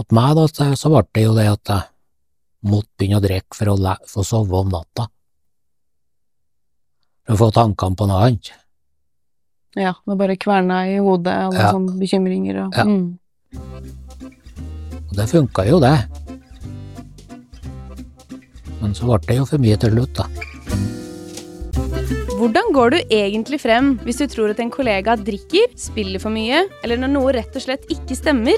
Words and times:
Hos 0.00 0.14
meg, 0.16 0.32
da, 0.38 0.46
så 0.48 0.70
så 0.80 0.88
ble 0.88 1.02
det 1.12 1.26
jo 1.26 1.32
det 1.36 1.46
at 1.50 1.70
jeg 1.74 2.70
måtte 2.70 2.88
begynne 2.96 3.18
å 3.20 3.24
drikke 3.24 3.56
for 3.56 3.68
å 3.68 3.96
få 4.08 4.24
sove 4.24 4.62
om 4.62 4.70
natta. 4.72 5.08
For 7.28 7.36
å 7.36 7.40
få 7.42 7.48
tankene 7.52 7.98
på 8.00 8.08
noe 8.08 8.22
annet. 8.24 8.52
Ja, 9.76 9.92
det 10.08 10.16
bare 10.18 10.38
kverna 10.40 10.80
i 10.88 10.96
hodet, 10.98 11.34
alle 11.36 11.60
Ja. 11.60 11.72
sånne 11.72 11.98
bekymringer 12.00 12.64
og 12.64 12.74
Ja. 12.76 12.84
mm. 12.84 13.18
Og 15.10 15.16
det 15.16 15.28
funka 15.28 15.68
jo, 15.68 15.80
det. 15.80 16.08
Men 18.80 18.94
så 18.94 19.04
ble 19.04 19.18
det 19.26 19.36
jo 19.36 19.44
for 19.44 19.58
mye 19.58 19.76
til 19.76 19.90
slutt, 19.90 20.14
da. 20.14 20.26
Hvordan 22.40 22.72
går 22.72 22.90
du 22.90 22.98
egentlig 23.12 23.60
frem 23.60 23.98
hvis 23.98 24.16
du 24.16 24.26
tror 24.26 24.50
at 24.50 24.60
en 24.60 24.70
kollega 24.70 25.14
drikker, 25.14 25.76
spiller 25.76 26.18
for 26.18 26.30
mye, 26.30 26.64
eller 26.82 26.96
når 26.96 27.10
noe 27.12 27.32
rett 27.32 27.54
og 27.54 27.62
slett 27.62 27.84
ikke 27.92 28.16
stemmer? 28.16 28.56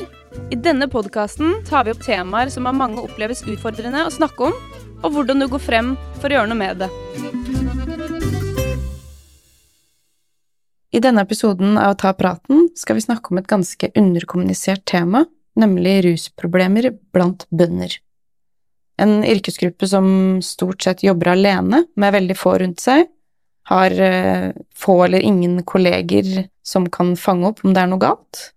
I 0.53 0.57
denne 0.57 0.89
podkasten 0.89 1.63
tar 1.69 1.85
vi 1.85 1.93
opp 1.93 2.03
temaer 2.05 2.49
som 2.53 2.67
av 2.69 2.77
mange 2.77 3.01
oppleves 3.01 3.43
utfordrende 3.49 4.05
å 4.07 4.13
snakke 4.13 4.51
om, 4.51 4.57
og 5.03 5.15
hvordan 5.15 5.43
du 5.43 5.47
går 5.51 5.63
frem 5.63 5.95
for 6.21 6.29
å 6.29 6.37
gjøre 6.37 6.51
noe 6.51 6.61
med 6.61 6.83
det. 6.83 6.91
I 10.93 11.01
denne 11.01 11.25
episoden 11.25 11.79
av 11.81 11.97
Ta 12.01 12.13
praten 12.13 12.67
skal 12.77 12.99
vi 12.99 13.05
snakke 13.07 13.33
om 13.33 13.41
et 13.41 13.49
ganske 13.49 13.89
underkommunisert 13.97 14.85
tema, 14.89 15.25
nemlig 15.57 16.03
rusproblemer 16.07 16.91
blant 17.13 17.47
bønder. 17.49 17.97
En 19.01 19.23
yrkesgruppe 19.25 19.89
som 19.89 20.07
stort 20.45 20.85
sett 20.85 21.05
jobber 21.05 21.33
alene, 21.33 21.87
med 21.97 22.13
veldig 22.13 22.37
få 22.37 22.59
rundt 22.61 22.85
seg, 22.85 23.09
har 23.73 23.95
eh, 24.05 24.51
få 24.77 25.05
eller 25.07 25.25
ingen 25.25 25.63
kolleger 25.65 26.49
som 26.67 26.89
kan 26.93 27.17
fange 27.17 27.49
opp 27.53 27.65
om 27.65 27.73
det 27.73 27.83
er 27.83 27.91
noe 27.91 28.03
galt, 28.03 28.53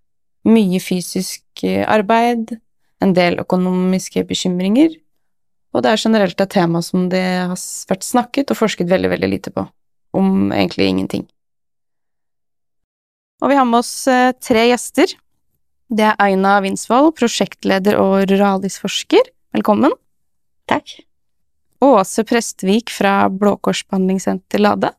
mye 0.46 0.80
fysisk 0.82 1.64
eh, 1.66 1.84
arbeid, 1.88 2.56
en 3.04 3.12
del 3.16 3.40
økonomiske 3.42 4.24
bekymringer, 4.28 4.94
og 5.76 5.84
det 5.84 5.92
er 5.92 6.00
generelt 6.00 6.40
et 6.40 6.52
tema 6.54 6.80
som 6.84 7.10
det 7.12 7.22
har 7.22 7.58
vært 7.90 8.06
snakket 8.06 8.52
og 8.52 8.60
forsket 8.62 8.88
veldig, 8.88 9.10
veldig 9.12 9.28
lite 9.28 9.52
på, 9.52 9.66
om 10.16 10.52
egentlig 10.54 10.88
ingenting. 10.88 11.26
Og 13.44 13.52
vi 13.52 13.58
har 13.58 13.66
med 13.68 13.82
oss 13.82 14.06
eh, 14.08 14.32
tre 14.40 14.64
gjester. 14.70 15.12
Det 15.92 16.06
er 16.08 16.16
Aina 16.22 16.56
Winsvold, 16.64 17.12
prosjektleder 17.18 17.98
og 18.00 18.24
ruralisforsker. 18.30 19.28
Velkommen. 19.54 19.92
Takk. 20.70 20.96
Åse 21.84 22.24
Prestvik 22.24 22.88
fra 22.90 23.26
Blå 23.28 23.58
Kors 23.60 23.84
behandlingssenter 23.84 24.64
Lade. 24.64 24.94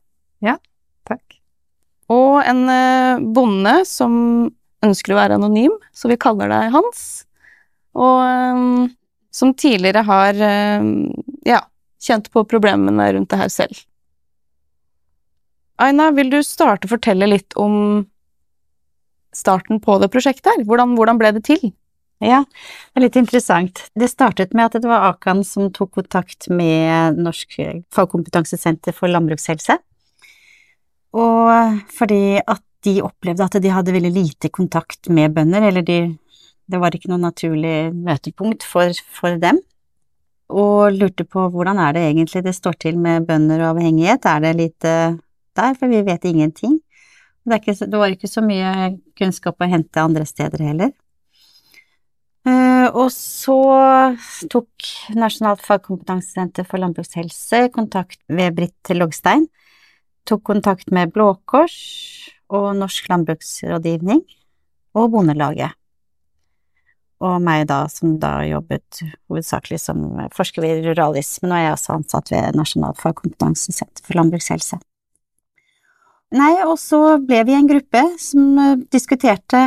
Takk. 1.08 1.38
Og 2.12 2.38
en 2.44 2.62
eh, 2.72 3.24
bonde 3.34 3.74
som 3.88 4.14
ønsker 4.84 5.14
å 5.14 5.18
være 5.18 5.38
anonym, 5.38 5.74
så 5.92 6.10
vi 6.10 6.18
kaller 6.20 6.50
deg 6.52 6.72
Hans. 6.74 7.02
Og 7.98 8.20
eh, 8.22 8.92
som 9.34 9.54
tidligere 9.54 10.04
har 10.06 10.42
eh, 10.42 10.88
ja, 11.48 11.62
kjent 12.02 12.30
på 12.34 12.44
problemene 12.48 13.12
rundt 13.14 13.30
det 13.32 13.40
her 13.42 13.52
selv. 13.52 13.82
Aina, 15.78 16.10
vil 16.10 16.30
du 16.32 16.40
starte 16.42 16.88
å 16.88 16.94
fortelle 16.96 17.28
litt 17.30 17.54
om 17.58 18.06
starten 19.34 19.78
på 19.82 19.98
det 20.02 20.10
prosjektet 20.10 20.50
her? 20.50 20.64
Hvordan, 20.66 20.96
hvordan 20.98 21.20
ble 21.20 21.30
det 21.36 21.44
til? 21.46 21.68
Ja, 22.18 22.40
det 22.42 22.98
er 22.98 23.04
litt 23.04 23.18
interessant. 23.20 23.84
Det 23.94 24.08
startet 24.10 24.56
med 24.58 24.66
at 24.66 24.82
det 24.82 24.90
var 24.90 25.06
Akan 25.12 25.44
som 25.46 25.68
tok 25.70 25.92
kontakt 26.00 26.48
med 26.50 27.20
Norsk 27.22 27.60
fagkompetansesenter 27.94 28.96
for 28.96 29.12
landbrukshelse. 29.12 29.78
Og 31.14 31.78
fordi 31.94 32.40
at 32.42 32.62
de 32.86 33.00
opplevde 33.02 33.44
at 33.44 33.58
de 33.62 33.72
hadde 33.72 33.94
veldig 33.94 34.12
lite 34.14 34.50
kontakt 34.54 35.08
med 35.10 35.34
bønder, 35.34 35.68
eller 35.70 35.84
de, 35.86 35.98
det 36.70 36.80
var 36.80 36.94
ikke 36.94 37.10
noe 37.10 37.22
naturlig 37.22 37.90
møtepunkt 37.94 38.66
for, 38.66 38.92
for 39.14 39.38
dem. 39.42 39.60
Og 40.48 40.94
lurte 40.94 41.26
på 41.28 41.48
hvordan 41.52 41.80
er 41.82 41.96
det 41.96 42.04
egentlig 42.06 42.44
det 42.46 42.54
står 42.56 42.78
til 42.80 43.00
med 43.00 43.26
bønder 43.28 43.64
og 43.64 43.74
avhengighet, 43.74 44.24
er 44.24 44.44
det 44.46 44.54
lite 44.56 44.92
der, 45.58 45.74
for 45.74 45.90
vi 45.90 46.04
vet 46.06 46.24
ingenting. 46.28 46.78
Det, 47.48 47.60
ikke, 47.60 47.74
det 47.88 47.98
var 47.98 48.12
ikke 48.12 48.30
så 48.30 48.44
mye 48.44 48.94
kunnskap 49.18 49.60
å 49.60 49.68
hente 49.68 50.02
andre 50.04 50.24
steder 50.28 50.64
heller. 50.70 50.94
Eh, 52.48 52.86
og 52.94 53.10
så 53.12 53.58
tok 54.52 54.88
Nasjonalt 55.18 55.64
fagkompetansesenter 55.66 56.66
for 56.68 56.80
landbrukshelse 56.80 57.66
kontakt 57.74 58.20
ved 58.30 58.54
Britt 58.56 58.92
Logstein. 58.94 59.48
Tok 60.28 60.44
kontakt 60.46 60.92
med 60.94 61.12
Blå 61.12 61.32
Kors 61.48 61.76
og 62.48 62.70
Norsk 62.78 63.08
landbruksrådgivning 63.10 64.22
og 64.98 65.12
Bondelaget. 65.12 65.76
Og 67.18 67.40
meg 67.42 67.64
da, 67.66 67.80
som 67.90 68.14
da 68.22 68.36
jobbet 68.46 69.00
hovedsakelig 69.26 69.80
som 69.82 70.04
forsker 70.34 70.66
i 70.66 70.76
ruralis, 70.84 71.32
men 71.42 71.50
nå 71.50 71.56
er 71.56 71.64
jeg 71.64 71.78
også 71.78 71.96
ansatt 71.96 72.30
ved 72.30 72.58
Nasjonalt 72.58 73.00
fagkompetansesenter 73.02 74.06
for 74.06 74.20
landbrukshelse. 74.20 74.78
Nei, 76.38 76.52
og 76.62 76.76
så 76.78 77.16
ble 77.24 77.40
vi 77.48 77.56
en 77.56 77.68
gruppe 77.68 78.02
som 78.20 78.58
eh, 78.60 78.80
diskuterte 78.92 79.64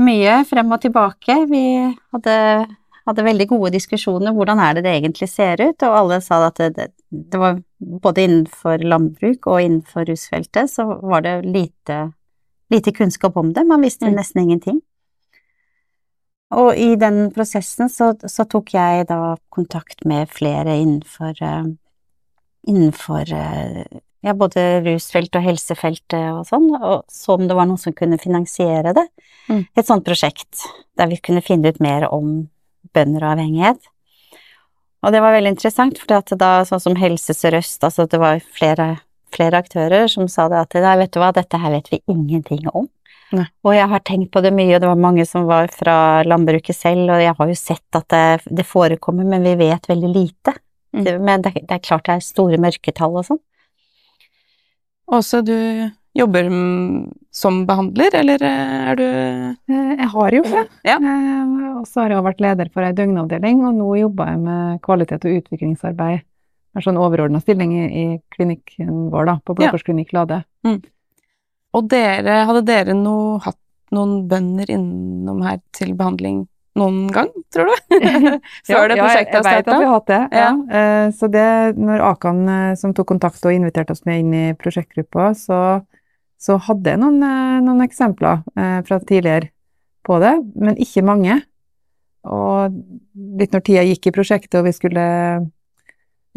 mye 0.00 0.40
frem 0.48 0.70
og 0.72 0.80
tilbake. 0.82 1.36
Vi 1.50 1.62
hadde, 2.14 2.36
hadde 3.10 3.26
veldig 3.26 3.46
gode 3.50 3.74
diskusjoner, 3.74 4.32
hvordan 4.34 4.62
er 4.64 4.78
det 4.78 4.86
det 4.86 4.94
egentlig 4.96 5.28
ser 5.30 5.60
ut, 5.60 5.84
og 5.84 5.98
alle 6.00 6.20
sa 6.24 6.40
at 6.46 6.62
det, 6.74 6.88
det 7.10 7.40
var 7.40 7.60
både 7.78 8.24
innenfor 8.24 8.82
landbruk 8.84 9.50
og 9.50 9.60
innenfor 9.62 10.08
rusfeltet, 10.08 10.72
så 10.72 10.86
var 11.02 11.26
det 11.26 11.36
lite, 11.46 12.08
lite 12.70 12.92
kunnskap 12.92 13.36
om 13.36 13.52
det, 13.52 13.66
man 13.66 13.82
visste 13.82 14.06
Mm. 14.06 14.14
nesten 14.14 14.42
ingenting. 14.42 14.80
Og 16.50 16.76
i 16.76 16.96
den 16.96 17.30
prosessen 17.32 17.90
så, 17.92 18.14
så 18.24 18.44
tok 18.48 18.72
jeg 18.72 19.06
da 19.08 19.36
kontakt 19.52 20.04
med 20.08 20.30
flere 20.32 20.78
innenfor, 20.80 21.34
eh, 21.44 21.66
innenfor 22.68 23.32
eh, 23.32 23.84
ja, 24.24 24.32
både 24.34 24.80
rusfelt 24.86 25.36
og 25.36 25.44
helsefeltet 25.44 26.32
og 26.32 26.46
sånn, 26.48 26.70
og 26.80 27.04
så 27.12 27.36
om 27.36 27.46
det 27.48 27.56
var 27.56 27.68
noen 27.68 27.80
som 27.80 27.92
kunne 27.92 28.18
finansiere 28.18 28.94
det. 28.96 29.06
Mm. 29.48 29.66
Et 29.76 29.86
sånt 29.86 30.06
prosjekt 30.06 30.64
der 30.98 31.10
vi 31.12 31.20
kunne 31.20 31.44
finne 31.44 31.68
ut 31.68 31.80
mer 31.84 32.08
om 32.10 32.48
bønder 32.96 33.24
og 33.24 33.36
avhengighet. 33.36 33.92
Og 35.04 35.12
det 35.14 35.20
var 35.22 35.36
veldig 35.36 35.52
interessant, 35.54 36.00
for 36.00 36.10
da, 36.34 36.64
sånn 36.66 36.82
som 36.82 36.96
Helse 36.98 37.36
Sør-Øst, 37.36 37.84
altså 37.86 38.08
det 38.10 38.18
var 38.18 38.40
flere, 38.56 38.96
flere 39.34 39.60
aktører 39.62 40.08
som 40.12 40.28
sa 40.30 40.48
det 40.48 40.60
at 40.60 40.78
vet 41.00 41.12
du 41.14 41.20
hva, 41.22 41.32
dette 41.36 41.60
her 41.60 41.74
vet 41.74 41.90
vi 41.92 42.00
ingenting 42.08 42.68
om. 42.72 42.88
Nei. 43.36 43.44
Og 43.66 43.74
jeg 43.76 43.88
har 43.90 44.00
tenkt 44.08 44.30
på 44.32 44.40
det 44.40 44.54
mye, 44.56 44.72
og 44.76 44.80
det 44.80 44.88
var 44.88 45.00
mange 45.04 45.26
som 45.28 45.44
var 45.48 45.68
fra 45.74 46.24
landbruket 46.24 46.76
selv, 46.76 47.10
og 47.12 47.20
jeg 47.20 47.34
har 47.36 47.50
jo 47.50 47.58
sett 47.60 47.98
at 47.98 48.08
det, 48.08 48.54
det 48.56 48.64
forekommer, 48.64 49.26
men 49.28 49.44
vi 49.44 49.52
vet 49.60 49.88
veldig 49.90 50.12
lite. 50.14 50.54
Mm. 50.96 51.04
Det, 51.04 51.14
men 51.20 51.44
det, 51.44 51.52
det 51.60 51.76
er 51.76 51.84
klart 51.84 52.06
det 52.08 52.16
er 52.16 52.24
store 52.24 52.60
mørketall 52.62 53.20
og 53.20 53.26
sånn. 53.28 53.40
Åse, 55.12 55.42
du 55.44 55.56
jobber 56.16 56.48
som 57.32 57.60
behandler, 57.68 58.16
eller 58.18 58.42
eh, 58.44 58.88
er 58.92 58.98
du 58.98 59.06
Eh, 59.08 59.92
Jeg 59.98 60.08
har 60.14 60.34
gjort 60.36 60.50
det. 60.54 60.64
Ja. 60.88 60.96
Eh, 60.96 61.76
Og 61.78 61.86
så 61.86 62.02
har 62.02 62.10
jeg 62.10 62.24
vært 62.26 62.40
leder 62.42 62.70
for 62.74 62.82
ei 62.82 62.92
døgnavdeling, 62.96 63.60
og 63.68 63.76
nå 63.76 63.92
jobber 64.00 64.32
jeg 64.32 64.40
med 64.42 64.80
kvalitet 64.82 65.28
og 65.28 65.36
utviklingsarbeid. 65.42 66.24
Har 66.78 66.84
sånn 66.86 67.00
overordna 67.00 67.40
stilling 67.42 67.72
i, 67.74 67.86
i 67.90 68.04
klinikken 68.36 69.08
vår, 69.12 69.26
da, 69.32 69.36
på 69.42 69.56
Blå 69.58 69.66
Ja. 69.66 69.72
Kors 69.74 69.82
klinikk 69.86 70.12
Lade. 70.14 70.44
Og 71.74 71.88
dere, 71.90 72.44
hadde 72.48 72.62
dere 72.68 72.94
no, 72.96 73.16
hatt 73.44 73.58
noen 73.92 74.22
bønder 74.30 74.70
innom 74.72 75.42
her 75.44 75.58
til 75.76 75.90
behandling 75.98 76.44
noen 76.78 77.08
gang, 77.10 77.28
tror 77.50 77.66
du? 77.68 77.90
Før 78.68 78.88
det 78.92 78.98
Ja, 79.00 79.08
starta? 79.08 79.18
jeg, 79.18 79.26
jeg 79.34 79.44
vet 79.48 79.68
at 79.68 79.74
vi 79.74 79.88
har 79.88 79.92
hatt 79.96 80.08
det. 80.12 80.20
Ja. 80.30 80.44
Ja. 80.46 80.52
Eh, 80.78 81.10
Så 81.18 81.28
det, 81.34 81.46
når 81.80 82.04
Akan 82.12 82.42
eh, 82.52 82.74
som 82.78 82.94
tok 82.94 83.08
kontakt 83.10 83.42
og 83.48 83.56
inviterte 83.56 83.96
oss 83.96 84.04
med 84.06 84.22
inn 84.22 84.34
i 84.38 84.44
prosjektgruppa, 84.60 85.32
så, 85.34 85.60
så 86.38 86.60
hadde 86.68 86.94
jeg 86.94 87.02
noen, 87.02 87.18
eh, 87.26 87.58
noen 87.66 87.82
eksempler 87.88 88.44
fra 88.86 89.00
tidligere 89.02 89.50
på 90.06 90.20
det, 90.22 90.36
men 90.54 90.78
ikke 90.78 91.02
mange. 91.04 91.40
Og 92.28 92.78
litt 93.40 93.52
når 93.56 93.64
tida 93.66 93.82
gikk 93.88 94.08
i 94.08 94.14
prosjektet 94.14 94.60
og 94.60 94.68
vi 94.68 94.76
skulle 94.76 95.04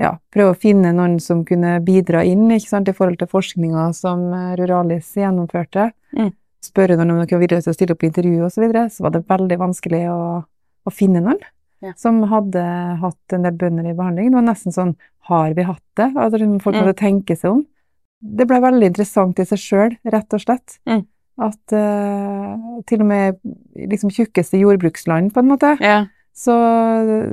ja, 0.02 0.16
prøve 0.34 0.56
å 0.56 0.58
finne 0.58 0.92
noen 0.98 1.20
som 1.22 1.44
kunne 1.46 1.76
bidra 1.86 2.24
inn 2.26 2.48
ikke 2.56 2.72
sant, 2.74 2.90
i 2.90 2.96
forhold 2.98 3.20
til 3.22 3.30
forskninga 3.32 3.88
som 3.98 4.28
eh, 4.34 4.56
Ruralis 4.60 5.14
gjennomførte, 5.20 5.92
Mm. 6.12 6.34
spørre 6.62 6.98
noen 6.98 7.12
om 7.14 7.20
dere 7.22 7.38
var 7.38 7.40
villige 7.46 7.64
til 7.64 7.72
å 7.72 7.76
stille 7.78 7.94
opp 7.96 8.04
i 8.04 8.08
intervju 8.10 8.42
osv., 8.46 8.54
så, 8.58 8.62
videre, 8.66 8.82
så 8.92 9.06
var 9.06 9.12
det 9.16 9.22
veldig 9.30 9.58
vanskelig 9.62 10.02
å, 10.12 10.44
å 10.86 10.92
finne 10.92 11.22
noen 11.24 11.40
Ja. 11.82 11.94
som 11.98 12.20
hadde 12.30 12.62
hatt 13.02 13.34
en 13.34 13.42
del 13.48 13.54
bønder 13.58 13.88
i 13.90 13.94
behandling. 13.98 14.28
Det 14.30 14.36
var 14.38 14.46
nesten 14.54 14.72
sånn 14.76 14.96
Har 15.30 15.54
vi 15.54 15.64
hatt 15.64 15.82
det? 15.96 16.12
Altså, 16.18 16.38
folk 16.40 16.62
folk 16.64 16.76
Mm. 16.76 16.82
måtte 16.86 17.00
tenke 17.00 17.38
seg 17.38 17.52
om. 17.52 17.66
Det 18.22 18.48
ble 18.48 18.60
veldig 18.60 18.88
interessant 18.90 19.40
i 19.40 19.46
seg 19.46 19.58
sjøl, 19.58 19.98
rett 20.06 20.34
og 20.34 20.40
slett. 20.42 20.80
Mm. 20.86 21.06
At 21.40 21.74
uh, 21.74 22.82
til 22.86 23.02
og 23.02 23.08
med 23.08 23.38
liksom 23.78 24.10
tjukkeste 24.12 24.60
jordbruksland, 24.60 25.32
på 25.34 25.40
en 25.40 25.48
måte, 25.48 25.78
Ja. 25.80 26.06
så 26.36 26.54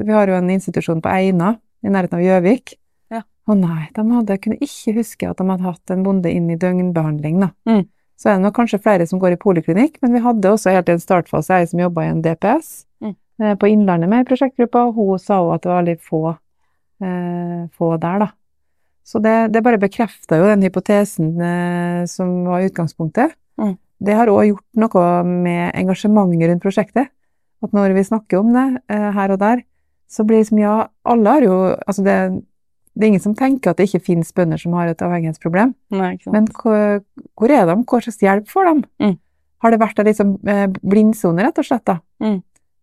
vi 0.05 0.13
har 0.13 0.27
jo 0.29 0.35
en 0.35 0.49
institusjon 0.51 1.01
på 1.03 1.11
Eina, 1.11 1.59
i 1.85 1.93
nærheten 1.93 2.19
av 2.19 2.25
Gjøvik. 2.25 2.75
Ja. 3.15 3.23
Å 3.23 3.57
nei, 3.59 3.85
de 3.95 4.05
hadde, 4.11 4.35
jeg 4.35 4.43
kunne 4.45 4.59
ikke 4.65 4.97
huske 4.99 5.31
at 5.31 5.39
de 5.41 5.47
hadde 5.53 5.67
hatt 5.69 5.95
en 5.95 6.03
bonde 6.07 6.33
inn 6.33 6.51
i 6.53 6.59
døgnbehandling, 6.61 7.39
da. 7.45 7.53
Mm. 7.69 7.87
Så 8.19 8.31
er 8.31 8.39
det 8.39 8.47
nok 8.49 8.57
kanskje 8.57 8.81
flere 8.83 9.07
som 9.07 9.21
går 9.23 9.37
i 9.37 9.41
poliklinikk, 9.41 10.01
men 10.03 10.17
vi 10.17 10.25
hadde 10.25 10.51
også 10.51 10.75
helt 10.75 10.91
i 10.91 10.97
en 10.97 11.03
startfase 11.03 11.55
ei 11.55 11.69
som 11.71 11.83
jobba 11.85 12.07
i 12.07 12.11
en 12.11 12.25
DPS. 12.25 12.73
Mm. 13.05 13.15
eh, 13.43 13.55
på 13.55 13.71
Innlandet 13.71 14.11
med 14.11 14.27
prosjektgruppa, 14.27 14.89
og 14.89 14.99
hun 14.99 15.23
sa 15.23 15.39
òg 15.45 15.55
at 15.55 15.63
det 15.63 15.71
var 15.71 15.85
veldig 15.85 15.97
få, 16.03 16.23
eh, 17.07 17.63
få 17.79 17.93
der, 18.03 18.25
da. 18.27 18.33
Så 19.09 19.23
det, 19.25 19.37
det 19.55 19.63
bare 19.65 19.81
bekrefta 19.81 20.37
jo 20.37 20.49
den 20.51 20.67
hypotesen 20.67 21.39
eh, 21.41 22.03
som 22.11 22.43
var 22.45 22.67
utgangspunktet. 22.67 23.39
Mm. 23.57 23.77
Det 24.05 24.17
har 24.19 24.31
òg 24.31 24.51
gjort 24.51 24.83
noe 24.83 25.07
med 25.27 25.71
engasjementet 25.79 26.51
rundt 26.51 26.67
prosjektet. 26.67 27.09
At 27.65 27.73
når 27.75 27.97
vi 27.97 28.05
snakker 28.07 28.43
om 28.43 28.53
det 28.55 28.67
eh, 28.93 29.09
her 29.17 29.33
og 29.35 29.41
der, 29.41 29.63
så 30.09 30.25
blir 30.25 30.39
det 30.39 30.47
liksom 30.47 30.59
ja, 30.63 30.75
alle 31.05 31.33
har 31.37 31.45
jo 31.45 31.57
Altså 31.87 32.03
det, 32.07 32.15
det 32.97 33.05
er 33.05 33.11
ingen 33.13 33.23
som 33.23 33.35
tenker 33.37 33.71
at 33.71 33.77
det 33.79 33.89
ikke 33.91 34.05
finnes 34.07 34.33
bønder 34.35 34.59
som 34.61 34.73
har 34.79 34.89
et 34.91 35.03
avhengighetsproblem. 35.05 35.75
Nei, 35.95 36.15
ikke 36.17 36.25
sant. 36.29 36.35
Men 36.35 36.47
hvor, 36.57 37.03
hvor 37.39 37.53
er 37.55 37.67
de? 37.69 37.77
Hva 37.85 38.01
slags 38.03 38.23
hjelp 38.25 38.49
får 38.51 38.71
de? 38.71 38.75
Mm. 39.05 39.17
Har 39.63 39.75
det 39.75 39.81
vært 39.83 39.99
en 40.01 40.07
liksom, 40.09 40.33
eh, 40.49 40.67
blindsone, 40.83 41.45
rett 41.45 41.59
og 41.61 41.67
slett? 41.69 41.85
da? 41.87 41.99
Mm. 42.23 42.39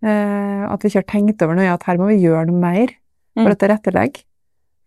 Eh, 0.05 0.63
at 0.69 0.83
vi 0.83 0.89
ikke 0.91 1.01
har 1.01 1.09
tenkt 1.11 1.41
over 1.43 1.55
noe, 1.57 1.67
at 1.73 1.83
her 1.87 1.97
må 1.99 2.07
vi 2.11 2.21
gjøre 2.21 2.47
noe 2.51 2.61
mer 2.61 2.87
for 3.35 3.49
Mm. 3.49 3.51
å 3.51 3.59
tilrettelegge. 3.59 4.23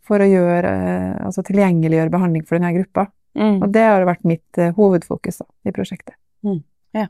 For 0.09 0.25
å 0.25 0.29
gjøre, 0.31 0.71
eh, 0.73 1.25
altså 1.27 1.43
tilgjengeliggjøre 1.45 2.11
behandling 2.15 2.47
for 2.49 2.57
denne 2.59 2.73
gruppa. 2.73 3.09
Mm. 3.37 3.59
Og 3.63 3.73
det 3.73 3.83
har 3.85 4.07
vært 4.09 4.25
mitt 4.25 4.57
eh, 4.59 4.73
hovedfokus 4.73 5.43
da, 5.43 5.45
i 5.69 5.73
prosjektet. 5.77 6.15
Ja. 6.97 7.09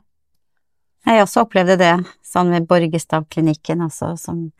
Jeg 1.07 1.23
også 1.23 1.45
opplevde 1.45 1.77
det, 1.79 1.93
sånn 2.27 2.51
ved 2.51 2.67
Borgestadklinikken, 2.67 3.79
altså, 3.87 4.17
som 4.19 4.51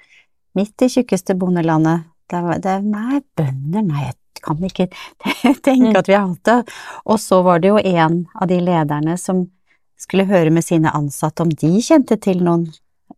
midt 0.60 0.86
i 0.86 0.90
tjukkeste 0.92 1.36
bondelandet. 1.40 2.06
Det 2.30 2.42
var 2.46 2.60
det, 2.62 2.76
nei, 2.86 3.22
bønder, 3.40 3.86
nei, 3.88 4.04
jeg 4.12 4.44
kan 4.46 4.60
ikke 4.68 4.86
tenke 5.66 5.90
Mm. 5.90 5.96
at 6.00 6.08
vi 6.12 6.14
har 6.16 6.28
hatt 6.28 6.44
det. 6.46 6.60
Og 7.10 7.18
så 7.20 7.40
var 7.48 7.60
det 7.64 7.72
jo 7.72 7.80
en 7.80 8.20
av 8.36 8.48
de 8.52 8.60
lederne 8.62 9.16
som 9.20 9.48
skulle 10.00 10.28
høre 10.30 10.52
med 10.54 10.64
sine 10.64 10.92
ansatte 10.96 11.44
om 11.44 11.50
de 11.52 11.72
kjente 11.84 12.16
til 12.24 12.44
noen 12.46 12.68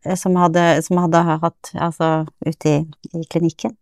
eh, 0.06 0.16
som 0.18 0.34
hadde, 0.40 0.64
som 0.86 0.98
hadde 1.04 1.20
hatt, 1.44 1.74
altså, 1.76 2.26
ute 2.48 2.72
i, 2.72 2.80
i 3.20 3.26
klinikken. 3.30 3.76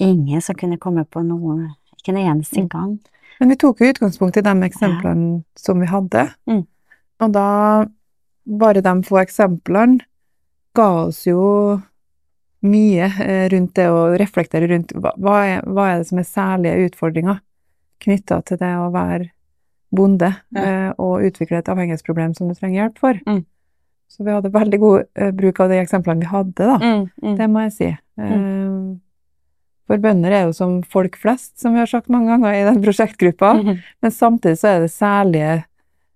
Ingen 0.00 0.40
som 0.42 0.56
kunne 0.58 0.80
komme 0.80 1.04
på 1.04 1.22
noe, 1.22 1.68
ikke 1.98 2.14
en 2.14 2.22
eneste 2.24 2.64
Mm. 2.64 2.68
gang. 2.72 2.96
Men 3.40 3.52
vi 3.52 3.56
tok 3.60 3.78
jo 3.84 3.90
utgangspunkt 3.92 4.36
i 4.36 4.42
de 4.44 4.52
eksemplene 4.66 5.42
som 5.56 5.78
vi 5.80 5.86
hadde. 5.88 6.26
Mm. 6.48 6.64
Og 7.20 7.32
da, 7.36 7.44
bare 8.60 8.82
de 8.84 8.94
få 9.06 9.20
eksemplene, 9.22 10.00
ga 10.76 10.88
oss 11.06 11.22
jo 11.28 11.80
mye 12.62 13.06
eh, 13.24 13.48
rundt 13.52 13.74
det 13.78 13.86
å 13.88 14.00
reflektere 14.20 14.68
rundt 14.68 14.92
hva, 14.92 15.36
er, 15.46 15.62
hva 15.64 15.86
er 15.94 16.00
det 16.02 16.08
som 16.10 16.18
er 16.20 16.26
særlige 16.28 16.88
utfordringer 16.90 17.38
knytta 18.04 18.40
til 18.48 18.60
det 18.60 18.72
å 18.80 18.90
være 18.94 19.30
bonde 19.90 20.28
Ja. 20.54 20.62
eh, 20.62 20.90
og 20.98 21.24
utvikle 21.26 21.58
et 21.58 21.68
avhengighetsproblem 21.72 22.34
som 22.36 22.48
du 22.48 22.54
trenger 22.54 22.82
hjelp 22.84 22.98
for. 23.00 23.18
Mm. 23.26 23.44
Så 24.10 24.24
vi 24.26 24.32
hadde 24.34 24.50
veldig 24.54 24.78
god 24.82 25.04
eh, 25.16 25.30
bruk 25.34 25.60
av 25.62 25.70
de 25.72 25.78
eksemplene 25.80 26.20
vi 26.24 26.30
hadde, 26.30 26.66
da. 26.66 26.76
Mm, 26.78 27.06
mm. 27.22 27.36
Det 27.38 27.48
må 27.50 27.64
jeg 27.66 27.72
si. 27.76 27.88
Eh, 28.20 28.98
For 29.90 29.98
bønder 29.98 30.30
er 30.36 30.44
jo 30.46 30.52
som 30.54 30.76
folk 30.86 31.16
flest, 31.18 31.56
som 31.58 31.74
vi 31.74 31.80
har 31.82 31.90
sagt 31.90 32.08
mange 32.12 32.30
ganger 32.30 32.54
i 32.54 32.64
den 32.68 32.82
prosjektgruppa. 32.86 33.54
Mhm. 33.58 33.80
Men 34.02 34.10
samtidig 34.14 34.58
så 34.60 34.74
er 34.76 34.84
det 34.84 34.92
særlige 34.94 35.56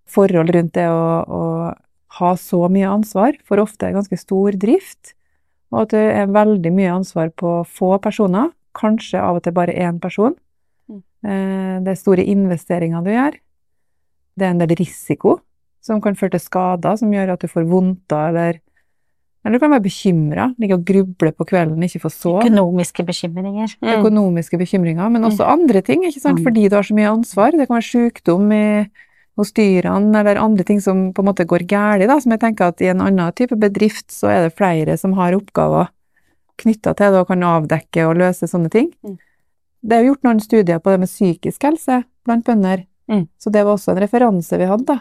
forhold 0.07 0.53
rundt 0.55 0.75
det 0.77 0.87
å, 0.93 1.05
å 1.27 1.43
ha 2.21 2.33
så 2.39 2.69
mye 2.71 2.87
ansvar, 2.93 3.35
for 3.43 3.59
ofte 3.59 3.87
er 3.89 3.91
det 3.95 3.99
ganske 3.99 4.19
stor 4.21 4.55
drift, 4.61 5.15
og 5.75 5.81
at 5.85 5.95
det 5.97 6.05
er 6.23 6.31
veldig 6.31 6.71
mye 6.73 6.93
ansvar 6.95 7.33
på 7.35 7.57
få 7.67 7.97
personer, 8.03 8.53
kanskje 8.79 9.21
av 9.21 9.37
og 9.41 9.43
til 9.47 9.55
bare 9.57 9.75
én 9.75 9.99
person. 10.03 10.35
Mm. 10.89 11.03
Eh, 11.27 11.81
Det 11.85 11.91
er 11.93 12.01
store 12.01 12.25
investeringer 12.25 13.03
du 13.05 13.11
gjør. 13.11 13.35
Det 14.39 14.47
er 14.47 14.51
en 14.55 14.59
del 14.63 14.75
risiko 14.79 15.41
som 15.85 16.01
kan 16.01 16.15
føre 16.17 16.31
til 16.37 16.41
skader 16.41 16.97
som 16.99 17.11
gjør 17.13 17.35
at 17.35 17.41
du 17.45 17.49
får 17.51 17.67
vondter, 17.69 18.29
eller 18.31 18.61
eller 19.45 19.59
du 19.59 19.61
kan 19.61 19.73
være 19.75 19.85
bekymra, 19.85 20.45
ligge 20.59 20.73
og 20.79 20.85
gruble 20.89 21.31
på 21.37 21.45
kvelden, 21.45 21.83
ikke 21.85 22.01
få 22.01 22.09
sove 22.09 22.47
Økonomiske 22.47 23.05
bekymringer. 23.05 23.75
Mm. 23.83 23.91
økonomiske 24.01 24.57
bekymringer, 24.57 25.11
men 25.13 25.23
også 25.29 25.45
andre 25.45 25.83
ting, 25.83 26.01
ikke 26.03 26.21
sant, 26.23 26.39
Mm. 26.41 26.45
fordi 26.47 26.69
du 26.71 26.77
har 26.77 26.83
så 26.83 26.95
mye 26.97 27.11
ansvar. 27.13 27.51
Det 27.53 27.69
kan 27.69 27.77
være 27.77 27.91
sykdom 27.93 28.51
i, 28.53 28.89
hos 29.37 29.51
dyrene, 29.53 30.15
eller 30.21 30.39
andre 30.39 30.65
ting 30.65 30.81
som 30.81 31.09
på 31.13 31.23
en 31.23 31.29
måte 31.31 31.47
går 31.49 31.67
galt, 31.71 32.07
da, 32.07 32.21
som 32.23 32.35
jeg 32.35 32.41
tenker 32.45 32.71
at 32.71 32.81
i 32.85 32.91
en 32.93 33.03
annen 33.03 33.33
type 33.35 33.57
bedrift 33.59 34.13
så 34.15 34.31
er 34.31 34.47
det 34.47 34.57
flere 34.57 34.97
som 35.01 35.17
har 35.19 35.35
oppgaver 35.35 35.91
knytta 36.63 36.95
til 36.95 37.11
det 37.15 37.23
og 37.25 37.27
kan 37.33 37.43
avdekke 37.43 38.05
og 38.07 38.19
løse 38.21 38.47
sånne 38.47 38.71
ting. 38.71 38.93
Mm. 39.03 39.17
Det 39.85 39.97
er 39.97 40.05
jo 40.05 40.13
gjort 40.13 40.29
noen 40.29 40.41
studier 40.41 40.79
på 40.79 40.95
det 40.95 41.01
med 41.03 41.11
psykisk 41.11 41.67
helse 41.67 42.03
blant 42.25 42.47
bønder, 42.47 42.87
Mm. 43.05 43.27
så 43.37 43.51
det 43.53 43.65
var 43.67 43.75
også 43.75 43.93
en 43.93 43.99
referanse 44.01 44.57
vi 44.57 44.65
hadde. 44.65 44.95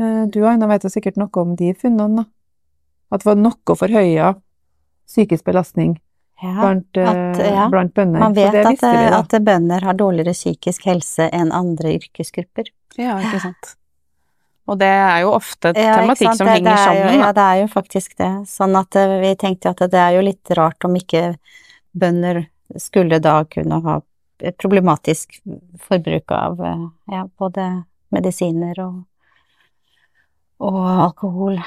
Eh, 0.00 0.26
Du, 0.32 0.46
Aina, 0.46 0.66
vet 0.66 0.84
jo 0.84 0.88
sikkert 0.88 1.18
noe 1.20 1.28
om 1.42 1.54
de 1.54 1.74
funnene, 1.74 2.16
da. 2.16 2.24
At 3.12 3.20
det 3.20 3.26
var 3.26 3.36
noe 3.36 3.76
forhøya 3.76 4.36
psykisk 5.06 5.44
belastning 5.44 5.98
Ja. 6.42 6.52
blant, 6.60 6.96
eh, 6.96 7.08
at, 7.08 7.38
ja. 7.40 7.68
blant 7.72 7.94
bønder. 7.94 8.20
Man 8.20 8.34
vet 8.36 8.52
det 8.52 8.60
at, 8.66 8.70
visste 8.74 8.90
vi, 8.92 9.06
at 9.16 9.36
bønder 9.44 9.84
har 9.88 9.96
dårligere 9.96 10.34
psykisk 10.36 10.84
helse 10.84 11.30
enn 11.32 11.52
andre 11.52 11.94
yrkesgrupper. 11.96 12.68
Ja, 13.00 13.16
ikke 13.24 13.40
sant. 13.40 13.70
Og 14.66 14.80
det 14.80 14.88
er 14.90 15.20
jo 15.22 15.30
ofte 15.36 15.70
et 15.70 15.78
Ja, 15.78 15.94
tematikk 16.00 16.34
som 16.34 16.46
Det- 16.46 16.54
henger 16.56 16.74
det 16.74 16.76
er 16.76 16.94
jo, 16.94 17.06
sammen, 17.06 17.20
Ja, 17.20 17.32
det 17.32 17.42
er 17.42 17.56
jo 17.62 17.66
faktisk 17.72 18.16
det. 18.18 18.32
Sånn 18.50 18.76
at 18.76 18.96
eh, 18.96 19.20
vi 19.20 19.34
tenkte 19.36 19.70
at 19.70 19.78
det 19.78 19.94
er 19.94 20.10
jo 20.16 20.22
litt 20.26 20.50
rart 20.58 20.84
om 20.84 20.94
ikke 20.94 21.38
bønder 21.96 22.46
skulle 22.76 23.20
da 23.22 23.44
kunne 23.44 23.80
ha 23.82 24.00
problematisk 24.58 25.40
forbruk 25.78 26.30
av 26.32 26.60
eh, 26.60 26.86
ja, 27.12 27.26
både 27.38 27.84
medisiner 28.10 28.74
og, 28.84 29.04
og 30.60 30.82
alkohol. 30.84 31.58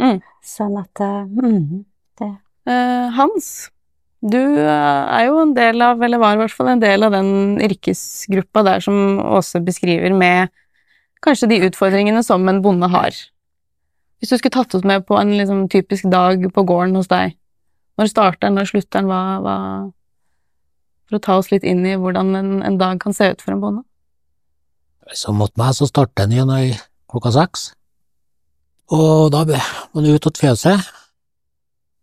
Mm. 0.00 0.20
Sånn 0.42 0.80
at 0.80 1.00
eh, 1.00 1.24
mm, 1.24 1.84
det 2.18 2.32
Hans, 2.66 3.70
du 4.26 4.40
eh, 4.40 5.02
er 5.16 5.26
jo 5.28 5.38
en 5.42 5.54
del 5.56 5.82
av, 5.84 6.02
eller 6.02 6.20
var 6.22 6.36
i 6.36 6.40
hvert 6.42 6.54
fall 6.54 6.72
en 6.72 6.82
del 6.82 7.06
av 7.06 7.14
den 7.14 7.60
yrkesgruppa 7.62 8.64
der 8.66 8.84
som 8.84 9.20
Åse 9.22 9.60
beskriver 9.64 10.14
med 10.16 10.52
kanskje 11.24 11.48
de 11.50 11.62
utfordringene 11.68 12.22
som 12.26 12.46
en 12.48 12.62
bonde 12.64 12.88
har. 12.92 13.16
Hvis 14.18 14.32
du 14.32 14.38
skulle 14.38 14.54
tatt 14.56 14.74
oss 14.74 14.86
med 14.86 15.04
på 15.08 15.18
en 15.20 15.34
liksom, 15.36 15.66
typisk 15.72 16.08
dag 16.12 16.42
på 16.52 16.64
gården 16.66 16.96
hos 16.98 17.10
deg, 17.12 17.36
når 18.00 18.10
starter 18.12 18.46
den, 18.46 18.58
når 18.58 18.70
slutter 18.72 19.00
den, 19.00 19.10
hva, 19.10 19.20
hva 19.44 19.56
For 21.06 21.20
å 21.20 21.22
ta 21.22 21.36
oss 21.38 21.52
litt 21.52 21.62
inn 21.62 21.84
i 21.86 21.94
hvordan 21.94 22.34
en, 22.34 22.48
en 22.66 22.78
dag 22.80 22.98
kan 22.98 23.14
se 23.14 23.28
ut 23.30 23.42
for 23.44 23.54
en 23.54 23.60
bonde. 23.62 23.84
Som 25.14 25.38
mot 25.38 25.52
meg 25.60 25.76
så 25.78 25.86
starter 25.86 26.24
den 26.24 26.34
igjen 26.34 26.80
klokka 27.06 27.30
seks. 27.36 27.68
Og 28.90 29.30
da 29.34 29.44
må 29.46 30.02
du 30.02 30.10
ut 30.10 30.26
til 30.26 30.34
fjøset, 30.40 30.82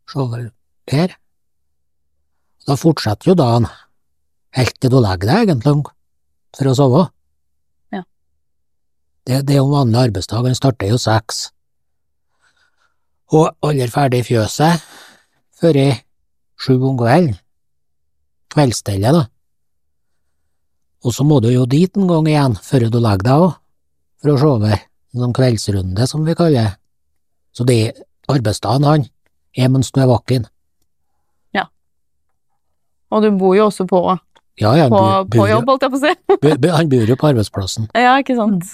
se 0.08 0.30
der. 0.88 1.18
Da 2.68 2.78
fortsetter 2.80 3.32
jo 3.32 3.36
dagen, 3.36 3.68
helt 4.56 4.78
til 4.80 4.92
du 4.94 5.00
legger 5.04 5.30
deg 5.30 5.50
egentlig, 5.50 5.92
for 6.56 6.70
å 6.70 6.76
sove. 6.78 7.02
Ja. 7.92 8.04
Det, 9.28 9.42
det 9.48 9.58
er 9.58 9.60
jo 9.60 9.68
en 9.68 9.78
vanlig 9.80 10.02
arbeidsdag, 10.08 10.48
den 10.48 10.60
starter 10.60 10.94
jo 10.94 11.00
seks. 11.02 11.50
Og 13.34 13.50
aller 13.66 13.92
ferdig 13.92 14.22
i 14.22 14.28
fjøset 14.30 14.84
før 15.60 15.80
i 15.80 15.90
sju 16.60 16.76
om 16.78 16.98
kvelden. 17.00 17.36
Kveldsstellet, 18.54 19.16
da. 19.18 19.26
Og 21.04 21.12
så 21.12 21.26
må 21.28 21.42
du 21.44 21.50
jo 21.52 21.66
dit 21.68 21.98
en 22.00 22.08
gang 22.08 22.28
igjen 22.30 22.56
før 22.64 22.88
du 22.88 23.00
legger 23.02 23.28
deg 23.28 23.46
òg, 23.48 23.56
for 24.22 24.32
å 24.32 24.40
se 24.40 24.50
over 24.54 24.76
en 24.78 25.24
sånn 25.24 25.36
kveldsrunde, 25.36 26.08
som 26.08 26.24
vi 26.24 26.36
kaller 26.38 26.70
det. 26.70 26.76
Så 27.54 27.66
det 27.68 27.80
arbeidsdagen, 28.32 28.88
han, 28.88 29.08
er 29.58 29.72
mens 29.74 29.92
du 29.92 30.00
er 30.02 30.10
våken. 30.10 30.48
Og 33.14 33.22
du 33.26 33.30
bor 33.38 33.54
jo 33.58 33.68
også 33.70 33.86
på, 33.90 34.00
Ja, 34.62 34.72
ja, 34.78 34.88
på, 34.90 34.98
bor, 35.00 35.28
på 35.34 35.48
jobb, 35.50 35.70
holdt 35.70 35.86
jeg 35.86 35.94
på 35.94 36.00
å 36.00 36.04
si. 36.04 36.70
han 36.78 36.90
bor 36.92 37.10
jo 37.14 37.18
på 37.20 37.30
arbeidsplassen. 37.32 37.88
Ja, 37.98 38.16
ikke 38.22 38.36
sant. 38.38 38.66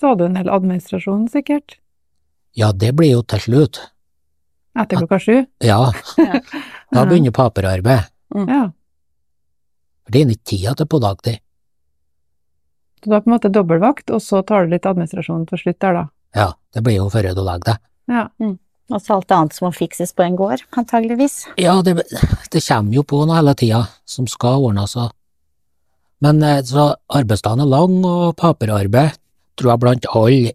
Så 0.00 0.10
hadde 0.12 0.26
du 0.26 0.30
en 0.30 0.36
hel 0.42 0.50
administrasjon, 0.52 1.28
sikkert, 1.32 1.78
Ja, 2.56 2.70
det 2.72 2.94
blir 2.96 3.10
jo 3.14 3.22
til 3.22 3.40
slutt. 3.44 3.80
etter 4.76 4.96
klokka 5.02 5.18
sju. 5.20 5.36
Ja, 5.64 5.92
Ja. 6.18 6.40
da 6.94 7.04
begynner 7.08 7.32
papirarbeid. 7.34 8.08
Ja. 8.36 8.62
For 10.06 10.12
det 10.14 10.20
er 10.22 10.30
ikke 10.36 10.50
tida 10.52 10.74
til 10.78 10.86
på 10.86 11.00
dagtid. 11.02 11.40
Så 13.02 13.10
du 13.10 13.14
har 13.16 13.22
på 13.24 13.30
en 13.30 13.34
måte 13.36 13.50
dobbeltvakt, 13.52 14.10
og 14.10 14.22
så 14.24 14.40
tar 14.46 14.64
du 14.64 14.72
litt 14.72 14.86
administrasjon 14.88 15.46
til 15.50 15.58
slutt 15.60 15.78
der, 15.82 15.92
da. 16.00 16.04
Ja, 16.36 16.46
det 16.74 16.82
blir 16.86 16.96
jo 17.00 17.08
før 17.12 17.28
du 17.34 17.42
legger 17.42 17.72
deg. 17.72 17.82
Ja. 18.12 18.22
Og 18.40 18.56
så 18.94 19.16
alt 19.16 19.32
annet 19.34 19.56
som 19.56 19.66
må 19.66 19.72
fikses 19.74 20.14
på 20.14 20.22
en 20.22 20.36
gård, 20.38 20.62
antageligvis. 20.78 21.40
Ja, 21.58 21.80
det, 21.82 21.98
det 22.52 22.62
kommer 22.62 22.94
jo 22.94 23.02
på 23.06 23.24
noe 23.26 23.38
hele 23.38 23.54
tida 23.58 23.82
som 24.08 24.28
skal 24.30 24.66
ordnes, 24.70 24.96
og 24.96 25.12
Men 26.24 26.40
eh, 26.42 26.62
så 26.64 26.94
arbeidsdagen 27.12 27.60
er 27.60 27.68
lang, 27.68 27.98
og 28.08 28.38
papirarbeid 28.40 29.18
tror 29.56 29.72
jeg 29.74 29.80
blant 29.82 30.06
alle 30.16 30.54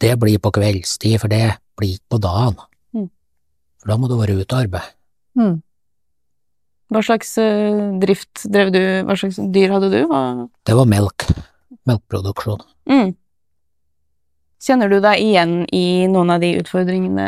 det 0.00 0.14
blir 0.18 0.40
på 0.42 0.50
kveldstid, 0.56 1.18
for 1.20 1.28
det 1.28 1.58
blir 1.78 1.98
ikke 1.98 2.16
på 2.16 2.20
dagen. 2.24 2.56
Mm. 2.96 3.10
For 3.82 3.92
da 3.92 3.98
må 4.00 4.08
du 4.08 4.16
være 4.18 4.38
ute 4.40 4.56
og 4.56 4.64
arbeide. 4.64 4.94
Mm. 5.38 5.58
Hva 6.92 7.02
slags 7.06 7.36
eh, 7.40 7.82
drift 8.02 8.44
drev 8.52 8.72
du, 8.74 8.80
hva 9.06 9.16
slags 9.20 9.38
dyr 9.54 9.76
hadde 9.76 9.92
du? 9.92 10.00
Hva? 10.10 10.22
Det 10.66 10.76
var 10.76 10.88
melk. 10.88 11.28
Melkproduksjon. 11.88 12.64
Mm. 12.90 13.14
Kjenner 14.62 14.90
du 14.92 15.00
deg 15.02 15.18
igjen 15.18 15.54
i 15.74 16.06
noen 16.10 16.30
av 16.30 16.42
de 16.42 16.52
utfordringene 16.60 17.26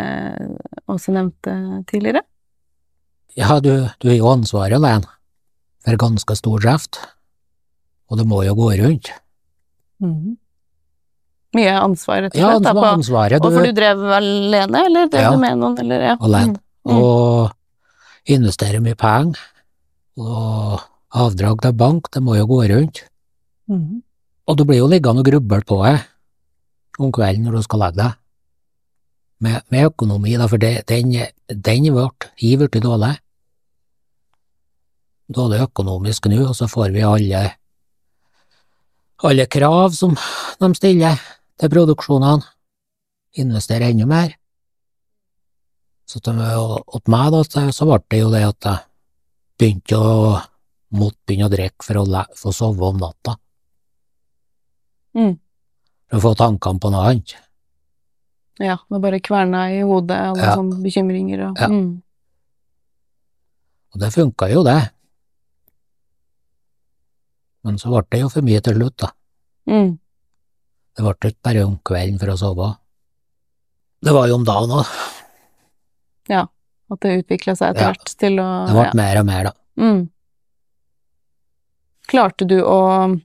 også 0.90 1.14
nevnte 1.16 1.54
tidligere? 1.90 2.22
Ja, 3.34 3.56
du, 3.58 3.88
du 3.98 4.08
er 4.12 4.18
jo 4.20 4.28
ansvaret 4.30 4.76
alene 4.78 5.08
for 5.84 5.98
ganske 6.00 6.36
stor 6.38 6.62
drift, 6.62 7.00
og 8.08 8.20
det 8.20 8.26
må 8.30 8.44
jo 8.46 8.54
gå 8.56 8.68
rundt. 8.78 9.10
Mm. 10.04 10.36
Mye 11.58 11.74
ansvar, 11.78 12.22
rett 12.24 12.34
og 12.34 12.38
slett. 12.38 12.44
Ja, 12.46 12.54
ansvar, 12.60 12.88
ansvaret 12.92 13.42
og 13.44 13.50
for 13.54 13.66
du 13.66 13.72
du 13.72 13.76
drev 13.80 14.06
alene, 14.20 14.84
eller 14.88 15.10
drev 15.10 15.26
Ja. 15.26 15.34
du 15.34 15.42
med 15.42 15.58
noen, 15.58 15.76
eller 15.82 16.06
ja? 16.12 16.16
alene, 16.20 16.60
Mm. 16.84 16.98
og 17.00 17.52
investerer 18.28 18.80
mye 18.84 18.94
penger, 18.94 19.38
og 20.18 20.80
avdrag 21.14 21.60
til 21.62 21.72
bank, 21.72 22.10
det 22.12 22.22
må 22.22 22.36
jo 22.36 22.46
gå 22.46 22.62
rundt. 22.70 23.04
Mm. 23.70 24.02
Og 24.46 24.56
du 24.56 24.64
blir 24.64 24.78
jo 24.82 24.86
liggende 24.88 25.22
og 25.24 25.26
gruble 25.26 25.62
på 25.64 25.82
det 25.84 26.00
om 26.98 27.12
kvelden 27.14 27.46
når 27.46 27.58
du 27.58 27.66
skal 27.66 27.84
legge 27.84 28.00
deg. 28.02 28.20
Med, 29.44 29.60
med 29.74 29.90
økonomi, 29.90 30.36
da, 30.40 30.46
for 30.48 30.62
det, 30.62 30.86
den, 30.88 31.12
den 31.48 31.90
ble 31.92 32.08
i 32.40 32.54
blitt 32.56 32.78
dårlig. 32.82 33.12
Dårlig 35.34 35.60
økonomisk 35.66 36.30
nå, 36.30 36.40
og 36.48 36.56
så 36.56 36.68
får 36.70 36.94
vi 36.94 37.04
alle 37.04 37.44
alle 39.24 39.46
krav 39.46 39.94
som 39.96 40.14
de 40.60 40.70
stiller 40.76 41.20
til 41.60 41.70
produksjonene. 41.72 42.44
Investere 43.40 43.90
enda 43.90 44.06
mer. 44.06 44.34
Så 46.06 46.20
til 46.22 46.36
meg, 46.36 47.30
da, 47.32 47.70
så 47.72 47.86
ble 47.88 48.00
det 48.10 48.20
jo 48.20 48.32
det 48.34 48.42
at 48.46 48.68
jeg 48.68 48.82
begynte 49.58 49.98
å 49.98 50.34
måtte 50.94 51.24
begynne 51.26 51.48
å 51.48 51.52
drikke 51.52 51.86
for 51.86 52.02
å 52.02 52.24
få 52.38 52.52
sove 52.54 52.90
om 52.90 53.00
natta. 53.00 53.34
Mm. 55.14 55.34
Å 56.14 56.20
få 56.22 56.34
tankene 56.38 56.80
på 56.82 56.90
noe 56.94 57.08
annet. 57.10 57.34
Ja, 58.62 58.76
det 58.90 59.00
bare 59.02 59.18
kverna 59.24 59.64
i 59.74 59.80
hodet, 59.82 60.14
alle 60.30 60.42
Ja. 60.44 60.54
sånne 60.54 60.78
bekymringer 60.82 61.48
og 61.50 61.58
Ja. 61.58 61.68
mm. 61.68 62.02
Og 63.94 64.00
det 64.00 64.12
funka 64.14 64.50
jo, 64.52 64.62
det. 64.64 64.90
Men 67.64 67.76
så 67.78 67.90
ble 67.90 68.02
det 68.10 68.20
jo 68.20 68.28
for 68.28 68.42
mye 68.42 68.60
til 68.62 68.74
slutt, 68.74 68.96
da. 68.96 69.10
Mm. 69.68 69.98
Det 70.96 71.02
ble 71.02 71.30
ikke 71.30 71.42
bare 71.42 71.64
om 71.66 71.78
kvelden 71.78 72.18
for 72.20 72.26
å 72.26 72.36
sove. 72.38 72.76
Det 74.02 74.12
var 74.12 74.28
jo 74.28 74.34
om 74.34 74.44
dagen 74.44 74.70
òg. 74.70 74.86
At 76.92 77.00
det 77.00 77.24
utvikla 77.24 77.54
seg 77.56 77.72
etter 77.72 77.80
Ja. 77.80 77.92
hvert 77.92 78.12
til 78.20 78.36
å 78.38 78.66
Det 78.66 78.74
ble 78.74 78.84
ja. 78.84 78.92
mer 78.94 79.18
og 79.18 79.26
mer, 79.26 79.44
da. 79.44 79.52
Mm. 79.78 80.10
Klarte 82.06 82.46
du 82.46 82.60
å 82.62 83.20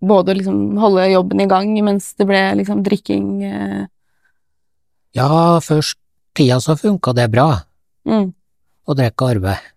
både 0.00 0.34
liksom 0.38 0.76
holde 0.78 1.08
jobben 1.10 1.40
i 1.40 1.48
gang 1.50 1.72
mens 1.84 2.12
det 2.18 2.26
ble 2.28 2.42
liksom 2.60 2.82
drikking 2.86 3.30
eh, 3.44 3.86
Ja, 5.16 5.58
først 5.64 5.98
tida 6.36 6.60
så 6.60 6.76
funka 6.76 7.12
det 7.16 7.26
bra, 7.32 7.48
mm. 8.06 8.28
å 8.86 8.94
drikke 8.94 9.30
arbeid. 9.32 9.70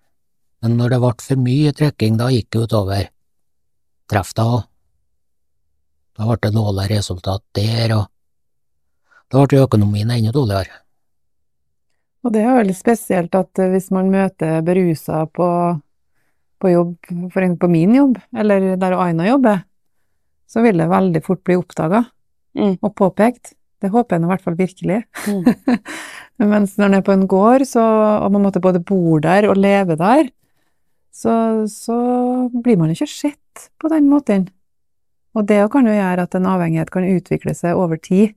Men 0.62 0.76
når 0.78 0.94
det 0.94 1.00
ble 1.02 1.14
for 1.26 1.42
mye 1.42 1.72
drikking, 1.74 2.20
da 2.20 2.28
gikk 2.30 2.52
det 2.54 2.66
utover 2.68 3.08
drifta 4.12 4.46
òg. 4.46 4.68
Da 6.20 6.28
ble 6.28 6.38
det 6.44 6.52
dårlig 6.54 6.86
resultat 6.92 7.42
der, 7.58 7.96
og 7.96 9.32
da 9.32 9.46
ble 9.48 9.64
økonomien 9.64 10.12
enda 10.12 10.36
dårligere. 10.36 10.82
Og 12.22 12.36
det 12.36 12.44
er 12.46 12.60
veldig 12.60 12.78
spesielt 12.78 13.34
at 13.34 13.58
eh, 13.58 13.72
hvis 13.72 13.90
man 13.96 14.12
møter 14.14 14.62
berusa 14.66 15.24
på, 15.34 15.48
på 16.62 16.74
jobb, 16.76 16.94
for 17.34 17.42
eksempel 17.42 17.62
på 17.64 17.72
min 17.72 17.96
jobb, 17.98 18.20
eller 18.38 18.76
der 18.78 18.98
Aina 19.00 19.26
jobber, 19.32 19.64
så 20.52 20.64
vil 20.66 20.78
det 20.82 20.90
veldig 20.92 21.22
fort 21.26 21.44
bli 21.48 21.56
oppdaga 21.60 22.06
Mm. 22.52 22.74
og 22.84 22.92
påpekt. 23.00 23.54
Det 23.80 23.88
håper 23.94 24.18
jeg 24.18 24.22
nå 24.22 24.28
i 24.28 24.32
hvert 24.34 24.42
fall 24.44 24.56
virkelig. 24.60 24.98
Mm. 25.24 25.46
Mens 26.52 26.74
når 26.76 26.90
man 26.90 26.98
er 26.98 27.04
på 27.08 27.14
en 27.16 27.24
gård, 27.32 27.64
så, 27.70 27.80
og 28.26 28.34
man 28.36 28.44
måtte 28.44 28.60
både 28.60 28.82
bo 28.84 29.16
der 29.24 29.48
og 29.48 29.56
leve 29.56 29.96
der, 29.96 30.28
så, 31.16 31.64
så 31.72 31.96
blir 32.52 32.76
man 32.82 32.92
ikke 32.92 33.08
sett 33.08 33.70
på 33.80 33.88
den 33.94 34.10
måten. 34.12 34.50
Og 35.32 35.48
det 35.48 35.62
kan 35.72 35.88
jo 35.88 35.96
gjøre 35.96 36.26
at 36.28 36.36
en 36.36 36.50
avhengighet 36.52 36.92
kan 36.92 37.08
utvikle 37.08 37.56
seg 37.56 37.80
over 37.80 37.96
tid, 38.04 38.36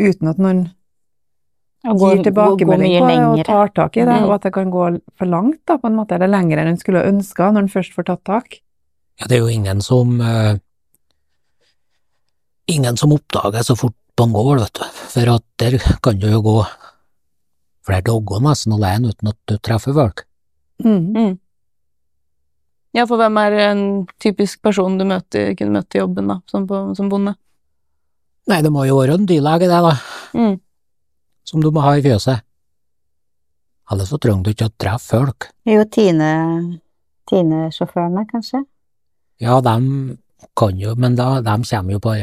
uten 0.00 0.32
at 0.32 0.40
noen 0.40 0.64
gir 1.86 2.22
tilbakemelding 2.24 2.96
på 3.04 3.08
det 3.12 3.18
og 3.28 3.42
tar 3.46 3.68
tak 3.76 3.96
i 4.00 4.04
det, 4.08 4.16
Mm. 4.16 4.24
og 4.26 4.34
at 4.34 4.42
det 4.48 4.52
kan 4.56 4.70
gå 4.72 4.86
for 5.18 5.26
langt, 5.28 5.60
da, 5.68 5.76
på 5.76 5.86
en 5.92 5.96
måte, 6.00 6.16
eller 6.16 6.32
lenger 6.32 6.58
enn 6.58 6.72
en 6.72 6.80
skulle 6.80 7.04
ønska 7.04 7.52
når 7.52 7.66
en 7.66 7.68
først 7.76 7.92
får 7.94 8.08
tatt 8.08 8.24
tak. 8.24 8.56
Ja, 9.20 9.26
det 9.28 9.36
er 9.36 9.44
jo 9.44 9.52
ingen 9.52 9.80
som 9.84 10.20
eh, 10.20 10.56
Ingen 12.66 12.96
som 12.98 13.12
oppdager 13.14 13.62
så 13.62 13.76
fort 13.78 13.94
på 14.16 14.24
en 14.26 14.32
gård, 14.34 14.58
vet 14.64 14.78
du, 14.80 14.84
for 15.12 15.30
at 15.36 15.44
der 15.60 15.76
kan 16.02 16.18
du 16.18 16.26
jo 16.32 16.40
gå 16.42 16.54
flere 17.86 18.02
dager 18.08 18.40
nesten 18.42 18.72
alene 18.74 19.12
uten 19.12 19.28
at 19.30 19.38
du 19.46 19.58
treffer 19.62 19.94
folk. 19.94 20.24
Mm. 20.82 21.12
Mm. 21.14 21.34
Ja, 22.96 23.04
for 23.06 23.20
hvem 23.20 23.36
er 23.38 23.54
en 23.68 23.82
typisk 24.22 24.62
person 24.64 24.96
du 24.98 25.04
møter, 25.06 25.52
kunne 25.58 25.76
møte 25.78 25.98
i 25.98 26.00
jobben, 26.00 26.30
da, 26.32 26.38
som, 26.50 26.64
på, 26.66 26.80
som 26.96 27.10
bonde? 27.12 27.36
Nei, 28.48 28.62
det 28.64 28.70
må 28.72 28.86
jo 28.88 28.96
være 29.02 29.18
en 29.20 29.28
dyrlege, 29.28 29.68
det, 29.70 29.82
da, 29.90 29.94
Mm. 30.36 30.56
som 31.46 31.62
du 31.62 31.70
må 31.72 31.80
ha 31.84 31.92
i 31.96 32.02
fjøset. 32.04 32.42
Ellers 33.92 34.08
så 34.10 34.18
trenger 34.18 34.42
du 34.42 34.50
ikke 34.50 34.66
å 34.70 34.74
treffe 34.82 35.12
folk. 35.20 35.46
Jo 35.68 35.84
Tine, 35.92 36.30
Tine-sjåførene, 37.30 38.24
kanskje? 38.32 38.64
Ja, 39.40 39.60
dem 39.62 40.18
kan 40.58 40.80
jo, 40.80 40.94
men 40.98 41.14
da, 41.14 41.40
dem 41.46 41.62
kommer 41.68 41.92
jo 41.94 42.00
på 42.02 42.16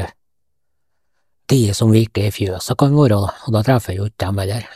de 1.50 1.60
som 1.76 1.92
virkelig 1.92 2.24
er 2.24 2.32
i 2.32 2.34
fjøset 2.38 2.78
kan 2.80 2.94
være, 2.96 3.20
da, 3.20 3.34
og 3.46 3.54
da 3.54 3.62
treffer 3.66 3.98
jo 3.98 4.08
ikke 4.08 4.26
dem 4.26 4.42
heller. 4.42 4.66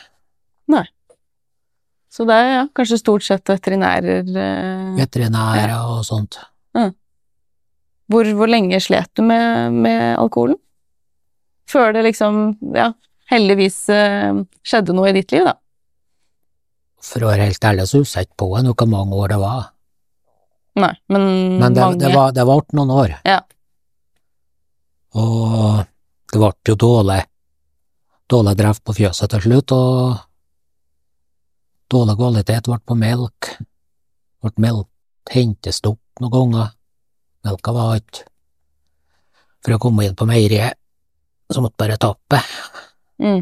Så 2.09 2.25
det 2.25 2.35
er 2.35 2.47
ja, 2.51 2.61
kanskje 2.75 2.97
stort 2.99 3.25
sett 3.25 3.49
veterinærer 3.49 4.25
eh, 4.25 4.95
Veterinærer 4.97 5.75
og 5.77 6.01
sånt. 6.07 6.39
hvor, 8.09 8.25
hvor 8.35 8.49
lenge 8.49 8.79
slet 8.81 9.11
du 9.15 9.21
med, 9.21 9.77
med 9.85 10.17
alkoholen? 10.17 10.57
Før 11.69 11.93
det 11.93 12.07
liksom, 12.07 12.57
ja, 12.73 12.89
heldigvis 13.29 13.77
eh, 13.93 14.41
skjedde 14.65 14.95
noe 14.97 15.11
i 15.11 15.17
ditt 15.19 15.35
liv, 15.35 15.45
da. 15.45 15.53
For 16.99 17.23
å 17.23 17.29
være 17.29 17.45
helt 17.51 17.63
ærlig 17.69 17.85
så 17.87 18.01
husker 18.01 18.23
jeg 18.23 18.31
ikke 18.31 18.41
på 18.41 18.49
noe 18.65 18.73
hvor 18.73 18.89
mange 18.89 19.21
år 19.21 19.31
det 19.31 19.39
var. 19.43 19.61
Nei, 20.79 20.91
men, 21.13 21.23
Men 21.61 21.77
det, 21.77 21.83
mange 21.83 22.01
det, 22.01 22.09
var, 22.15 22.33
det 22.33 22.47
ble 22.49 22.79
noen 22.79 22.95
år. 22.95 23.15
Ja. 23.29 23.39
Og 25.13 25.85
det 26.29 26.39
ble 26.39 26.51
jo 26.67 26.75
dårlig, 26.77 27.21
dårlig 28.29 28.55
drift 28.59 28.83
på 28.85 28.95
fjøset 28.99 29.31
til 29.33 29.45
slutt, 29.45 29.73
og 29.73 30.17
dårlig 31.89 32.17
kvalitet 32.19 32.69
ble 32.69 32.79
på 32.85 32.97
melk. 32.99 33.53
Ble 34.43 34.51
melk 34.61 35.33
hentestopp 35.33 36.21
noen 36.21 36.33
ganger. 36.35 36.75
Melka 37.45 37.73
var 37.75 37.95
ikke 38.01 38.27
For 39.59 39.75
å 39.75 39.79
komme 39.81 40.05
inn 40.07 40.15
på 40.15 40.27
meieriet, 40.27 40.77
så 41.51 41.59
måtte 41.59 41.81
bare 41.81 41.97
tappe. 41.99 42.39
mm, 43.19 43.41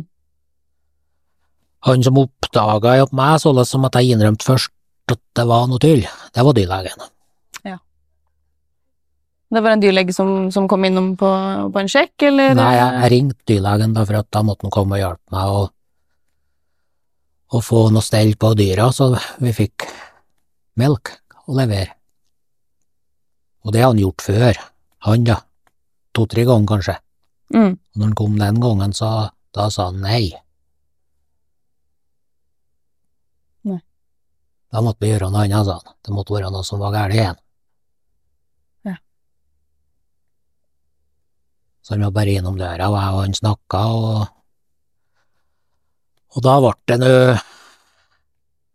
Han 1.86 2.04
som 2.04 2.18
oppdaga 2.18 3.06
meg 3.12 3.38
sånn 3.42 3.62
som 3.66 3.86
at 3.86 4.00
jeg 4.00 4.16
innrømte 4.16 4.48
først 4.48 4.74
at 5.12 5.22
det 5.38 5.46
var 5.46 5.68
noe 5.68 5.80
tull, 5.80 6.02
det 6.34 6.44
var 6.44 6.54
dyrlegen. 6.58 7.06
Det 9.48 9.62
var 9.64 9.72
en 9.72 9.80
dyrlege 9.82 10.12
som, 10.14 10.52
som 10.52 10.68
kom 10.68 10.84
innom 10.86 11.14
på, 11.20 11.28
på 11.72 11.80
en 11.80 11.88
sjekk, 11.92 12.16
eller? 12.28 12.56
Nei, 12.58 12.74
jeg, 12.76 13.12
ringte 13.14 13.48
dyrlegen 13.48 13.94
da, 13.96 14.04
for 14.08 14.26
da 14.28 14.42
måtte 14.44 14.68
han 14.68 14.74
komme 14.76 14.98
og 14.98 15.04
hjelpe 15.04 15.36
meg 15.36 15.54
å, 15.56 15.62
å 17.56 17.62
få 17.64 17.86
noe 17.96 18.04
stell 18.04 18.34
på 18.36 18.52
dyra, 18.60 18.90
så 18.92 19.14
vi 19.40 19.54
fikk 19.56 19.88
melk 20.78 21.14
å 21.48 21.56
levere. 21.56 21.94
Og 23.64 23.72
det 23.76 23.82
har 23.86 23.94
han 23.94 24.04
gjort 24.04 24.24
før, 24.24 24.60
han 25.08 25.24
da, 25.28 25.40
to-tre 26.16 26.44
ganger 26.48 26.68
kanskje. 26.76 26.98
Mm, 27.56 27.74
Og 27.80 27.96
når 28.02 28.06
han 28.10 28.20
kom 28.20 28.36
den 28.40 28.60
gangen, 28.64 28.94
så 28.96 29.10
da 29.56 29.70
sa 29.72 29.88
han 29.90 30.02
nei. 30.04 30.28
Nei. 33.64 33.80
Da 34.72 34.84
måtte 34.84 35.06
vi 35.06 35.14
gjøre 35.14 35.32
noe 35.32 35.46
annet, 35.48 35.64
sa 35.68 35.80
han. 35.80 35.96
Det 36.04 36.16
måtte 36.16 36.36
være 36.36 36.52
noe 36.52 36.68
som 36.68 36.84
var 36.84 36.92
galt 36.96 37.16
igjen. 37.16 37.40
Ja. 38.88 38.96
Så 41.88 41.94
han 41.94 42.02
var 42.04 42.12
bare 42.12 42.34
innom 42.36 42.58
døra, 42.60 42.90
og 42.92 42.98
jeg 43.00 43.14
og 43.16 43.22
han 43.24 43.36
snakka, 43.38 43.82
og 43.96 44.26
Og 46.36 46.44
da 46.44 46.58
ble 46.60 46.74
det 46.92 46.98
nå 47.00 47.12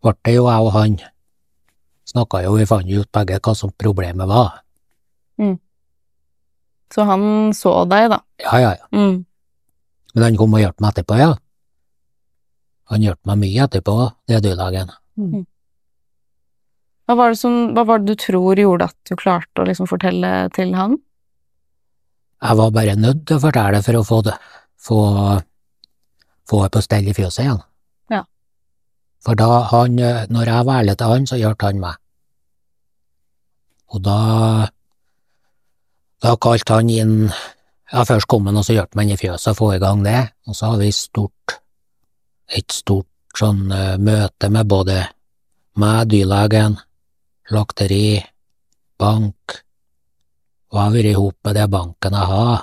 ble 0.02 0.14
det 0.24 0.32
jo 0.34 0.46
jeg 0.48 0.64
og 0.64 0.72
han 0.74 0.94
snakka 2.08 2.40
jo, 2.46 2.54
vi 2.56 2.64
fant 2.66 2.88
jo 2.88 3.04
ut 3.04 3.10
begge 3.12 3.36
hva 3.38 3.52
som 3.54 3.70
problemet 3.78 4.26
var. 4.26 4.62
så 6.92 7.04
han 7.06 7.52
så 7.54 7.84
deg, 7.84 8.08
da. 8.10 8.18
Ja, 8.42 8.56
ja, 8.64 8.72
ja. 8.80 8.88
Mm, 8.96 9.24
Men 10.14 10.24
han 10.24 10.40
kom 10.40 10.56
og 10.56 10.60
hjalp 10.64 10.80
meg 10.80 10.90
etterpå, 10.96 11.20
ja. 11.20 11.30
Han 12.92 13.04
hjalp 13.04 13.20
meg 13.28 13.38
mye 13.44 13.62
etterpå, 13.68 13.94
det 14.28 14.42
dyrlegen. 14.44 14.90
Hva 17.06 17.16
var, 17.20 17.32
det 17.32 17.38
som, 17.44 17.74
hva 17.76 17.84
var 17.84 18.00
det 18.00 18.12
du 18.16 18.24
tror 18.24 18.56
gjorde 18.56 18.88
at 18.88 18.96
du 19.08 19.16
klarte 19.20 19.62
å 19.62 19.68
liksom 19.68 19.88
fortelle 19.88 20.48
til 20.56 20.72
han? 20.74 20.98
Jeg 22.42 22.58
var 22.58 22.74
bare 22.74 22.98
nødt 22.98 23.24
til 23.26 23.38
å 23.38 23.42
fortelle 23.42 23.82
for 23.86 23.98
å 23.98 24.04
få 24.06 24.20
det, 24.26 24.34
få, 24.82 25.00
få 26.50 26.62
det 26.64 26.70
på 26.74 26.82
stell 26.82 27.08
i 27.08 27.14
fjøset 27.14 27.44
igjen. 27.44 27.60
Ja. 28.10 28.22
For 29.22 29.38
da 29.38 29.62
han, 29.70 29.98
når 30.32 30.50
jeg 30.50 30.68
var 30.68 30.82
ærlig 30.82 30.96
til 30.98 31.14
han, 31.14 31.28
så 31.30 31.38
hjalp 31.38 31.62
han 31.62 31.82
meg. 31.82 32.00
Og 33.92 34.02
da, 34.02 34.18
da 36.24 36.34
kalte 36.40 36.80
han 36.80 36.90
inn, 36.90 37.16
ja, 37.92 38.04
først 38.08 38.26
kom 38.30 38.48
han 38.48 38.58
og 38.58 38.66
så 38.66 38.78
hjalp 38.78 38.96
han 38.98 39.12
i 39.12 39.20
fjøset 39.20 39.52
å 39.52 39.58
få 39.58 39.74
i 39.76 39.80
gang 39.82 40.02
det, 40.06 40.20
og 40.48 40.56
så 40.56 40.72
hadde 40.72 40.86
vi 40.86 40.94
stort, 40.96 41.58
et 42.50 42.72
stort 42.74 43.08
sånn 43.38 43.68
eh, 43.72 43.98
møte 44.00 44.48
med 44.52 44.68
både 44.68 44.98
meg, 45.80 46.08
dyrlegen, 46.10 46.74
slakteri, 47.48 48.18
bank, 49.00 49.62
og 50.72 50.78
jeg 50.78 50.84
har 50.84 50.94
vært 50.94 51.10
ihop 51.10 51.36
med 51.44 51.56
det 51.58 51.64
banken 51.68 52.14
jeg 52.16 52.28
har, 52.32 52.60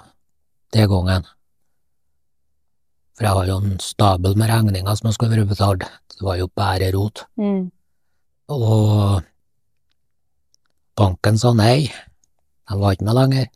det 0.74 0.86
gangen. 0.90 1.28
For 3.14 3.28
jeg 3.28 3.38
har 3.38 3.50
jo 3.52 3.58
en 3.62 3.76
stabel 3.84 4.38
med 4.40 4.50
regninger 4.50 4.96
som 4.98 5.14
skulle 5.14 5.36
vært 5.38 5.52
betalt, 5.52 5.84
det 6.16 6.26
var 6.26 6.40
jo 6.40 6.48
bare 6.58 6.90
rot. 6.96 7.22
Mm. 7.38 7.68
Og 8.50 9.22
banken 10.98 11.38
sa 11.38 11.54
nei, 11.54 11.92
de 12.66 12.78
var 12.82 12.98
ikke 12.98 13.06
med 13.06 13.18
lenger. 13.20 13.50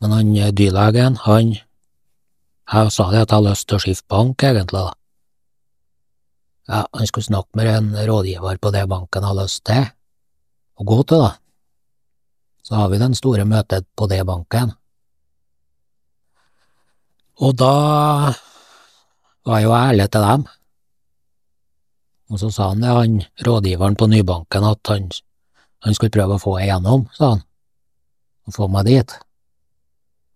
Men 0.00 0.14
han 0.14 0.30
eh, 0.36 0.54
dyrlegen, 0.54 1.18
han 1.26 1.58
Jeg 2.68 2.92
sa 2.92 3.06
det 3.08 3.22
at 3.22 3.30
jeg 3.30 3.36
hadde 3.38 3.48
lyst 3.48 3.64
til 3.68 3.78
å 3.78 3.80
skifte 3.80 4.12
bank, 4.12 4.42
egentlig, 4.44 4.80
da. 4.84 4.92
Ja, 6.68 6.80
han 6.92 7.08
skulle 7.08 7.24
snakke 7.24 7.56
med 7.56 7.68
en 7.72 7.86
rådgiver 7.96 8.58
på 8.60 8.72
det 8.74 8.82
banken 8.90 9.24
hadde 9.24 9.46
lyst 9.46 9.62
til 9.64 9.86
å 10.76 10.84
gå 10.84 10.98
til, 11.08 11.24
da. 11.24 11.30
Så 12.68 12.76
har 12.76 12.90
vi 12.92 12.98
den 13.00 13.14
store 13.16 13.46
møtet 13.48 13.86
på 13.96 14.04
det 14.10 14.20
banken. 14.28 14.74
Og 17.40 17.54
da 17.56 17.74
var 19.48 19.60
jeg 19.62 19.64
jo 19.64 19.72
ærlig 19.72 20.08
til 20.12 20.26
dem. 20.26 20.42
Og 22.28 22.42
så 22.42 22.50
sa 22.52 22.66
han 22.74 22.82
det, 22.84 22.90
han 22.92 23.14
rådgiveren 23.46 23.96
på 23.96 24.08
Nybanken, 24.12 24.66
at 24.68 24.92
han, 24.92 25.06
han 25.86 25.96
skulle 25.96 26.12
prøve 26.12 26.36
å 26.36 26.42
få 26.42 26.58
igjennom, 26.60 27.06
sa 27.16 27.30
han, 27.30 27.40
og 28.44 28.56
få 28.58 28.68
meg 28.74 28.90
dit. 28.90 29.16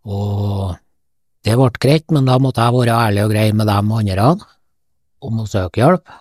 Og 0.09 0.73
det 1.45 1.59
ble 1.61 1.69
greit, 1.85 2.09
men 2.17 2.31
da 2.31 2.39
måtte 2.41 2.65
jeg 2.65 2.79
være 2.79 2.97
ærlig 3.11 3.27
og 3.27 3.35
grei 3.35 3.45
med 3.53 3.69
dem 3.69 3.93
andre 3.99 4.31
om 5.21 5.45
å 5.45 5.47
søke 5.53 5.83
hjelp. 5.83 6.17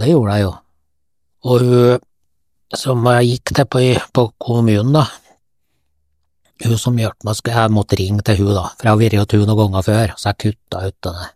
Det 0.00 0.08
gjorde 0.14 0.40
jeg 0.40 0.46
jo. 0.46 0.56
Og 1.44 1.68
hun 1.68 2.80
som 2.80 3.04
jeg 3.12 3.34
gikk 3.34 3.52
til 3.60 3.68
på, 3.68 3.84
på 4.16 4.28
kommunen, 4.40 4.96
da, 4.96 5.04
hun 6.64 6.78
som 6.80 6.98
hjalp 6.98 7.24
meg, 7.26 7.40
jeg 7.44 7.72
måtte 7.72 7.98
ringe 8.00 8.24
til 8.24 8.40
hun 8.40 8.54
da, 8.56 8.66
for 8.76 8.88
jeg 8.88 8.92
har 8.92 9.00
vært 9.00 9.16
hos 9.20 9.34
hun 9.36 9.48
noen 9.50 9.58
ganger 9.60 9.86
før, 9.86 10.14
så 10.16 10.30
jeg 10.30 10.40
kutta 10.44 10.82
ut 10.88 10.98
det. 11.06 11.30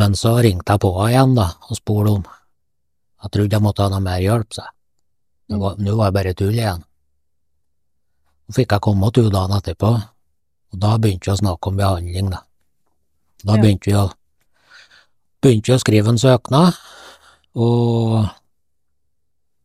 Men 0.00 0.16
så 0.18 0.34
ringte 0.42 0.74
jeg 0.74 0.82
på 0.82 0.90
henne 0.96 1.12
igjen, 1.12 1.36
da, 1.38 1.50
og 1.68 1.78
spurte 1.78 2.16
om 2.18 2.24
Jeg 3.24 3.32
trodde 3.32 3.56
jeg 3.56 3.64
måtte 3.64 3.80
ha 3.80 3.88
noe 3.88 4.04
mer 4.04 4.20
hjelp, 4.20 4.50
sa 4.52 4.66
jeg. 4.66 4.74
Nå 5.48 5.58
var 5.60 5.78
nå 5.80 5.94
var 5.96 6.10
det 6.10 6.16
bare 6.18 6.32
tull 6.36 6.58
igjen. 6.58 6.82
Så 8.44 8.56
fikk 8.58 8.74
jeg 8.74 8.84
komme 8.84 9.08
til 9.14 9.24
henne 9.24 9.38
dagen 9.38 9.56
etterpå, 9.56 9.92
og 10.74 10.82
da 10.82 10.90
begynte 11.00 11.30
vi 11.30 11.32
å 11.32 11.40
snakke 11.40 11.70
om 11.70 11.78
behandling, 11.80 12.28
da. 12.34 12.42
Da 13.44 13.56
begynte 13.56 13.88
vi 13.88 13.96
å 13.96 14.04
begynte 15.40 15.70
vi 15.72 15.76
å 15.76 15.80
skrive 15.80 16.12
en 16.12 16.20
søknad, 16.20 16.76
og 17.56 18.28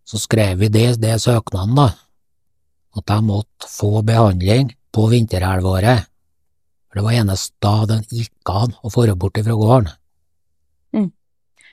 så 0.08 0.22
skrev 0.22 0.64
vi 0.64 0.72
det, 0.72 0.88
det 1.04 1.18
søknaden, 1.20 1.76
da, 1.76 1.90
at 3.00 3.15
jeg 3.15 3.25
måtte 3.25 3.70
få 3.72 4.03
behandling 4.06 4.74
på 4.96 5.08
vinterhalvåret, 5.12 6.06
for 6.89 7.00
det 7.00 7.06
var 7.06 7.18
eneste 7.22 7.56
da 7.63 7.88
den 7.89 8.06
gikk 8.10 8.51
an 8.51 8.75
å 8.84 8.91
få 8.94 9.08
bort 9.15 9.38
ifra 9.39 9.58
gården. 9.58 9.89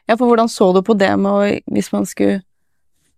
Ja, 0.07 0.15
for 0.15 0.31
hvordan 0.31 0.51
så 0.51 0.71
du 0.75 0.83
på 0.87 0.95
det 0.99 1.11
med 1.19 1.33
å, 1.33 1.47
hvis 1.75 1.91
man 1.91 2.07
skulle 2.07 2.43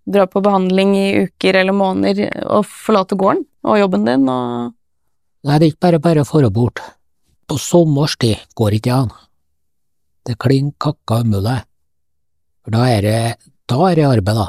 dra 0.08 0.24
på 0.26 0.40
behandling 0.40 0.94
i 0.96 1.08
uker 1.26 1.58
eller 1.60 1.76
måneder, 1.76 2.32
og 2.48 2.64
forlate 2.68 3.18
gården 3.18 3.44
og 3.68 3.80
jobben 3.82 4.08
din 4.08 4.28
og 4.32 4.74
Nei, 5.46 5.54
det 5.60 5.68
er 5.68 5.70
ikke 5.70 5.84
bare 5.84 5.98
bare 6.02 6.22
å 6.24 6.26
få 6.26 6.40
bort. 6.50 6.80
På 7.46 7.54
sommerstid 7.62 8.40
går 8.58 8.74
ikke 8.74 8.96
an. 9.04 9.12
Det 10.26 10.34
klin 10.34 10.72
kakka 10.82 11.20
umulig. 11.22 11.60
For 12.64 12.74
da 12.74 12.88
er 12.90 13.06
det, 13.06 13.20
da 13.70 13.78
er 13.86 13.94
det 14.00 14.08
arbeid, 14.08 14.34
da. 14.40 14.48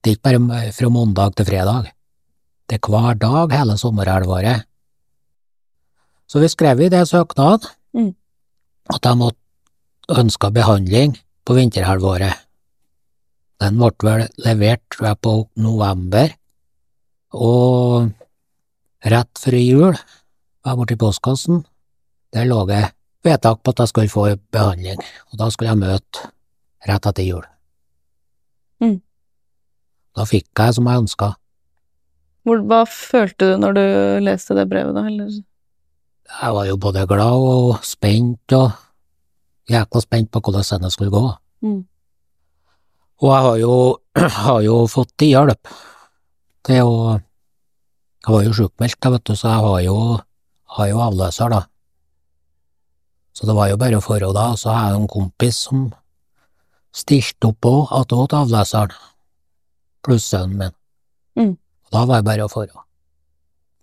Det 0.00 0.14
er 0.14 0.16
ikke 0.16 0.40
bare 0.48 0.72
fra 0.72 0.90
mandag 0.90 1.36
til 1.36 1.48
fredag. 1.50 1.92
Det 2.66 2.80
er 2.80 2.90
hver 2.90 3.14
dag 3.20 3.52
hele 3.54 3.76
sommerhalvåret. 3.78 4.64
Så 6.26 6.40
vi 6.42 6.48
skrev 6.50 6.80
i 6.80 6.88
det 6.90 7.04
søknaden 7.08 7.68
Mm. 7.94 8.14
at 8.94 9.02
jeg 9.04 9.16
måtte 9.16 9.38
ønske 10.18 10.50
behandling 10.52 11.16
på 11.46 11.54
vinterhalvåret. 11.54 12.34
Den 13.60 13.78
ble 13.78 13.90
vel 14.02 14.28
levert, 14.44 14.82
tror 14.90 15.06
jeg, 15.06 15.18
på 15.22 15.48
november, 15.56 16.28
og 17.32 18.10
rett 19.04 19.38
før 19.38 19.56
jul 19.56 19.92
var 19.94 20.72
jeg 20.72 20.76
borte 20.76 20.92
i 20.92 20.96
postkassen. 20.96 21.64
Der 22.32 22.44
lå 22.44 22.66
det 22.66 22.92
vedtak 23.24 23.62
på 23.62 23.70
at 23.70 23.78
jeg 23.78 23.88
skulle 23.88 24.08
få 24.12 24.36
behandling, 24.52 25.00
og 25.32 25.38
da 25.38 25.48
skulle 25.50 25.70
jeg 25.70 25.78
møte 25.78 26.28
rett 26.86 27.06
etter 27.06 27.22
jul. 27.24 27.44
Mm. 28.80 29.00
Da 30.16 30.24
fikk 30.24 30.48
jeg 30.58 30.74
som 30.74 30.86
jeg 30.86 30.98
ønska. 31.06 31.32
Hva 32.46 32.84
følte 32.86 33.50
du 33.52 33.58
når 33.58 33.74
du 33.74 33.84
leste 34.22 34.54
det 34.54 34.68
brevet, 34.70 34.94
da? 34.94 35.02
Eller? 35.08 35.32
Jeg 36.26 36.54
var 36.54 36.66
jo 36.68 36.76
både 36.78 37.06
glad 37.10 37.46
og 37.50 37.84
spent, 37.86 38.54
og 38.54 38.70
jækla 39.70 40.02
spent 40.02 40.30
på 40.30 40.40
hvordan 40.40 40.86
det 40.86 40.92
skulle 40.94 41.10
gå. 41.10 41.24
Mm. 41.66 41.82
Og 43.22 43.32
jeg 43.32 43.42
har 43.42 43.56
jo, 43.56 43.74
har 44.46 44.60
jo 44.62 44.76
fått 44.90 45.26
hjelp 45.26 45.72
til 46.66 46.82
å 46.82 46.98
Jeg 48.26 48.34
var 48.34 48.42
jo 48.42 48.54
sjukmeldt, 48.58 48.98
da, 48.98 49.10
vet 49.14 49.22
du, 49.22 49.36
så 49.38 49.52
jeg 49.52 49.62
har 49.62 49.80
jo, 49.84 49.98
har 50.74 50.86
jo 50.90 51.02
avløser, 51.04 51.52
da. 51.52 51.60
Så 53.30 53.46
det 53.46 53.54
var 53.54 53.68
jo 53.70 53.76
bare 53.78 54.00
å 54.00 54.02
henne, 54.02 54.32
da, 54.34 54.48
og 54.50 54.58
så 54.58 54.72
har 54.74 54.88
jeg 54.88 54.98
en 54.98 55.06
kompis 55.12 55.60
som 55.68 55.84
stilte 56.90 57.52
opp 57.52 57.68
òg, 57.70 57.92
attåt 58.00 58.34
avløseren, 58.34 58.98
pluss 60.02 60.26
sønnen 60.32 60.58
min. 60.58 60.75
Og 61.86 61.94
da 61.94 62.04
var 62.08 62.20
det 62.22 62.28
bare 62.28 62.46
å 62.46 62.50
dra. 62.66 62.82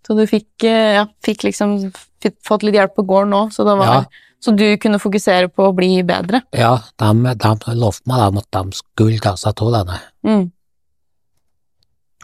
Så 0.03 0.15
du 0.17 0.25
fikk, 0.27 0.65
eh, 0.67 0.97
ja, 0.99 1.05
fikk 1.23 1.45
liksom 1.47 1.77
fikk, 2.23 2.35
fått 2.43 2.65
litt 2.67 2.75
hjelp 2.75 2.95
på 2.97 3.05
gården 3.07 3.31
nå, 3.31 3.43
så, 3.55 3.63
det 3.63 3.77
var, 3.79 3.87
Ja. 3.87 4.03
så 4.43 4.51
du 4.55 4.65
kunne 4.77 4.99
fokusere 4.99 5.47
på 5.47 5.69
å 5.69 5.75
bli 5.75 6.03
bedre? 6.03 6.43
Ja, 6.51 6.75
de, 6.99 7.35
de 7.39 7.75
lovte 7.79 8.07
meg 8.11 8.19
dem 8.19 8.41
at 8.41 8.49
de 8.51 8.63
skulle 8.81 9.23
ta 9.23 9.35
seg 9.39 9.63
av 9.63 9.71
denne. 9.77 10.01
Mm. 10.27 10.51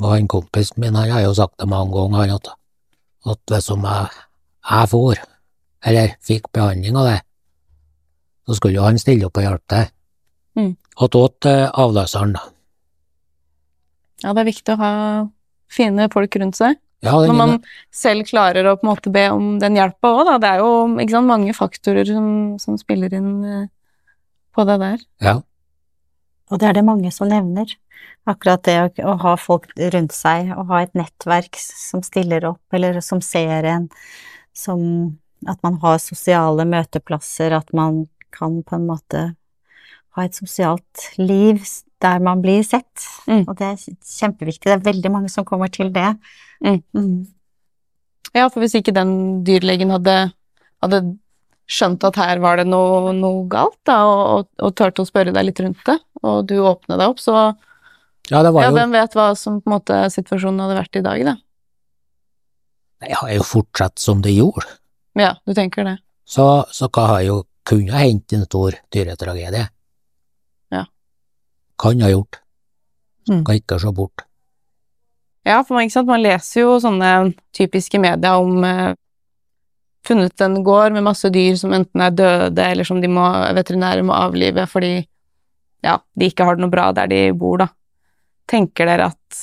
Og 0.02 0.10
han 0.12 0.28
kompisen 0.32 0.80
min, 0.80 0.96
han 0.96 1.12
har 1.12 1.24
jo 1.24 1.34
sagt 1.36 1.58
det 1.60 1.68
mange 1.72 1.96
ganger, 1.96 2.36
at, 2.36 2.52
at 3.26 3.40
hvis 3.52 3.72
jeg, 3.72 4.22
jeg 4.70 4.92
for, 4.92 5.24
eller 5.88 6.14
fikk 6.24 6.52
behandling 6.56 7.00
av 7.00 7.10
det, 7.14 7.18
så 8.48 8.56
skulle 8.58 8.80
jo 8.80 8.84
han 8.88 9.00
stille 9.00 9.28
opp 9.28 9.38
og 9.40 9.46
hjelpe 9.46 9.68
til. 9.72 9.92
Mm. 10.60 10.72
Og 11.00 11.12
til 11.16 11.68
avløseren, 11.80 12.36
da. 12.36 12.48
Ja, 14.24 14.34
det 14.36 14.42
er 14.42 14.50
viktig 14.50 14.74
å 14.76 14.80
ha 14.82 14.94
fine 15.72 16.08
folk 16.14 16.36
rundt 16.42 16.60
seg. 16.60 16.80
Ja, 17.06 17.14
Når 17.16 17.36
man 17.36 17.54
selv 17.96 18.28
klarer 18.28 18.68
å 18.68 18.76
på 18.76 18.84
en 18.84 18.90
måte 18.92 19.12
be 19.14 19.24
om 19.32 19.54
den 19.62 19.78
hjelpa 19.80 20.10
òg, 20.18 20.26
da. 20.28 20.34
Det 20.42 20.50
er 20.50 20.64
jo 20.64 20.72
ikke 21.00 21.16
sant, 21.16 21.30
mange 21.30 21.54
faktorer 21.56 22.10
som, 22.10 22.26
som 22.60 22.76
spiller 22.80 23.14
inn 23.16 23.30
eh, 23.48 23.70
på 24.56 24.66
det 24.68 24.76
der. 24.82 25.06
ja, 25.24 25.38
Og 26.52 26.60
det 26.60 26.68
er 26.68 26.76
det 26.76 26.84
mange 26.84 27.12
som 27.16 27.32
nevner. 27.32 27.72
Akkurat 28.28 28.66
det 28.68 28.76
å, 28.82 28.90
å 29.14 29.16
ha 29.24 29.38
folk 29.40 29.72
rundt 29.96 30.12
seg, 30.16 30.52
å 30.52 30.66
ha 30.68 30.84
et 30.84 30.98
nettverk 30.98 31.56
som 31.62 32.04
stiller 32.04 32.50
opp, 32.52 32.62
eller 32.76 33.00
som 33.06 33.24
ser 33.24 33.64
en, 33.70 33.88
som 34.52 34.84
at 35.48 35.62
man 35.64 35.80
har 35.80 36.02
sosiale 36.04 36.66
møteplasser, 36.68 37.56
at 37.56 37.72
man 37.72 38.08
kan 38.36 38.60
på 38.64 38.76
en 38.76 38.90
måte 38.90 39.22
ha 40.18 40.26
et 40.26 40.38
sosialt 40.38 41.10
liv 41.20 41.62
der 42.04 42.22
man 42.24 42.42
blir 42.44 42.64
sett. 42.64 43.06
Mm. 43.28 43.44
Og 43.46 43.56
det 43.60 43.68
er 43.68 43.98
kjempeviktig. 44.08 44.70
Det 44.70 44.78
er 44.78 44.88
veldig 44.88 45.12
mange 45.12 45.32
som 45.32 45.48
kommer 45.48 45.72
til 45.72 45.92
det. 45.96 46.14
Mm. 46.64 46.82
Mm. 46.96 47.18
Ja, 48.36 48.48
for 48.48 48.64
hvis 48.64 48.78
ikke 48.78 48.96
den 48.96 49.42
dyrlegen 49.48 49.92
hadde, 49.94 50.18
hadde 50.84 51.02
skjønt 51.70 52.04
at 52.08 52.18
her 52.20 52.42
var 52.44 52.60
det 52.60 52.68
noe, 52.70 53.14
noe 53.16 53.46
galt, 53.52 53.78
da, 53.88 54.02
og, 54.08 54.22
og, 54.34 54.50
og 54.66 54.76
turte 54.78 55.04
å 55.04 55.10
spørre 55.10 55.34
deg 55.36 55.50
litt 55.50 55.62
rundt 55.64 55.82
det, 55.86 55.98
og 56.24 56.46
du 56.50 56.58
åpnet 56.62 56.98
deg 56.98 57.06
opp, 57.12 57.22
så 57.22 57.36
ja, 58.30 58.42
det 58.46 58.52
var 58.54 58.66
ja, 58.66 58.70
jo 58.70 58.78
hvem 58.78 58.94
vet 58.94 59.16
hva 59.18 59.32
som 59.38 59.58
på 59.62 59.70
en 59.70 59.76
måte 59.78 60.00
situasjonen 60.14 60.62
hadde 60.66 60.78
vært 60.78 61.00
i 61.00 61.06
dag, 61.06 61.24
da. 61.32 61.36
Jeg 63.06 63.16
har 63.22 63.32
jo 63.32 63.46
fortsatt 63.48 64.02
som 64.02 64.22
det 64.22 64.34
gjorde. 64.36 64.66
Ja, 65.18 65.34
du 65.48 65.54
tenker 65.58 65.88
det. 65.88 65.98
Så, 66.30 66.46
så 66.76 66.90
hva 66.94 67.06
har 67.16 67.22
jo 67.26 67.42
kunnet 67.70 67.96
hendt 67.96 68.36
en 68.36 68.46
stor 68.46 68.76
dyretragedie? 68.94 69.70
Kan 71.80 72.02
ha 72.04 72.10
gjort. 72.12 72.42
Mm. 73.30 73.44
Skal 73.44 73.62
ikke 73.62 73.80
se 73.80 73.94
bort. 73.96 74.26
Ja, 75.48 75.62
for 75.64 75.80
man, 75.80 75.90
man 76.08 76.24
leser 76.24 76.66
jo 76.66 76.80
sånne 76.84 77.12
typiske 77.56 78.02
media 78.02 78.36
om 78.38 78.64
eh, 78.68 78.98
funnet 80.08 80.42
en 80.42 80.60
gård 80.64 80.96
med 80.96 81.06
masse 81.08 81.32
dyr 81.34 81.56
som 81.60 81.74
enten 81.76 82.04
er 82.04 82.16
døde, 82.16 82.66
eller 82.66 82.88
som 82.88 83.00
de 83.02 83.10
må, 83.12 83.26
veterinærer 83.56 84.04
må 84.06 84.16
avlive 84.18 84.68
fordi 84.70 84.98
ja, 85.86 85.96
de 86.20 86.28
ikke 86.28 86.44
har 86.44 86.58
det 86.58 86.66
noe 86.66 86.74
bra 86.74 86.90
der 86.96 87.08
de 87.12 87.22
bor, 87.40 87.62
da. 87.62 87.70
Tenker 88.50 88.90
dere 88.90 89.12
at 89.14 89.42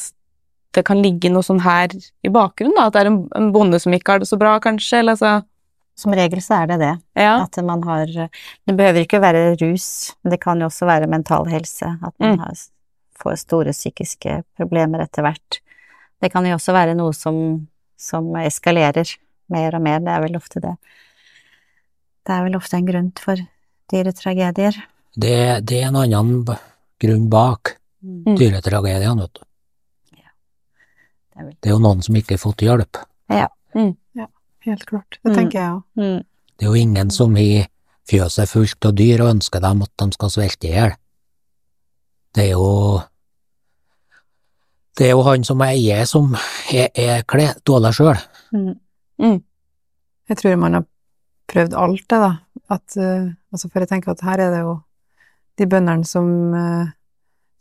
det 0.77 0.85
kan 0.85 1.01
ligge 1.01 1.31
noe 1.33 1.47
sånn 1.47 1.63
her 1.65 1.89
i 1.97 2.33
bakgrunnen, 2.33 2.77
da? 2.77 2.89
At 2.89 2.97
det 2.97 3.05
er 3.05 3.11
en, 3.13 3.23
en 3.39 3.53
bonde 3.55 3.81
som 3.81 3.95
ikke 3.97 4.17
har 4.17 4.21
det 4.21 4.29
så 4.29 4.37
bra, 4.41 4.59
kanskje? 4.61 5.01
Eller 5.01 5.17
altså 5.17 5.39
Som 5.97 6.13
regel 6.13 6.43
så 6.45 6.59
er 6.63 6.67
det 6.67 6.79
det. 6.83 6.93
Ja. 7.17 7.43
At 7.43 7.57
man 7.65 7.83
har 7.89 8.07
Det 8.07 8.75
behøver 8.77 9.01
ikke 9.07 9.21
være 9.23 9.57
rus, 9.63 10.15
men 10.23 10.31
det 10.35 10.41
kan 10.43 10.61
jo 10.61 10.67
også 10.69 10.87
være 10.87 11.07
mental 11.09 11.47
helse. 11.49 11.87
At 12.05 12.13
man 12.21 12.35
Mm. 12.37 12.39
har, 12.39 12.55
får 13.23 13.37
store 13.41 13.73
psykiske 13.73 14.43
problemer 14.59 15.01
etter 15.03 15.23
hvert. 15.23 15.61
Det 16.21 16.31
kan 16.33 16.45
jo 16.47 16.55
også 16.55 16.73
være 16.73 16.95
noe 16.95 17.13
som, 17.15 17.67
som 17.97 18.29
eskalerer 18.37 19.17
mer 19.49 19.75
og 19.75 19.83
mer. 19.83 19.99
Det 20.01 20.09
er 20.09 20.21
vel 20.21 20.37
ofte 20.37 20.61
det. 20.61 20.77
Det 22.27 22.33
er 22.35 22.45
vel 22.45 22.57
ofte 22.57 22.77
en 22.77 22.87
grunn 22.87 23.13
for 23.17 23.37
dyretragedier. 23.93 24.75
Det, 25.17 25.65
det 25.65 25.83
er 25.83 25.89
en 25.89 25.97
annen 25.97 26.45
grunn 27.01 27.29
bak 27.31 27.77
Mm. 28.07 28.37
dyretragediene, 28.37 29.21
vet 29.23 29.33
du. 29.35 29.41
Det 30.13 31.41
er 31.41 31.45
vel- 31.45 31.57
Det 31.61 31.71
er 31.71 31.73
jo 31.75 31.79
noen 31.79 32.03
som 32.03 32.15
ikke 32.15 32.31
har 32.37 32.39
fått 32.39 32.61
hjelp. 32.63 32.97
Helt 34.67 34.85
klart. 34.87 35.19
Det 35.23 35.31
Mm. 35.33 35.37
tenker 35.37 35.59
jeg 35.61 35.71
òg. 35.73 35.83
Mm. 35.97 36.25
Det 36.59 36.65
er 36.67 36.71
jo 36.71 36.75
ingen 36.83 37.11
som 37.11 37.35
har 37.37 37.69
fjøset 38.11 38.49
fullt 38.49 38.85
av 38.89 38.95
dyr 38.99 39.21
og 39.23 39.35
ønsker 39.37 39.61
dem 39.61 39.83
at 39.83 39.91
de 39.99 40.13
skal 40.13 40.31
svelte 40.31 40.67
i 40.69 40.73
hjel. 40.75 40.93
Det 42.35 42.45
er 42.45 42.51
jo 42.53 43.03
Det 44.99 45.07
er 45.07 45.11
jo 45.11 45.23
han 45.27 45.45
som 45.45 45.61
eier 45.61 46.07
som 46.09 46.31
er, 46.73 46.89
er 46.97 47.23
kle, 47.29 47.51
dårlig 47.69 47.91
sjøl. 47.99 48.17
Mm. 49.21 49.43
Jeg 50.29 50.37
tror 50.39 50.57
man 50.57 50.73
har 50.79 50.85
prøvd 51.53 51.75
alt, 51.77 52.07
det, 52.09 52.19
da. 52.23 52.31
At, 52.71 52.97
uh, 52.97 53.29
altså 53.53 53.69
for 53.71 53.81
jeg 53.85 53.89
tenker 53.91 54.11
at 54.15 54.23
her 54.25 54.41
er 54.41 54.51
det 54.55 54.63
jo 54.65 54.79
de 55.59 55.67
bøndene 55.67 56.05
som, 56.09 56.55
eh, 56.55 56.89